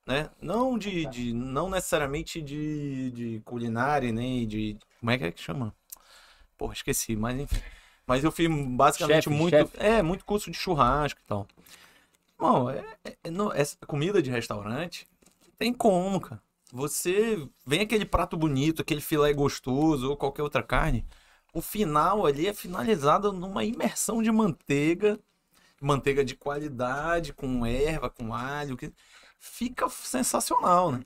[0.10, 0.30] né?
[0.42, 5.40] Não de, de não necessariamente de, de culinária, nem de como é que é que
[5.40, 5.74] chama?
[6.58, 7.62] Porra, esqueci, mas enfim.
[8.08, 9.78] Mas eu fiz basicamente Chefe, muito, chefe.
[9.78, 11.48] é, muito curso de churrasco e tal.
[12.40, 12.84] Bom, é,
[13.24, 15.08] é- não, essa comida de restaurante
[15.60, 16.42] tem como, cara.
[16.72, 21.06] Você vem aquele prato bonito, aquele filé gostoso ou qualquer outra carne,
[21.54, 25.20] o final ali é finalizado numa imersão de manteiga,
[25.82, 28.92] manteiga de qualidade, com erva, com alho, que
[29.40, 31.02] fica sensacional, né?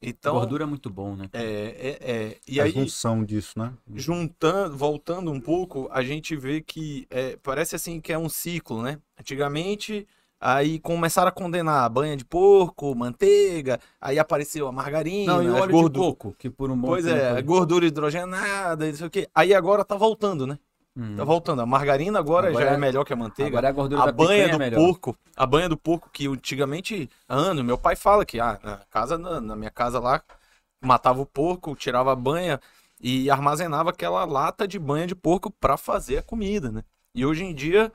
[0.00, 1.28] Então, Gordura é muito bom, né?
[1.32, 2.36] é, é, é.
[2.46, 3.72] E a aí, junção disso, né?
[3.94, 8.80] juntando, voltando um pouco, a gente vê que é, parece assim que é um ciclo,
[8.80, 9.00] né?
[9.18, 10.06] Antigamente,
[10.40, 15.48] aí começaram a condenar a banha de porco, manteiga, aí apareceu a margarina, Não, e
[15.48, 19.06] óleo de coco, que por um bom Pois tempo é, gordura hidrogenada, e não sei
[19.08, 19.28] o quê.
[19.34, 20.60] Aí agora tá voltando, né?
[20.98, 21.16] Hum.
[21.16, 21.62] Tá voltando.
[21.62, 23.50] A margarina agora, Agora já é é- melhor que a manteiga.
[23.50, 24.84] Agora a gordura A da banha picanha do é melhor.
[24.84, 29.16] porco, a banha do porco que antigamente, ano, meu pai fala que ah, na casa
[29.16, 30.20] na, na minha casa lá
[30.84, 32.60] matava o porco, tirava a banha
[33.00, 36.82] e armazenava aquela lata de banha de porco para fazer a comida, né?
[37.14, 37.92] E hoje em dia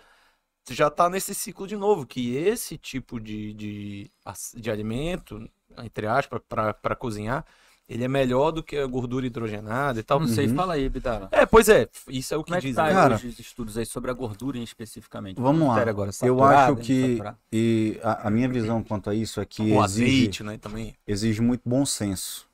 [0.70, 4.12] já tá nesse ciclo de novo, que esse tipo de, de,
[4.56, 5.50] de alimento,
[5.80, 7.46] entre aspas, para cozinhar,
[7.88, 10.20] ele é melhor do que a gordura hidrogenada e tal.
[10.20, 10.56] Não sei, Uhum.
[10.56, 11.28] fala aí, Bidara.
[11.32, 12.84] É, pois é, isso é o que Como é que dizem.
[12.84, 12.94] tá né?
[12.94, 15.40] Cara, os estudos aí sobre a gordura em especificamente?
[15.40, 15.82] Vamos lá.
[15.82, 17.20] Agora, Eu acho que
[17.52, 20.96] e a, a minha visão quanto a isso é que O exige, azeite, né, também.
[21.06, 22.48] exige muito bom senso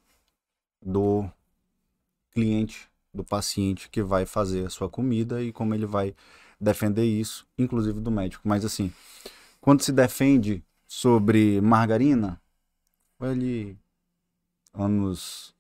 [0.82, 1.30] do
[2.32, 6.16] cliente, do paciente que vai fazer a sua comida e como ele vai
[6.60, 8.48] defender isso, inclusive do médico.
[8.48, 8.92] Mas assim,
[9.62, 12.42] quando se defende sobre margarina,
[13.20, 13.78] ali
[14.74, 15.54] anos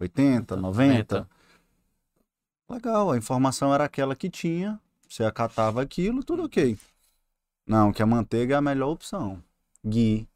[0.00, 1.28] 80, 90.
[2.68, 6.78] Legal, a informação era aquela que tinha, você acatava aquilo, tudo ok.
[7.66, 9.42] Não, que a manteiga é a melhor opção.
[9.84, 10.26] Gui,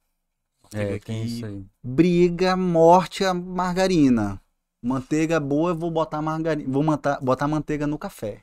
[0.75, 1.65] É, isso aí.
[1.83, 4.41] briga, morte a margarina.
[4.83, 8.43] Manteiga boa, eu vou botar margarina, vou botar, botar manteiga no café.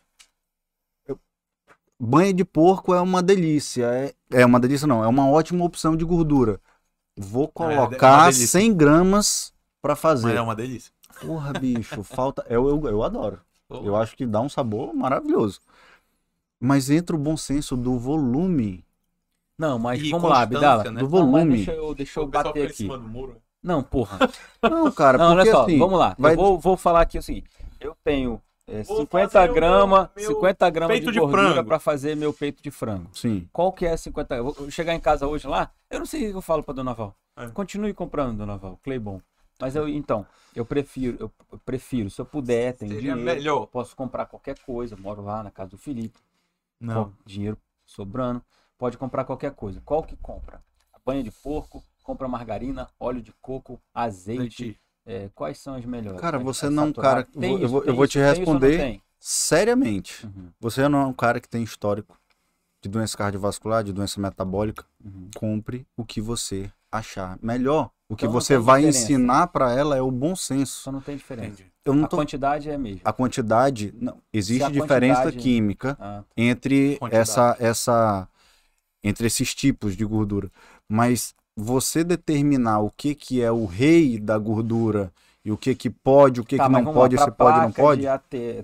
[1.08, 1.20] Eu-
[2.00, 5.96] Banha de porco é uma delícia, é, é uma delícia não, é uma ótima opção
[5.96, 6.60] de gordura.
[7.18, 8.48] Vou é colocar delícia.
[8.48, 9.53] 100 gramas
[9.84, 10.36] pra Mas fazer.
[10.36, 10.92] é uma delícia.
[11.22, 13.40] Porra, bicho, falta, eu, eu, eu adoro.
[13.70, 15.60] Eu acho que dá um sabor maravilhoso.
[16.60, 18.84] Mas entra o bom senso do volume.
[19.58, 20.84] Não, mas E vamos lá, Bidala.
[20.86, 21.02] né?
[21.02, 21.56] Do Não, mas volume.
[21.58, 22.74] deixa eu, deixa eu bater aqui.
[22.78, 23.38] cima do muro.
[23.62, 24.20] Não, porra.
[24.62, 26.16] Não, cara, Não, olha porque só, assim, vamos lá.
[26.18, 27.50] vai- Eu vou, vou falar aqui o seguinte.
[27.80, 31.20] Eu tenho é, Vou 50 fazer o gramas, meu- meu 50 gramas peito de de
[31.20, 31.68] gordura frango.
[31.68, 33.10] para fazer meu peito de frango.
[33.14, 33.48] Sim.
[33.52, 34.36] Qual que é 50?
[34.36, 36.74] Eu vou chegar em casa hoje lá, eu não sei o que eu falo pra
[36.74, 37.14] Dona Val.
[37.38, 37.48] É.
[37.50, 39.20] Continue comprando, Dona Val, Cleibon.
[39.60, 40.26] Mas eu, então,
[40.56, 43.68] eu prefiro, eu eu prefiro, se eu puder, tem Seria dinheiro, melhor.
[43.68, 46.20] posso comprar qualquer coisa, moro lá na casa do Felipe,
[46.80, 47.06] Não.
[47.06, 48.44] com dinheiro sobrando,
[48.78, 49.82] pode comprar qualquer coisa.
[49.86, 50.62] Qual que compra?
[50.94, 54.78] A banha de porco, compra margarina, óleo de coco, azeite.
[55.06, 56.22] É, quais são as melhores?
[56.22, 57.26] Cara, É, você é não, saturado?
[57.26, 58.78] cara, Tem eu isso, vou- eu vou te tem responder.
[58.78, 59.02] tem?
[59.20, 60.26] Seriamente.
[60.26, 62.18] Uhum, Você não é um cara que tem histórico
[62.82, 64.86] de doença cardiovascular, de doença metabólica.
[65.04, 65.30] uhum.
[65.36, 67.92] Compre o que você achar melhor.
[68.14, 69.00] O que Então você vai diferença.
[69.12, 70.82] ensinar pra ela é o bom senso.
[70.84, 71.48] Só não tem diferença.
[71.48, 71.66] Entendi.
[71.86, 73.02] Eu não A tô quantidade é a mesma.
[73.04, 77.22] a quantidade, não, existe a diferença quantidade- química Ah, entre Quantidade.
[77.30, 78.28] essa essa
[79.04, 80.50] entre esses tipos de gordura,
[80.88, 85.12] mas você determinar o que que é o rei da gordura
[85.44, 87.60] e o que que pode, o que Tá, que não lá, pode, pra se pode,
[87.60, 88.08] não pode.
[88.08, 88.64] Ater-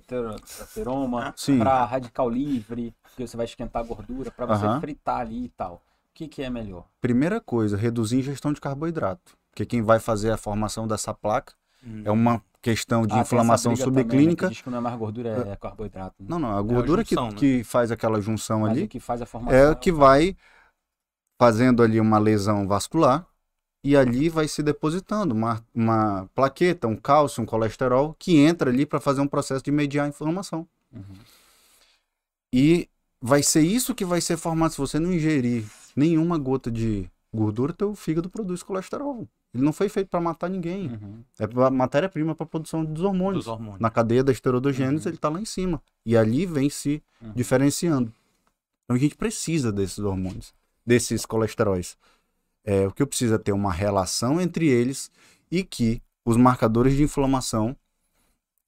[0.62, 1.60] ateroma, Sim.
[1.60, 4.80] para radical livre, que você vai esquentar a gordura, para você Aham.
[4.80, 5.76] fritar ali e tal.
[5.76, 5.82] O
[6.14, 6.86] que, que é melhor?
[7.02, 9.38] Primeira coisa, reduzir a ingestão de carboidrato.
[9.52, 11.54] Porque quem vai fazer a formação dessa placa
[12.04, 14.10] é uma questão de Ah, inflamação subclínica.
[14.10, 16.16] Também, né, que diz que não é mais gordura, é, carboidrato.
[16.20, 16.28] né?
[16.30, 17.40] Não, não, a gordura junção, que, né?
[17.40, 20.36] que faz aquela junção Mas ali que faz a formação é o o que vai
[21.42, 23.26] fazendo ali uma lesão vascular
[23.84, 28.86] e ali vai se depositando uma, uma plaqueta, um cálcio, um colesterol que entra ali
[28.86, 30.68] para fazer um processo de mediar a inflamação.
[30.92, 31.16] Uhum.
[32.54, 32.90] E
[33.22, 35.66] vai ser isso que vai ser formado se você não ingerir
[35.96, 39.26] nenhuma gota de gordura, teu fígado produz colesterol.
[39.54, 40.88] Ele não foi feito para matar ninguém.
[40.88, 41.24] Uhum.
[41.40, 43.46] É a matéria-prima para produção dos hormônios.
[43.46, 43.80] Dos hormônios.
[43.82, 45.10] Na cadeia da esteroidogênese, Uhum.
[45.10, 45.82] ele está lá em cima.
[46.06, 47.34] E ali vem se Uhum.
[47.34, 48.14] diferenciando.
[48.86, 50.54] Então a gente precisa desses hormônios,
[50.86, 51.98] desses colesteróis.
[52.64, 55.10] É, o que eu preciso é ter uma relação entre eles
[55.50, 57.76] e que os marcadores de inflamação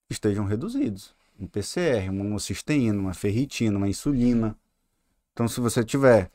[0.09, 1.13] estejam reduzidos.
[1.39, 4.55] Um PCR, uma homocisteína, uma ferritina, uma insulina.
[5.33, 6.31] Então, se você tiver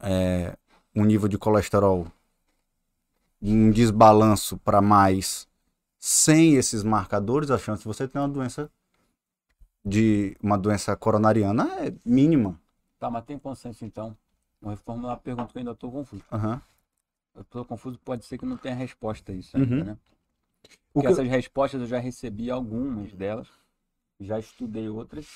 [0.00, 0.56] é,
[0.94, 2.06] um nível de colesterol,
[3.42, 5.48] um desbalanço para mais,
[5.98, 8.70] sem esses marcadores, a chance de você ter uma doença
[9.84, 12.60] de uma doença coronariana é mínima.
[12.98, 14.16] Tá, mas tem consenso então.
[14.60, 16.22] Vou reformular a pergunta que eu ainda estou confuso.
[16.32, 16.60] Aham.
[17.34, 19.62] Eu tô confuso, pode ser que não tenha resposta a isso Uhum.
[19.62, 19.98] ainda, né?
[20.94, 23.48] O Porque que- essas respostas eu já recebi algumas delas,
[24.20, 25.26] já estudei outras,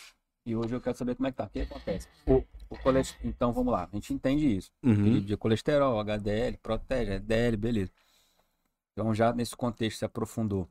[0.45, 1.45] e hoje eu quero saber como é que tá.
[1.47, 2.09] O que acontece?
[2.27, 2.45] O, o
[2.83, 3.17] colest...
[3.25, 4.71] Então vamos lá, a gente entende isso.
[4.83, 5.21] Uhum.
[5.21, 7.91] De colesterol, HDL, protege, LDL, beleza.
[8.93, 10.69] Então já nesse contexto se aprofundou.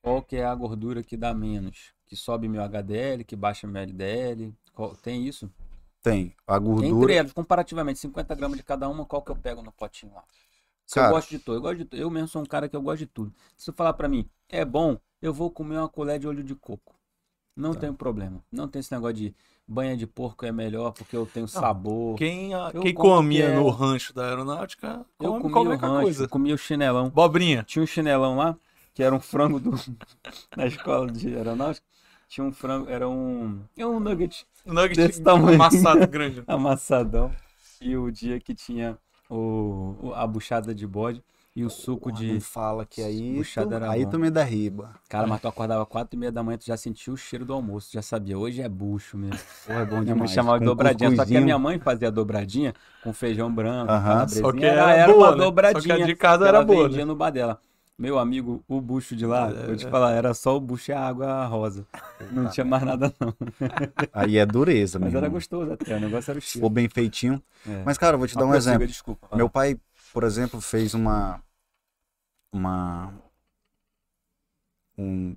[0.00, 1.92] Qual que é a gordura que dá menos?
[2.06, 4.54] Que sobe meu HDL, que baixa meu LDL?
[4.72, 5.50] Qual- Tem isso?
[6.02, 6.34] Tem.
[6.46, 7.12] A Entre gordura.
[7.14, 10.24] elas, comparativamente, 50 gramas de cada uma, qual que eu pego no potinho lá?
[10.90, 12.00] Cara- eu gosto de tudo, eu gosto de tudo.
[12.00, 13.34] Eu mesmo sou um cara que eu gosto de tudo.
[13.56, 16.54] Se você falar pra mim, é bom, eu vou comer uma colher de óleo de
[16.54, 16.94] coco.
[17.54, 17.80] Não Tá.
[17.80, 18.42] tem problema.
[18.50, 19.34] Não tem esse negócio de
[19.68, 22.16] banha de porco é melhor porque eu tenho sabor.
[22.16, 26.02] Quem, a- quem comia é- no rancho da aeronáutica, Eu come comia o qualquer rancho,
[26.02, 26.28] coisa.
[26.28, 27.10] comia o chinelão.
[27.10, 27.62] Bobrinha.
[27.64, 28.56] Tinha um chinelão lá,
[28.94, 29.72] que era um frango do...
[30.56, 31.86] na escola de aeronáutica.
[32.28, 33.60] Tinha um frango, era um...
[33.76, 35.54] É um nugget Nugget Desse tamanho.
[35.56, 36.42] amassado grande.
[36.48, 37.30] amassadão.
[37.80, 38.98] E o dia que tinha
[39.30, 41.22] o, o- a buchada de bode
[41.58, 42.34] e o suco Porra, de.
[42.34, 43.34] Não fala que aí.
[43.36, 44.10] Buchada Tu, aí bom.
[44.10, 44.94] tu me derriba.
[45.08, 47.52] Cara, mas tu acordava quatro e meia da manhã, tu já sentia o cheiro do
[47.52, 48.38] almoço, já sabia.
[48.38, 49.38] Hoje é bucho mesmo.
[49.66, 50.30] Porra, é bom demais.
[50.30, 51.16] chamava de dobradinha.
[51.16, 54.02] Só que a minha mãe fazia dobradinha com feijão branco, Aham.
[54.04, 54.42] calabresinha.
[54.44, 55.36] Só que era, era boa, uma né?
[55.38, 55.94] Só que dobradinha.
[56.04, 57.04] a de casa que era ela boa, vendia né?
[57.06, 57.60] no bar dela.
[57.98, 59.90] Meu amigo, o bucho de lá, É, vou te é.
[59.90, 61.84] falar, era só o bucho e a água rosa.
[62.30, 63.34] Não tinha mais nada, não.
[64.12, 66.68] Aí é dureza, Mas era gostoso até, o negócio era o cheiro.
[66.68, 67.42] for bem feitinho.
[67.66, 67.82] É.
[67.84, 68.86] Mas, cara, eu vou te dar um exemplo.
[68.86, 69.36] Desculpa.
[69.36, 69.76] Meu pai,
[70.12, 71.42] por exemplo, fez uma.
[72.52, 73.14] Uma.
[74.96, 75.36] Um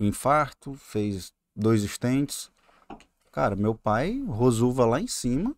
[0.00, 2.50] infarto, fez dois estentes.
[3.30, 5.54] Cara, meu pai rosuva lá em cima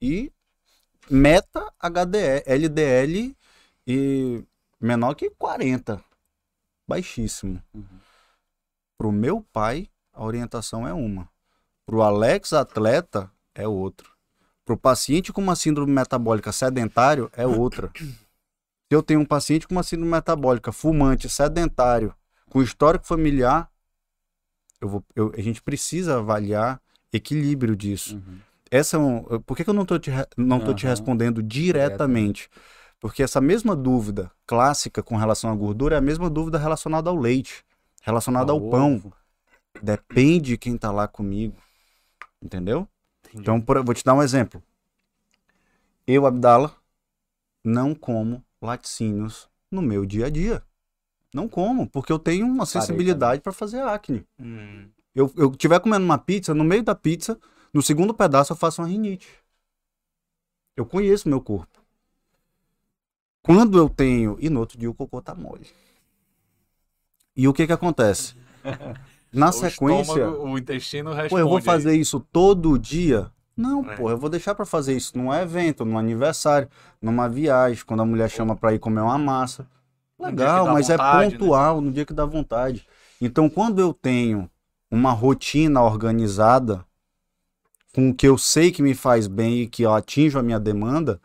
[0.00, 0.32] e
[1.10, 3.36] meta HDL, LDL
[3.86, 4.44] e
[4.80, 6.02] menor que 40.
[6.86, 7.62] Baixíssimo.
[7.74, 7.84] Uhum.
[8.98, 11.28] Pro meu pai, a orientação é uma.
[11.86, 14.08] Pro Alex atleta, é outra.
[14.64, 17.90] Pro paciente com uma síndrome metabólica sedentário, é outra.
[18.92, 22.14] Se eu tenho um paciente com uma síndrome metabólica fumante, sedentário,
[22.50, 23.70] com histórico familiar,
[24.82, 26.78] eu vou, eu- a gente precisa avaliar
[27.10, 28.16] equilíbrio disso.
[28.16, 28.38] Uhum.
[28.70, 32.50] Essa é um, por que, que eu não tô te, não tô te respondendo diretamente?
[33.00, 37.16] Porque essa mesma dúvida clássica com relação à gordura é a mesma dúvida relacionada ao
[37.16, 37.64] leite,
[38.02, 39.10] relacionada ao Ao pão.
[39.82, 41.56] Depende de quem tá lá comigo.
[42.42, 42.86] Entendeu?
[43.34, 44.62] Então, por- vou te dar um exemplo.
[46.06, 46.76] Eu, Abdala,
[47.64, 50.62] não como laticínios no meu dia a dia.
[51.34, 54.26] Não como, porque eu tenho uma sensibilidade para fazer acne.
[54.38, 54.88] Hum.
[55.14, 57.38] Eu, eu tiver comendo uma pizza, no meio da pizza,
[57.72, 59.28] no segundo pedaço eu faço uma rinite.
[60.76, 61.80] Eu conheço meu corpo.
[63.42, 64.36] Quando eu tenho.
[64.40, 65.66] E no outro dia o cocô tá mole.
[67.36, 68.34] E o que que acontece?
[69.32, 70.12] Na O sequência.
[70.12, 71.30] estômago, o intestino responde.
[71.30, 73.32] Pô, eu vou fazer isso todo dia?
[73.56, 73.96] Não, É.
[73.96, 76.68] pô, eu vou deixar pra fazer isso num evento, num aniversário,
[77.00, 79.66] numa viagem, quando a mulher chama pra ir comer uma massa.
[80.18, 81.38] Legal, mas vontade, é né?
[81.38, 82.86] pontual, no dia que dá vontade.
[83.20, 84.48] Então, quando eu tenho
[84.90, 86.84] uma rotina organizada,
[87.94, 90.58] com o que eu sei que me faz bem e que eu atinjo a minha
[90.58, 91.20] demanda,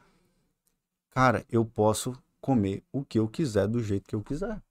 [1.12, 4.62] cara, eu posso comer o que eu quiser do jeito que eu quiser.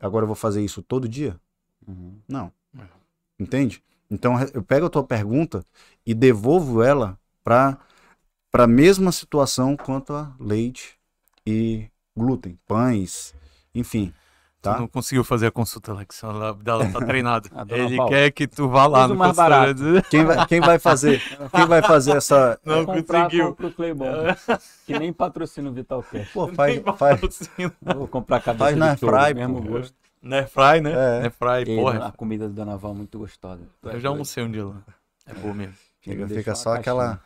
[0.00, 1.38] Agora eu vou fazer isso todo dia?
[1.86, 2.18] Uhum.
[2.28, 2.52] Não.
[2.78, 2.84] É.
[3.38, 3.82] Entende?
[4.10, 5.64] Então eu pego a tua pergunta
[6.04, 7.78] e devolvo ela para
[8.50, 10.96] para a mesma situação quanto a leite
[11.46, 13.34] e glúten, pães,
[13.74, 14.14] enfim,
[14.62, 14.78] Tu tá?
[14.80, 16.22] não conseguiu fazer a consulta, Alex.
[16.24, 17.48] Ela dela tá treinado.
[17.54, 18.10] A dona Ele Paula.
[18.10, 20.02] quer que tu vá lá no mais consultório.
[20.10, 21.22] Quem vai, quem vai fazer?
[21.54, 22.58] Quem vai fazer essa?
[22.64, 23.48] Não comprar, conseguiu.
[23.50, 24.06] compra o Claybon.
[24.86, 26.32] que nem patrocina o Vitalcast.
[26.32, 27.20] Pô, Nem faz, faz.
[27.80, 29.78] Vou comprar a cabeça Faz na de Fry, mesmo pô.
[30.22, 30.28] Gosto.
[30.28, 30.92] Nerfry, né?
[30.92, 31.20] É.
[31.22, 32.06] Nerfry, E porra.
[32.06, 33.62] a comida do Dona Val é muito gostosa.
[33.84, 34.76] É Eu já almocei um dia lá.
[35.26, 35.74] É bom mesmo.
[36.28, 37.20] fica, só aquela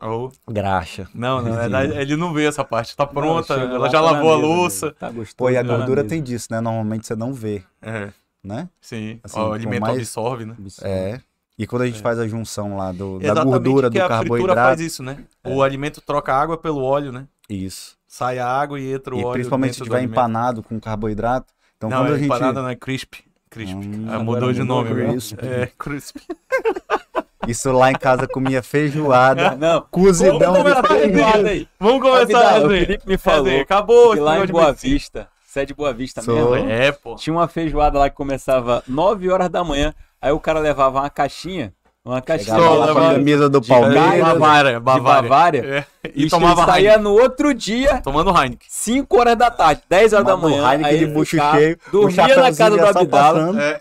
[0.00, 1.08] Ou- graxa.
[1.14, 2.94] Não, na verdade, ele não vê essa parte.
[2.96, 4.92] Tá Não, pronta, chega ela já lavou a louça.
[4.92, 5.36] Tá gostoso.
[5.36, 6.60] Pô, e a gordura tem disso, né?
[6.60, 8.12] Normalmente você não vê, É.
[8.44, 8.68] né?
[8.80, 10.54] Sim, Assim, ó, o alimento mais- absorve, né?
[10.82, 11.20] É.
[11.58, 12.02] E quando a gente É.
[12.02, 14.60] faz a junção lá do, da Exatamente, gordura, que do a fritura carboidrato.
[14.68, 15.24] faz isso, né?
[15.42, 17.26] O alimento troca água pelo óleo, né?
[17.48, 17.96] Isso.
[18.06, 21.54] Sai a água e entra o E óleo principalmente se tiver empanado com carboidrato.
[21.76, 22.24] Então não, quando é a gente.
[22.26, 23.14] empanada não é crisp.
[23.50, 23.74] Crisp.
[23.74, 25.38] Hum, Ah, mudou de nome crisp.
[25.42, 26.16] É, crisp.
[27.46, 31.26] Isso lá em casa comia feijoada, Não, cozidão Vamos de começar a feijão.
[31.30, 31.48] resenha.
[31.50, 31.68] aí.
[31.78, 32.68] Vamos começar a o.
[32.70, 33.60] Felipe me falou.
[33.60, 34.72] Acabou que lá em de Boa.
[34.72, 36.52] Vista, você é de Boa Vista Sou.
[36.54, 36.68] mesmo?
[36.68, 37.14] É, pô.
[37.14, 41.10] Tinha uma feijoada lá que começava 9 horas da manhã, aí o cara levava uma
[41.10, 41.72] caixinha,
[42.06, 44.20] uma caixinha Chegava Só lá com a levava- camisa do Palmeiras.
[44.20, 45.28] Bavária, de Bavária.
[45.28, 46.10] Bavária, É.
[46.14, 47.02] e, E, tomava ele saía Heineken.
[47.02, 48.66] no outro dia, Tomando Heineken.
[48.68, 52.28] 5 horas da tarde, 10 horas da Tomava manhã, Heineken aí de bucho cheio, dormia
[52.36, 53.62] na casa do Abdala.
[53.62, 53.80] É.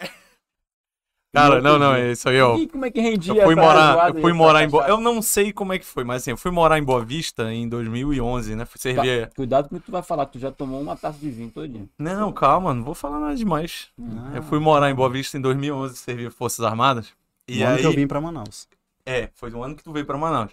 [1.33, 2.55] Cara, não, não, é isso aí, ó.
[2.55, 4.87] E como é que rendia Eu fui morar, eu fui morar em Boa...
[4.87, 7.51] Eu não sei como é que foi, mas assim, eu fui morar em Boa Vista
[7.51, 8.63] em 2011, né?
[8.63, 9.29] Fui servir...
[9.35, 11.89] Cuidado com o que tu vai falar, tu já tomou uma taça de vinho todinho.
[11.99, 13.89] Não, calma, não vou falar nada demais.
[14.01, 17.07] Ah, Eu fui morar em Boa Vista em 2011, servir Forças Armadas.
[17.47, 17.81] E ano aí...
[17.81, 18.67] que eu vim pra Manaus.
[19.05, 20.51] É, foi no ano que tu veio pra Manaus.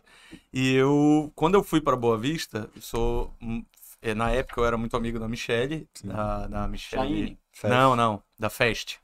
[0.53, 3.35] E eu, quando eu fui pra Boa Vista, eu sou.
[3.41, 3.65] hum,
[4.03, 6.69] é, na época eu era muito amigo da Michele, da, da?
[7.53, 7.71] Fest.
[7.73, 8.99] Não, não, da Fest.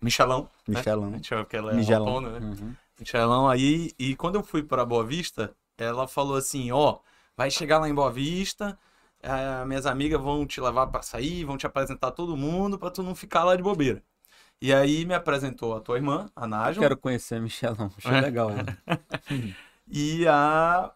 [0.00, 0.48] Michelão.
[0.66, 0.78] né?
[0.78, 1.10] Michelão.
[1.10, 2.08] Michel, que ela é Migelão.
[2.08, 2.46] autônoma, né?
[2.46, 2.74] Uhum.
[2.98, 3.48] Michelão.
[3.48, 6.98] Aí, e quando eu fui pra Boa Vista, ela falou assim: ó,
[7.36, 8.78] vai chegar lá em Boa Vista.
[9.22, 13.02] eh, minhas amigas vão te levar pra sair, vão te apresentar todo mundo pra tu
[13.02, 14.02] não ficar lá de bobeira.
[14.62, 16.84] E aí me apresentou a tua irmã, a Nájila.
[16.84, 18.20] quero conhecer Michelão, achei É.
[18.20, 18.50] legal.
[18.50, 18.64] né?
[19.94, 20.90] E a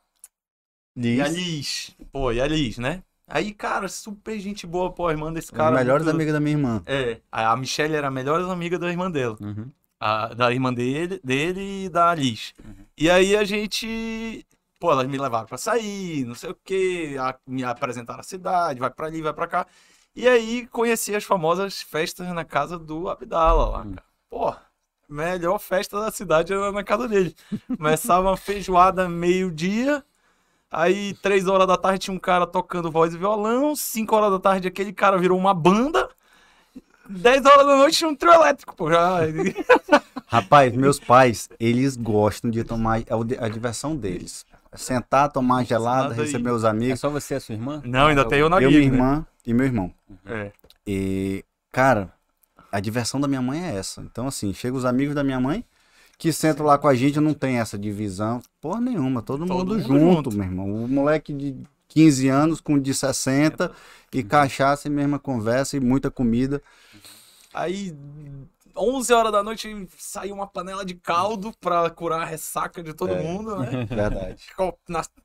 [0.97, 1.97] E a Liz, Liz.
[2.13, 3.03] Pô, e a Liz, né?
[3.29, 5.75] Aí, cara, super gente boa, pô, a irmã desse as cara.
[5.77, 6.83] melhores muito- amigas da minha irmã.
[6.87, 9.37] É, a a Michelle era a melhor amiga da irmã dela.
[9.41, 9.69] Uhum.
[9.99, 12.55] A- da irmã dele, dele e da Liz.
[12.97, 14.47] E aí a gente.
[14.79, 18.79] Pô, elas me levaram pra sair, não sei o quê, a- me apresentaram a cidade,
[18.79, 19.67] vai pra ali, vai pra cá.
[20.17, 23.91] E aí conheci as famosas festas na casa do Abdala lá, Hum.
[23.95, 24.07] cara.
[24.31, 24.55] Pô,
[25.07, 27.37] melhor festa da cidade era na casa dele.
[27.77, 30.03] Começava uma feijoada meio-dia.
[30.71, 33.77] Aí, três horas da tarde, tinha um cara tocando voz e violão.
[33.77, 36.09] Cinco horas da tarde, aquele cara virou uma banda.
[37.09, 38.91] Dez horas da noite, tinha um trio elétrico, pô.
[38.91, 39.21] Já...
[40.27, 43.01] Rapaz, meus pais, eles gostam de tomar.
[43.03, 43.05] É
[43.39, 44.45] a diversão deles.
[44.77, 46.27] É Sentar, tomar gelada, Nada aí.
[46.27, 47.01] receber os É amigos.
[47.01, 47.83] só você e a sua irmã?
[47.85, 48.87] Não, ainda tem eu na Eu, minha né?
[48.87, 49.93] irmã e meu irmão.
[50.25, 50.53] É.
[50.87, 52.13] E, cara,
[52.71, 54.01] a diversão da minha mãe é essa.
[54.03, 55.65] Então, assim, chega os amigos da minha mãe
[56.19, 58.41] que sentam lá com a gente, não tem essa divisão.
[58.61, 60.33] Porra nenhuma, todo, Todo mundo, mundo junto, junto.
[60.33, 60.85] meu irmão.
[60.85, 61.57] O moleque de
[61.89, 63.73] 15 anos com de 60
[64.13, 66.63] e cachaça e mesma conversa e muita comida.
[67.53, 67.95] Aí,
[68.77, 73.13] 11 horas da noite, saiu uma panela de caldo pra curar a ressaca de todo
[73.15, 73.23] É.
[73.23, 73.85] mundo, né?
[73.89, 74.45] Verdade.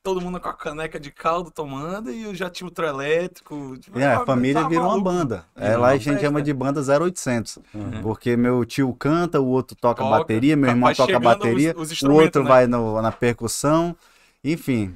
[0.02, 3.78] Todo mundo com a caneca de caldo tomando e eu já tinha o trio elétrico.
[3.78, 5.10] Tipo, É, a família tá virou uma maluco.
[5.10, 5.46] banda.
[5.56, 6.22] É, lá a uma gente festa.
[6.22, 7.58] chama de banda 0800.
[7.74, 8.02] Uhum.
[8.02, 12.02] Porque meu tio canta, o outro toca, Toca, bateria, meu irmão toca bateria, os- os
[12.02, 12.50] o outro né?
[12.50, 13.96] vai no- na percussão.
[14.44, 14.96] Enfim.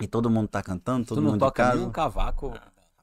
[0.00, 1.76] E todo mundo tá cantando, todo tu não mundo de toca casa.
[1.76, 2.52] nem um cavaco?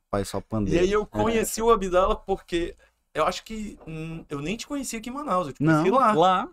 [0.09, 0.83] Pai só E pandeiro.
[0.83, 2.75] aí eu conheci o Abdala porque
[3.13, 5.89] eu acho que hum, eu nem te conhecia aqui em Manaus, eu te Não, conheci
[5.89, 6.19] lá.
[6.19, 6.49] Lá.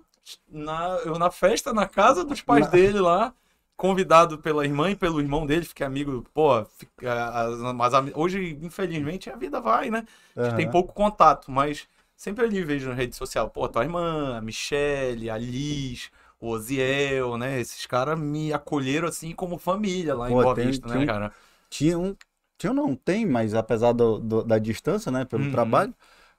[0.49, 3.35] Na, eu na festa, na casa dos pais Na- dele lá,
[3.77, 9.31] convidado pela irmã e pelo irmão dele, fiquei amigo, pô, fica- as- mas hoje, infelizmente,
[9.31, 10.01] a vida vai, né?
[10.01, 10.69] A gente tem Aham.
[10.69, 15.39] pouco contato, mas sempre ali vejo na rede social, pô, tua irmã, a Michelle, a
[15.39, 16.11] Liz,
[16.41, 17.61] o Oziel, né?
[17.61, 21.01] Esses caras me acolheram assim como família lá em Pô, Boa tem- Vista, tem né,
[21.01, 21.35] um- cara?
[21.71, 22.17] Tinha um.
[22.59, 25.25] Tinha não, tem, mas apesar do- do- da distância, né?
[25.25, 25.49] Pelo Uhum.
[25.49, 25.95] trabalho.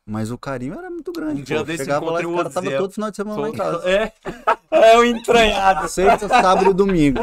[0.10, 1.42] Mas o carinho era muito grande.
[1.42, 1.64] Um dia pô.
[1.66, 3.82] desse Chegava lá e o cara tava todo final de semana lá em casa.
[4.72, 5.88] É, É o entranhado.
[5.88, 7.20] Sexta, sábado e domingo.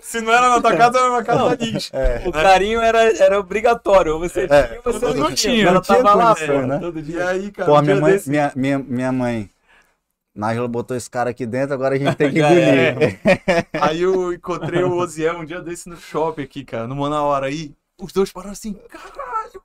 [0.00, 1.90] se não era na tua casa, era na casa da Liz.
[1.92, 2.22] É.
[2.26, 4.14] O carinho era, era obrigatório.
[4.14, 4.62] Ou você É.
[4.68, 5.62] tinha, você não tinha.
[5.64, 6.78] Ela não tinha tava lá, pô, né?
[6.78, 7.28] todo E dia.
[7.28, 9.50] aí, cara, Pô, um minha mãe, desse- minha, minha, minha mãe.
[10.34, 13.18] Nájila botou esse cara aqui dentro, agora a gente tem que Já engolir.
[13.80, 17.46] Aí eu encontrei o Oziel um dia desse no shopping aqui, cara, numa na hora
[17.46, 17.72] aí.
[17.98, 19.62] Os dois pararam assim, caralho,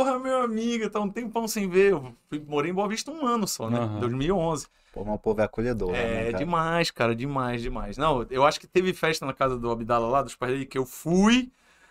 [0.00, 1.92] porra, meu amigo, tá um tempão sem ver.
[1.92, 3.78] Eu fui- morei em Boa Vista um ano só, né?
[3.78, 4.00] Aham.
[4.00, 4.66] 2011.
[4.92, 5.92] Pô, mas o povo é acolhedor.
[5.92, 6.38] né, É cara?
[6.44, 7.96] demais, cara, demais, demais.
[7.98, 10.78] Não, eu acho que teve festa na casa do Abdala lá, dos pais dele, que
[10.78, 11.50] eu fui.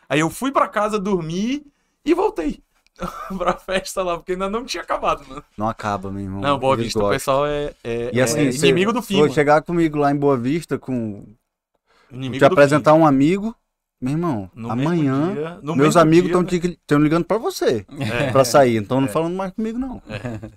[0.09, 1.65] Aí eu fui pra casa dormir
[2.03, 2.61] e voltei
[3.37, 5.43] pra festa lá, porque ainda não tinha acabado, mano.
[5.57, 6.41] Não acaba, meu irmão.
[6.41, 7.15] Não, Boa Eles Vista, o gostam.
[7.17, 9.17] pessoal é, é, E assim, é inimigo do fim.
[9.21, 9.33] mano.
[9.33, 11.25] chegar comigo lá em Boa Vista com
[12.11, 13.55] Inimigo te apresentar um amigo,
[14.01, 14.49] meu irmão.
[14.55, 17.03] No amanhã dia- meus amigos estão né?
[17.03, 18.31] ligando pra você É.
[18.31, 20.01] pra sair, então não falando mais comigo não.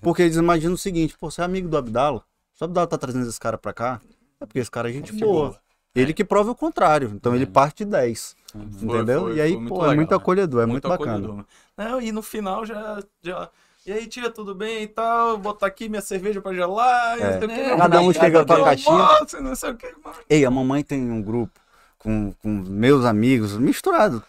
[0.01, 2.23] Porque eles imaginam o seguinte, pô, você é amigo do Abdala,
[2.55, 4.01] se o Abdala tá trazendo esse cara pra cá,
[4.40, 5.48] é porque esse cara é gente boa.
[5.51, 5.56] boa.
[5.94, 8.62] Ele que prova o contrário, então ele parte de 10, Foi-
[8.97, 9.20] entendeu?
[9.23, 10.16] foi- e aí, muito pô, é legal, muito né?
[10.16, 11.12] acolhedor, é muito, bacana.
[11.12, 11.47] acolhedor, mano.
[11.77, 13.51] Não, e no final já, já.
[13.85, 15.31] E aí, tia, tudo bem e tal?
[15.32, 17.20] Vou botar aqui minha cerveja pra gelar.
[17.20, 17.77] É.
[17.77, 19.09] Cada um chega com a Eu caixinha.
[19.43, 20.16] Não sei o que, mano.
[20.31, 21.60] Ei, a mamãe tem um grupo
[22.03, 24.23] com, com meus amigos, misturado.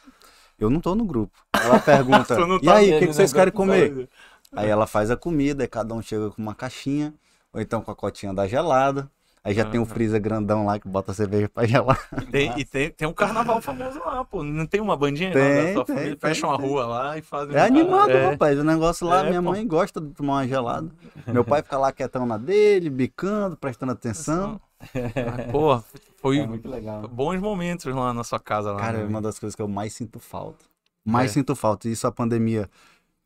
[0.59, 1.33] Eu não tô no grupo.
[1.53, 4.07] Ela pergunta, e tá aí, o que, que vocês querem comer?
[4.55, 7.13] Aí ela faz a comida, aí cada um chega com uma caixinha,
[7.51, 9.09] ou então com a cotinha da gelada.
[9.43, 9.93] Aí já tem o Aham.
[9.93, 11.99] freezer grandão lá que bota a cerveja pra gelar.
[12.31, 14.41] Tem, e tem, tem um carnaval famoso lá, pô.
[14.41, 15.43] Não tem uma bandinha Tem,
[15.75, 16.15] lá tem, família?
[16.15, 16.65] tem, Fecham a tem.
[16.65, 17.53] rua lá e fazem.
[17.53, 18.29] É animado, é.
[18.31, 18.57] rapaz.
[18.57, 19.49] O negócio lá, É, minha pô.
[19.49, 20.89] mãe gosta de tomar uma gelada.
[21.27, 24.61] Meu pai fica lá quietão na dele, bicando, prestando atenção.
[24.95, 25.83] Ah, Pô,
[26.17, 27.07] foi É muito legal.
[27.07, 28.71] bons momentos lá na sua casa.
[28.71, 29.07] Lá, Cara, é né?
[29.07, 30.65] uma das coisas que eu mais sinto falta.
[31.05, 31.33] Mais É.
[31.35, 31.87] sinto falta.
[31.89, 32.69] Isso a pandemia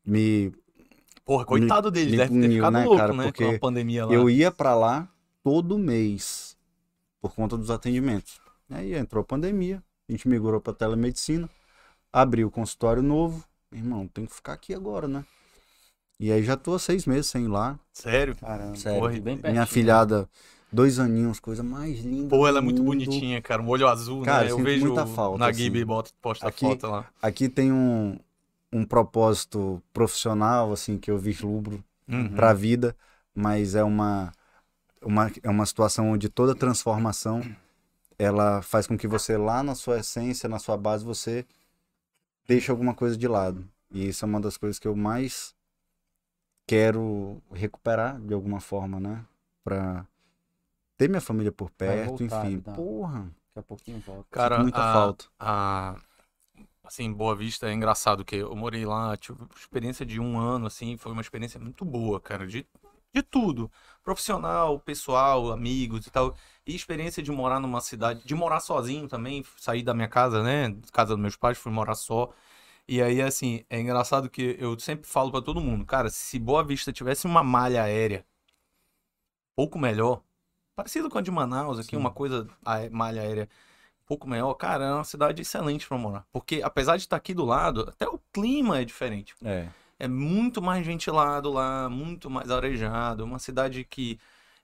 [0.06, 0.52] me
[1.26, 3.24] Porra, coitado deles, me deve ter ficado né, louco, cara, né?
[3.26, 4.14] porque Com a pandemia lá.
[4.14, 5.08] Eu ia pra lá
[5.44, 6.56] todo mês
[7.22, 8.40] por conta dos atendimentos.
[8.70, 11.50] Aí entrou a pandemia, a gente migrou pra telemedicina,
[12.12, 13.44] abriu o consultório novo.
[13.72, 15.26] Irmão, tem que ficar aqui agora, né?
[16.20, 17.78] E aí já tô há seis meses sem ir lá.
[17.94, 18.36] Sério?
[18.38, 18.76] Caramba.
[18.76, 19.00] Sério.
[19.00, 19.68] Porra, Bem Minha pertinho.
[19.68, 20.30] filhada,
[20.72, 22.30] dois aninhos, coisa mais linda.
[22.30, 23.61] Pô, ela é muito bonitinha, cara.
[23.61, 24.52] Um olho azul, Cara, né?
[24.52, 25.64] Eu sinto vejo muita falta, na assim.
[25.64, 27.10] Gibi bota, posta Aqui- foto lá.
[27.22, 28.18] Aqui tem um,
[28.72, 32.30] um propósito profissional, assim, que eu vislumbro Uhum.
[32.35, 32.95] para a vida,
[33.35, 34.31] mas é uma,
[35.02, 37.41] uma, é uma situação onde toda transformação
[38.19, 41.45] ela faz com que você lá na sua essência, na sua base, você
[42.48, 43.68] deixe alguma coisa de lado.
[43.91, 45.53] E isso é uma das coisas que eu mais
[46.65, 49.26] quero recuperar de alguma forma, né?
[49.64, 50.06] Pra
[50.98, 52.56] ter minha família por perto, voltar, enfim.
[52.57, 52.74] então.
[52.76, 54.28] Porra, Daqui a pouquinho volta.
[54.32, 55.26] Cara, muita a- falta.
[55.40, 55.95] a
[56.84, 60.95] assim, Boa Vista é engraçado que eu morei lá, tive experiência de um ano, assim,
[60.98, 62.65] foi uma experiência muito boa, cara, de,
[63.14, 63.69] de tudo,
[64.03, 66.34] profissional, pessoal, amigos e tal,
[66.65, 70.76] e experiência de morar numa cidade, de morar sozinho também, sair da minha casa, né,
[70.94, 72.32] casa dos meus pais, fui morar só,
[72.88, 76.64] e aí, assim, é engraçado que eu sempre falo pra todo mundo, cara, se Boa
[76.64, 78.26] Vista tivesse uma malha aérea
[79.56, 80.24] pouco melhor,
[80.78, 81.98] parecido com a de Manaus aqui, Sim.
[81.98, 83.49] uma coisa, a malha aérea
[84.04, 86.24] um pouco melhor, cara, é uma cidade excelente pra morar.
[86.32, 89.36] Porque apesar de estar aqui do lado, até o clima é diferente.
[89.44, 89.68] É.
[89.99, 94.20] É muito mais ventilado lá, muito mais arejado, uma cidade que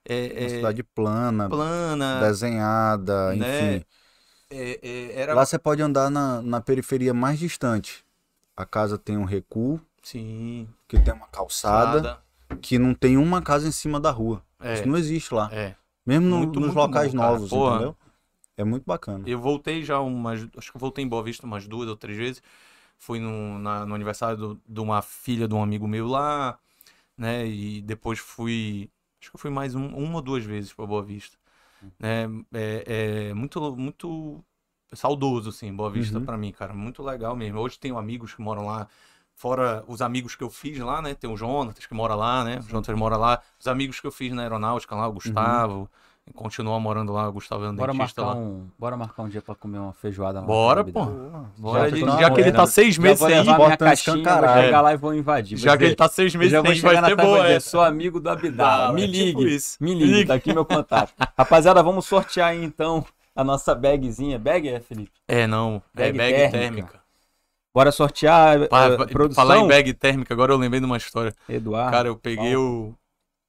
[0.08, 3.76] é, Uma é cidade plana, plana, desenhada, né?
[3.76, 3.84] enfim.
[4.50, 8.04] é- é- era Lá você pode andar na, na periferia mais distante.
[8.56, 12.56] A casa tem um recuo, sim, que tem uma calçada, nada.
[12.62, 14.42] que não tem uma casa em cima da rua.
[14.60, 15.50] É, Isso não existe lá.
[15.52, 15.74] é.
[16.06, 17.74] Mesmo no- Muito, nos muito locais bom, novos, Porra.
[17.76, 17.96] entendeu?
[18.56, 19.24] É muito bacana.
[19.26, 20.46] Eu voltei já umas.
[20.56, 22.42] Acho que eu voltei em Boa Vista umas duas ou três vezes.
[22.98, 26.58] Fui no, na- no aniversário do- de uma filha de um amigo meu lá,
[27.18, 27.46] né?
[27.46, 28.90] E depois fui.
[29.20, 31.38] Acho que eu fui mais um- uma ou duas vezes para Boa Vista.
[31.98, 32.24] Né?
[32.54, 34.44] É, é muito, muito
[34.94, 36.26] saudoso, assim, Boa Vista Uhum.
[36.26, 36.74] pra mim, cara.
[36.74, 37.60] Muito legal mesmo.
[37.60, 38.88] Hoje tenho amigos que moram lá.
[39.34, 41.14] Fora os amigos que eu fiz lá, né?
[41.14, 42.60] Tem o Jonatas que mora lá, né?
[42.64, 43.40] O Jonatas mora lá.
[43.58, 45.88] Os amigos que eu fiz na aeronáutica lá, o Gustavo.
[46.32, 48.42] Continua morando lá, o Gustavo é um Bora dentista marcar, lá.
[48.42, 50.46] um, bora marcar um dia pra comer uma feijoada lá.
[50.46, 51.04] Bora, pô.
[51.58, 54.48] Bora, Já na já que ele tá seis Já meses sem ir, bota caixinha, vou
[54.62, 55.58] chegar lá e vou invadir.
[55.58, 57.68] já que ele tá seis Eu meses já sem ir, vai ser boa dizer, essa.
[57.68, 58.86] sou amigo do Abidá.
[58.88, 60.28] Ah, me é ligue, tipo me ligue, Ligue.
[60.28, 61.12] tá aqui meu contato.
[61.36, 63.04] Rapaziada, vamos sortear aí então
[63.36, 64.38] a nossa bagzinha.
[64.38, 65.12] Bag é, Felipe?
[65.28, 65.82] É, não.
[65.94, 67.03] É Bag bag térmica.
[67.74, 69.42] Bora sortear, Pá, va- produção.
[69.44, 71.34] Falar em bag térmica, agora eu lembrei de uma história.
[71.48, 71.90] Eduardo.
[71.90, 72.94] Cara, eu peguei o,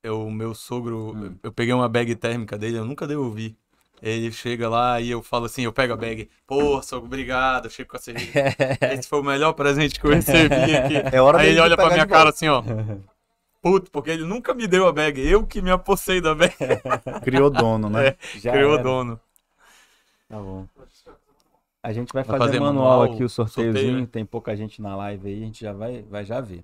[0.04, 1.36] eu, o meu sogro, Hum.
[1.44, 3.56] eu peguei uma bag térmica dele, eu nunca devolvi.
[4.02, 6.28] Ele chega lá e eu falo assim, eu pego a bag.
[6.46, 7.66] Pô, sogro, obrigado.
[7.66, 8.32] Eu chego com a cerveja.
[8.94, 10.96] Esse foi o melhor presente que eu recebi aqui.
[11.16, 12.62] É hora Aí ele olha pra minha cara assim, ó.
[13.62, 15.22] Puto, porque ele nunca me deu a bag.
[15.26, 16.54] Eu que me apossei da bag.
[17.24, 18.08] Criou dono, né?
[18.36, 18.40] É.
[18.40, 18.84] Já Criou era.
[18.84, 19.20] dono.
[20.30, 20.68] Tá bom.
[21.86, 23.86] A gente vai Vai fazer, fazer manual, manual, aqui, o sorteiozinho.
[23.86, 24.08] sorteio, né?
[24.12, 26.64] Tem pouca gente na live aí, a gente já vai, vai já ver.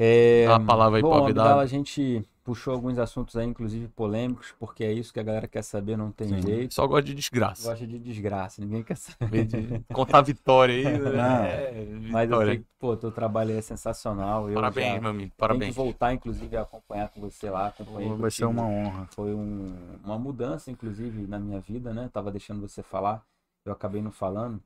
[0.00, 4.54] É, Dá a palavra aí bom, Abdala, a gente puxou alguns assuntos aí, inclusive polêmicos,
[4.58, 6.40] porque é isso que a galera quer saber, não tem Sim.
[6.40, 6.74] jeito.
[6.74, 7.68] Só gosta de desgraça.
[7.70, 9.44] Gosta de desgraça, ninguém quer saber.
[9.46, 10.84] De contar vitória aí.
[10.98, 11.44] Não.
[11.44, 12.52] É, Mas eu vitória.
[12.52, 14.48] sei que, pô, teu trabalho é sensacional.
[14.48, 15.30] Eu Parabéns, meu amigo.
[15.30, 15.74] tenho que Parabéns.
[15.74, 17.66] voltar, inclusive, a acompanhar com você lá.
[17.66, 19.06] Acompanhei Vai ser uma honra.
[19.10, 22.08] Foi um- uma mudança, inclusive, na minha vida, né?
[22.12, 23.22] Tava deixando você falar,
[23.70, 24.62] eu acabei não falando.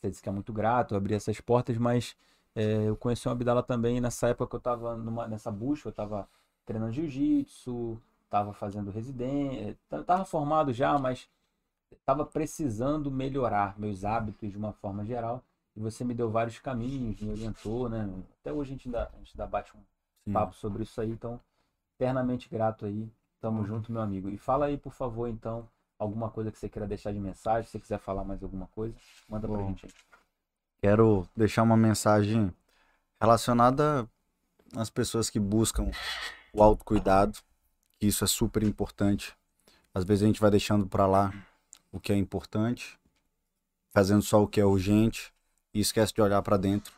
[0.00, 2.16] Você disse que é muito grato, eu abri essas portas, mas
[2.54, 5.92] é, eu conheci o Abdala também nessa época que eu tava numa, nessa busca, eu
[5.92, 6.28] tava
[6.64, 11.28] treinando jiu-jitsu, tava fazendo residência, tava formado já, mas
[12.04, 15.42] tava precisando melhorar meus hábitos de uma forma geral.
[15.74, 18.08] E você me deu vários caminhos, me orientou, né?
[18.40, 19.80] Até hoje a gente ainda, a gente ainda bate um
[20.24, 20.32] Sim.
[20.32, 21.38] papo sobre isso aí, então
[21.94, 23.10] eternamente grato aí.
[23.40, 24.30] Tamo junto, meu amigo.
[24.30, 25.68] E fala aí, por favor, então,
[25.98, 28.94] alguma coisa que você queira deixar de mensagem, se você quiser falar mais alguma coisa,
[29.28, 29.68] manda pra Bom.
[29.68, 29.92] gente aí.
[30.80, 32.52] Quero deixar uma mensagem
[33.20, 34.08] relacionada
[34.74, 35.90] às pessoas que buscam
[36.52, 37.38] o autocuidado,
[37.98, 39.34] que isso é super importante.
[39.94, 41.32] Às vezes a gente vai deixando para lá
[41.90, 42.98] o que é importante,
[43.90, 45.32] fazendo só o que é urgente
[45.72, 46.92] e esquece de olhar para dentro.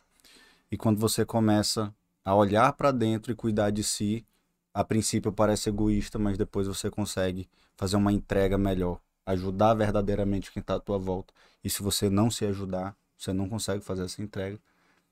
[0.70, 1.94] E quando você começa
[2.24, 4.26] a olhar para dentro e cuidar de si,
[4.74, 10.60] a princípio parece egoísta, mas depois você consegue fazer uma entrega melhor, ajudar verdadeiramente quem
[10.60, 11.32] está à tua volta.
[11.64, 14.58] E se você não se ajudar, você não consegue fazer essa entrega.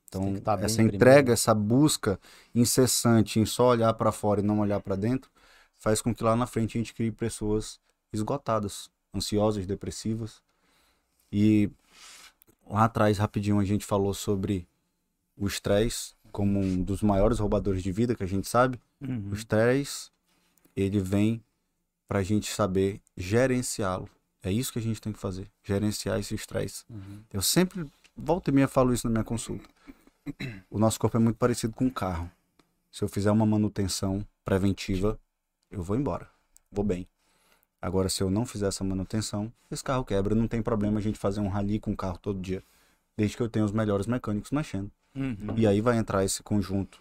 [0.09, 1.33] Então, tá essa primeiro, entrega, né?
[1.33, 2.21] essa busca
[2.55, 5.31] incessante em só olhar para fora e não olhar para dentro,
[5.79, 7.81] faz com que lá na frente a gente crie pessoas
[8.13, 10.43] esgotadas, ansiosas, depressivas.
[11.33, 11.71] E
[12.69, 14.67] lá atrás, rapidinho, a gente falou sobre
[15.37, 19.29] o estresse, como um dos maiores roubadores de vida que a gente sabe, Uhum.
[19.31, 20.11] o estresse,
[20.75, 21.43] ele vem
[22.09, 24.09] pra gente saber gerenciá-lo.
[24.43, 26.85] É isso que a gente tem que fazer, gerenciar esse estresse.
[26.89, 27.21] Uhum.
[27.33, 27.85] Eu sempre,
[28.17, 29.69] volta e meia, falo isso na minha consulta.
[30.71, 32.31] O nosso corpo é muito parecido com um carro.
[32.91, 35.19] Se eu fizer uma manutenção preventiva,
[35.71, 36.29] eu vou embora.
[36.71, 37.07] Vou bem.
[37.81, 40.35] Agora, se eu não fizer essa manutenção, esse carro quebra.
[40.35, 42.63] Não tem problema a gente fazer um rally com o carro todo dia.
[43.17, 44.91] Desde que eu tenha os melhores mecânicos mexendo.
[45.15, 45.55] Uhum.
[45.57, 47.01] E aí vai entrar esse conjunto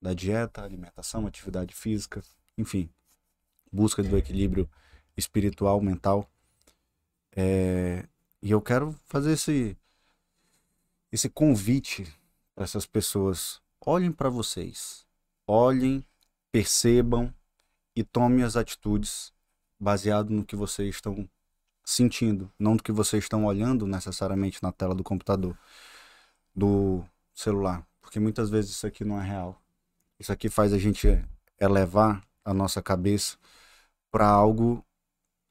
[0.00, 2.22] da dieta, alimentação, atividade física,
[2.58, 2.88] enfim,
[3.72, 4.68] busca do equilíbrio
[5.16, 6.28] espiritual, mental.
[7.34, 8.06] É,
[8.42, 9.76] E eu quero fazer esse
[11.10, 12.06] esse convite
[12.54, 13.60] para essas pessoas.
[13.84, 15.06] Olhem para vocês,
[15.46, 16.04] olhem,
[16.50, 17.32] percebam
[17.94, 19.32] e tomem as atitudes
[19.78, 21.28] baseado no que vocês estão
[21.84, 25.56] sentindo, não do que vocês estão olhando necessariamente na tela do computador,
[26.54, 27.04] do
[27.34, 29.60] celular, porque muitas vezes isso aqui não é real.
[30.18, 31.08] Isso aqui faz a gente
[31.60, 33.36] elevar a nossa cabeça
[34.12, 34.84] para algo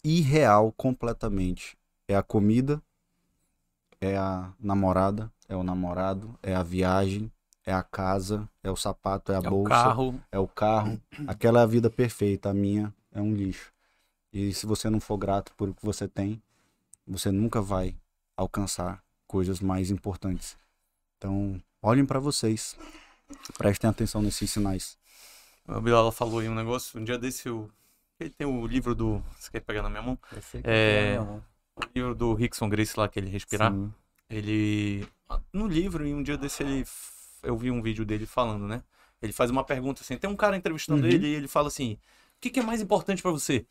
[0.03, 1.77] irreal completamente.
[2.07, 2.81] É a comida,
[3.99, 7.31] é a namorada, é o namorado, é a viagem,
[7.65, 10.21] é a casa, é o sapato, é a É o bolsa, carro.
[10.31, 11.01] é o carro.
[11.27, 13.73] Aquela é a vida perfeita, a minha é um lixo.
[14.31, 16.41] E se você não for grato por o que você tem,
[17.05, 17.95] você nunca vai
[18.37, 20.57] alcançar coisas mais importantes.
[21.17, 22.75] Então, olhem para vocês.
[23.57, 24.97] Prestem atenção nesses sinais.
[25.67, 26.99] O Bilal falou aí um negócio.
[26.99, 27.69] Um dia desse eu.
[28.21, 29.23] Ele tem o livro do.
[29.37, 30.17] Você quer pegar na minha mão?
[30.63, 31.43] É, a minha mão.
[31.75, 33.71] O livro do Rickson Grace lá, que ele respirar.
[33.71, 33.91] Sim.
[34.29, 35.07] Ele.
[35.51, 36.85] No livro, e um dia desse ele.
[37.41, 38.83] Eu vi um vídeo dele falando, né?
[39.21, 40.17] Ele faz uma pergunta assim.
[40.17, 41.11] Tem um cara entrevistando Uhum.
[41.11, 41.99] ele e ele fala assim: O
[42.41, 43.65] que, que é mais importante pra você?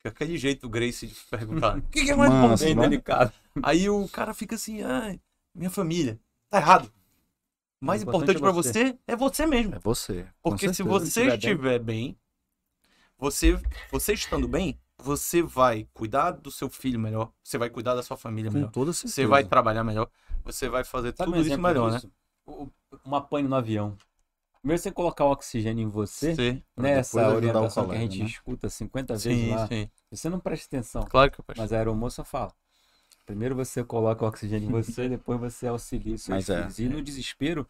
[0.00, 1.78] Que aquele jeito do Grace de perguntar.
[1.78, 2.64] O que, que é mais importante?
[2.64, 2.82] Bem né?
[2.88, 3.32] delicado.
[3.62, 5.20] Aí o cara fica assim: Ai,
[5.54, 6.18] minha família.
[6.50, 6.92] Tá errado.
[7.80, 8.72] O mais O importante importante pra é você.
[8.90, 9.74] você é você mesmo.
[9.74, 10.26] É você.
[10.42, 12.16] Porque se você estiver estiver bem,
[13.18, 13.60] você,
[13.90, 18.16] você estando bem, você vai cuidar do seu filho melhor, você vai cuidar da sua
[18.16, 19.14] família Com melhor, toda certeza.
[19.14, 20.10] você vai trabalhar melhor,
[20.44, 22.10] você vai fazer Sabe um tudo isso exemplo melhor, disso?
[22.46, 22.70] O-
[23.04, 23.96] Uma pane no avião.
[24.60, 25.90] Primeiro você colocar o oxigênio em né?
[25.90, 28.24] você, Sim, nessa o orientação que a colega, gente né?
[28.24, 29.90] escuta 50 vezes sim, lá, sim.
[30.10, 31.04] você não presta atenção.
[31.08, 31.62] Claro que eu presto.
[31.62, 32.52] Mas a aeromoça fala.
[33.26, 36.62] Primeiro você coloca o oxigênio em você, depois você auxilia os seus Mas é.
[36.62, 36.78] filhos.
[36.78, 37.68] E no desespero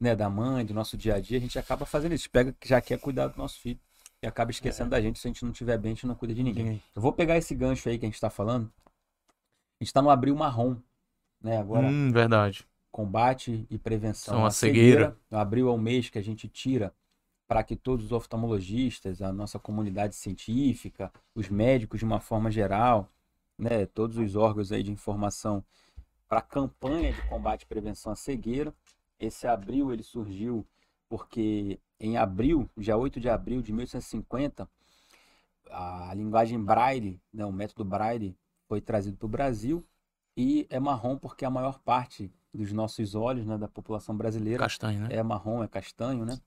[0.00, 2.30] né, da mãe, do nosso dia a dia, a gente acaba fazendo isso.
[2.30, 3.80] Pega que já quer cuidar do nosso filho.
[4.22, 5.18] E acaba esquecendo da gente.
[5.18, 6.64] Se a gente não tiver bem, a gente não cuida de ninguém.
[6.64, 6.82] Ninguém.
[6.94, 8.72] Eu vou pegar esse gancho aí que a gente tá falando.
[9.80, 10.76] A gente tá no abril marrom.
[11.40, 11.58] Né?
[11.58, 12.66] Agora, Hum, verdade.
[12.90, 15.16] combate e prevenção São à a cegueira.
[15.30, 16.94] Abril é o mês que a gente tira
[17.46, 23.08] para que todos os oftalmologistas, a nossa comunidade científica, os médicos de uma forma geral,
[23.56, 25.62] né, todos os órgãos aí de informação
[26.26, 28.74] para a campanha de combate e prevenção à cegueira.
[29.20, 30.66] Esse abril ele surgiu
[31.08, 34.68] porque em abril, dia 8 de abril de 1850,
[35.70, 38.36] a linguagem Braille, né, o método Braille
[38.68, 39.84] foi trazido para o Brasil
[40.36, 45.00] e é marrom porque a maior parte dos nossos olhos, né, da população brasileira Castanho,
[45.00, 45.08] né?
[45.10, 46.38] é marrom, é castanho, né?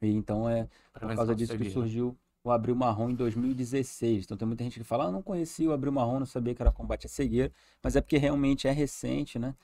[0.00, 1.80] E então é por causa disso que cegueira.
[1.80, 4.24] surgiu o Abril Marrom em 2016.
[4.24, 6.60] Então tem muita gente que fala, ah, não conhecia o Abril Marrom, não sabia que
[6.60, 7.50] era combate à cegueira,
[7.82, 9.54] mas é porque realmente é recente, né?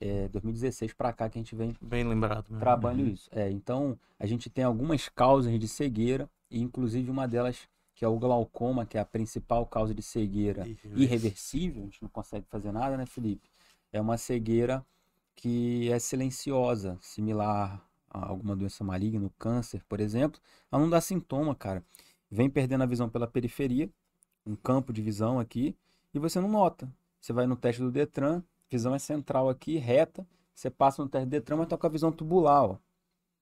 [0.00, 2.44] É 2016 para cá que a gente vem Bem lembrado.
[2.48, 2.60] mesmo.
[2.60, 3.28] trabalhando isso.
[3.32, 8.08] É, então a gente tem algumas causas de cegueira, e inclusive uma delas que é
[8.08, 10.64] o glaucoma, que é a principal causa de cegueira
[10.94, 13.50] irreversível, a gente não consegue fazer nada, né, Felipe?
[13.92, 14.86] É uma cegueira
[15.34, 20.40] que é silenciosa, similar a alguma doença maligna, o câncer, por exemplo.
[20.70, 21.82] Ela não dá sintoma, cara.
[22.30, 23.90] Vem perdendo a visão pela periferia,
[24.46, 25.76] um campo de visão aqui,
[26.14, 26.88] e você não nota.
[27.20, 31.26] Você vai no teste do Detran, visão é central aqui, reta, você passa no teste
[31.26, 32.78] do Detran, mas tá com a visão tubular, ó.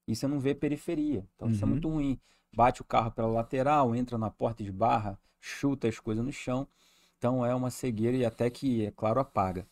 [0.07, 1.27] E você não vê periferia.
[1.37, 1.71] Então isso é Uhum.
[1.73, 2.19] muito ruim.
[2.55, 6.67] Bate o carro pela lateral, entra na porta, esbarra, chuta as coisas no chão.
[7.19, 9.67] Então é uma cegueira e até que, é claro, apaga.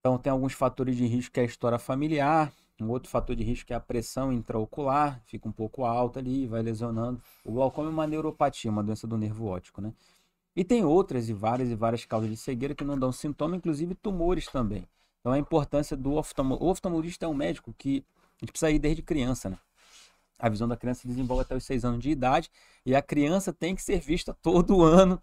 [0.00, 3.44] Então tem alguns fatores de risco que é a história familiar, um outro fator de
[3.44, 7.20] risco é a pressão intraocular, fica um pouco alta ali, vai lesionando.
[7.44, 9.92] O glaucoma é uma neuropatia, uma doença do nervo óptico, né?
[10.56, 13.94] E tem outras e várias e várias causas de cegueira que não dão sintoma, inclusive
[13.94, 14.86] tumores também.
[15.20, 16.56] Então a importância do oftalmo...
[16.60, 18.04] o oftalmologista é um médico que
[18.40, 19.58] a gente precisa ir desde criança, né?
[20.38, 22.50] A visão da criança se desenvolve até os seis anos de idade
[22.84, 25.22] e a criança tem que ser vista todo ano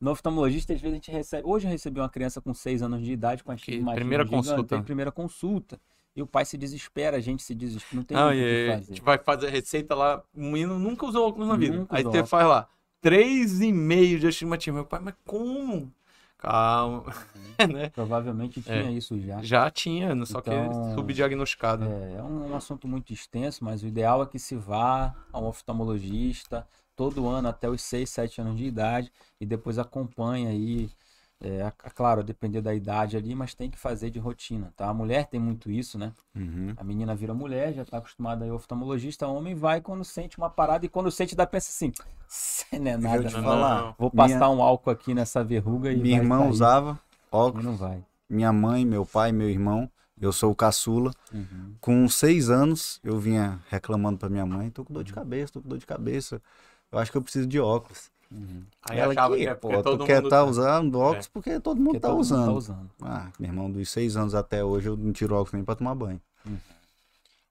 [0.00, 0.72] no oftalmologista.
[0.72, 1.46] Às vezes a gente recebe.
[1.46, 4.82] Hoje eu recebi uma criança com seis anos de idade com a Que primeira consulta.
[4.82, 5.80] primeira consulta.
[6.16, 7.96] E o pai se desespera, a gente se desespera.
[7.96, 8.86] Não tem Não, muito o que aí, a fazer.
[8.94, 11.76] gente vai fazer a receita lá, o menino nunca usou óculos na vida.
[11.76, 12.30] Nunca Aí você óculos.
[12.30, 12.68] faz lá,
[13.04, 14.76] 3,5 de estimativa.
[14.76, 15.92] Meu pai, mas como?
[16.38, 17.04] Calma.
[17.70, 17.90] né?
[17.90, 19.42] Provavelmente tinha isso já.
[19.42, 21.84] Já tinha, só Então, que subdiagnosticado.
[21.84, 25.46] É, é um assunto muito extenso, mas o ideal é que se vá a um
[25.46, 26.66] oftalmologista
[26.96, 30.90] todo ano até os 6, 7 anos de idade e depois acompanha aí.
[31.46, 34.88] É, claro, depender da idade ali, mas tem que fazer de rotina, tá?
[34.88, 36.10] A mulher tem muito isso, né?
[36.34, 36.72] Uhum.
[36.74, 40.02] A menina vira mulher, já está acostumada a ir ao oftalmologista, o homem vai quando
[40.04, 41.92] sente uma parada e quando sente dá pensa assim,
[42.26, 43.42] "Cê não é Deixa eu nada, te não.
[43.42, 43.94] falar.
[43.98, 46.98] Vou passar Minha- um álcool aqui nessa verruga e Minha irmã sair." usava
[47.30, 48.02] óculos, não vai.
[48.26, 49.90] minha mãe, meu pai, meu irmão.
[50.18, 51.10] Eu sou o caçula.
[51.32, 51.74] Uhum.
[51.80, 55.60] Com seis anos, eu vinha reclamando pra minha mãe: tô com dor de cabeça, tô
[55.60, 56.40] com dor de cabeça.
[56.90, 58.10] Eu acho que eu preciso de óculos.
[58.34, 58.62] Uhum.
[58.82, 60.50] Aí Ela achava que, que é pô, tu quer estar tem.
[60.50, 62.46] usando óculos porque todo mundo Porque tá usando.
[62.46, 62.90] tá usando.
[63.02, 65.94] Ah, meu irmão, dos seis anos até hoje eu não tiro óculos nem pra tomar
[65.94, 66.20] banho.
[66.44, 66.56] Uhum.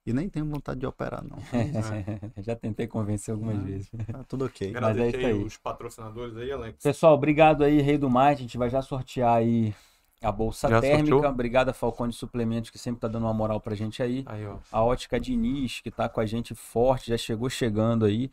[0.05, 1.37] E nem tenho vontade de operar, não.
[2.43, 3.61] Já tentei convencer algumas Ah.
[3.61, 3.89] vezes.
[4.11, 4.73] Tá tudo ok.
[4.79, 5.43] Mas é isso aí.
[5.43, 6.83] os patrocinadores aí, Alex.
[6.83, 8.27] Pessoal, obrigado aí, Rei do Mar.
[8.31, 9.73] A gente vai já sortear aí
[10.21, 11.09] a bolsa Já térmica.
[11.09, 11.31] sorteou?
[11.31, 14.23] Obrigado a Falcone Suplementos, que sempre tá dando uma moral pra gente aí.
[14.25, 14.57] Aí, ó.
[14.73, 18.29] A Ótica Diniz, que tá com a gente forte, já chegou chegando aí.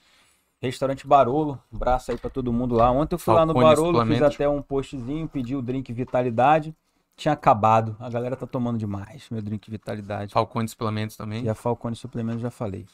[0.63, 2.91] Restaurante Barolo, um braço aí pra todo mundo lá.
[2.91, 6.75] Ontem eu fui lá no Barolo, fiz até um postzinho, pedi o drink Vitalidade.
[7.17, 7.97] Tinha acabado.
[7.99, 10.33] A galera tá tomando demais, meu drink Vitalidade.
[10.33, 11.45] Falcone Suplementos também.
[11.45, 12.87] E a Falcone Suplementos já falei.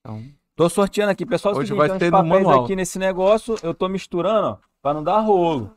[0.00, 0.22] Então,
[0.54, 1.54] Tô sorteando aqui, pessoal.
[1.54, 2.64] é Hoje seguinte, vai ter no manual.
[2.64, 3.56] aqui nesse negócio.
[3.62, 5.74] Eu tô misturando, ó, pra não dar rolo.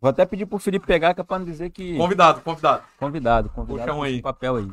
[0.00, 1.96] Vou até pedir pro Felipe pegar, que é pra não dizer que.
[1.96, 2.84] convidado, convidado.
[2.98, 3.86] Convidado, convidado.
[3.86, 4.22] Puxa um aí.
[4.22, 4.70] papel aí.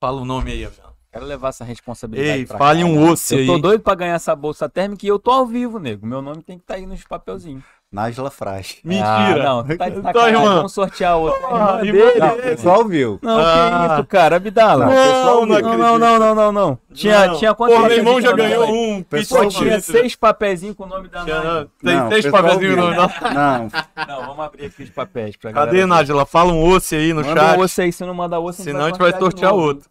[0.00, 0.92] Fala o nome aí, Avião.
[1.10, 2.40] Quero levar essa responsabilidade.
[2.40, 3.60] Ei, fale um osso Eu tô aí.
[3.62, 6.06] doido pra ganhar essa bolsa térmica e eu tô ao vivo, nego.
[6.06, 7.64] Meu nome tem que estar aí nos papelzinhos.
[7.90, 8.76] Nájila Fraz.
[8.84, 9.06] Mentira.
[9.08, 10.34] Ah, não, tá de sacanagem.
[10.34, 10.54] irmã.
[10.56, 11.40] Vamos sortear outra.
[11.46, 12.20] Ah, Irmã irmã dele.
[12.20, 13.18] Não, o pessoal viu.
[13.22, 13.86] Não, Ah.
[13.88, 14.84] que isso, cara, Abdala.
[14.84, 16.78] Não, Pessoal, não não, não, não, não, não, não.
[16.92, 17.36] Tinha, Não.
[17.38, 19.02] tinha quantos Pô, meu irmão já ganhou um.
[19.02, 21.68] Pessoal, Pô, tinha seis papeizinhos com o nome da Nádia.
[21.82, 22.84] Tem Não, seis papelzinhos viu.
[22.84, 23.12] no nome.
[23.34, 23.68] Não,
[24.06, 25.86] Não, vamos abrir aqui os papéis pra Cadê, galera ver.
[25.86, 26.26] Nájila?
[26.26, 27.58] Fala um osso aí no Manda chat.
[27.58, 29.88] um osso aí, se não mandar osso, Senão a gente vai sortear outro.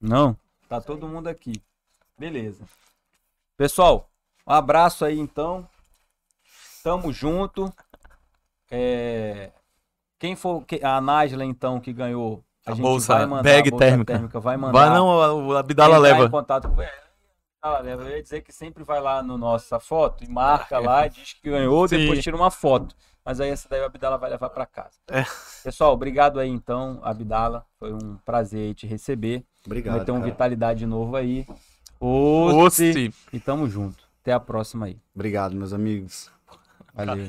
[0.00, 0.36] Não,
[0.68, 1.60] tá todo mundo aqui.
[2.18, 2.64] Beleza.
[3.56, 4.08] Pessoal,
[4.46, 5.68] um abraço aí então.
[6.82, 7.72] Tamo junto.
[8.70, 9.50] É,
[10.18, 13.68] Quem for que- a Nájila então que ganhou, a, A gente bolsa vai mandar bag
[13.68, 14.40] a bolsa térmica.
[14.40, 14.78] vai mandar.
[14.86, 16.30] Vai não, a- o Abdala entrar em leva.
[16.30, 17.08] contato com ela.
[17.62, 18.02] Ela leva.
[18.04, 21.50] Eu ia dizer que sempre vai lá no nossa foto e marca lá, diz que
[21.50, 21.98] ganhou, Sim.
[21.98, 22.94] depois tira uma foto.
[23.28, 24.96] Mas aí essa daí o Abdala vai levar para casa.
[25.06, 25.22] É.
[25.62, 27.66] Pessoal, obrigado aí então, Abdala.
[27.78, 29.44] Foi um prazer te receber.
[29.66, 29.96] obrigado.
[29.96, 30.30] vai ter um cara.
[30.30, 31.46] Vitalidade novo aí.
[32.00, 32.88] Osse.
[32.88, 33.14] Osse.
[33.30, 34.02] E tamo junto.
[34.22, 34.98] Até a próxima aí.
[35.14, 36.30] Obrigado, meus amigos.
[36.94, 37.26] Valeu.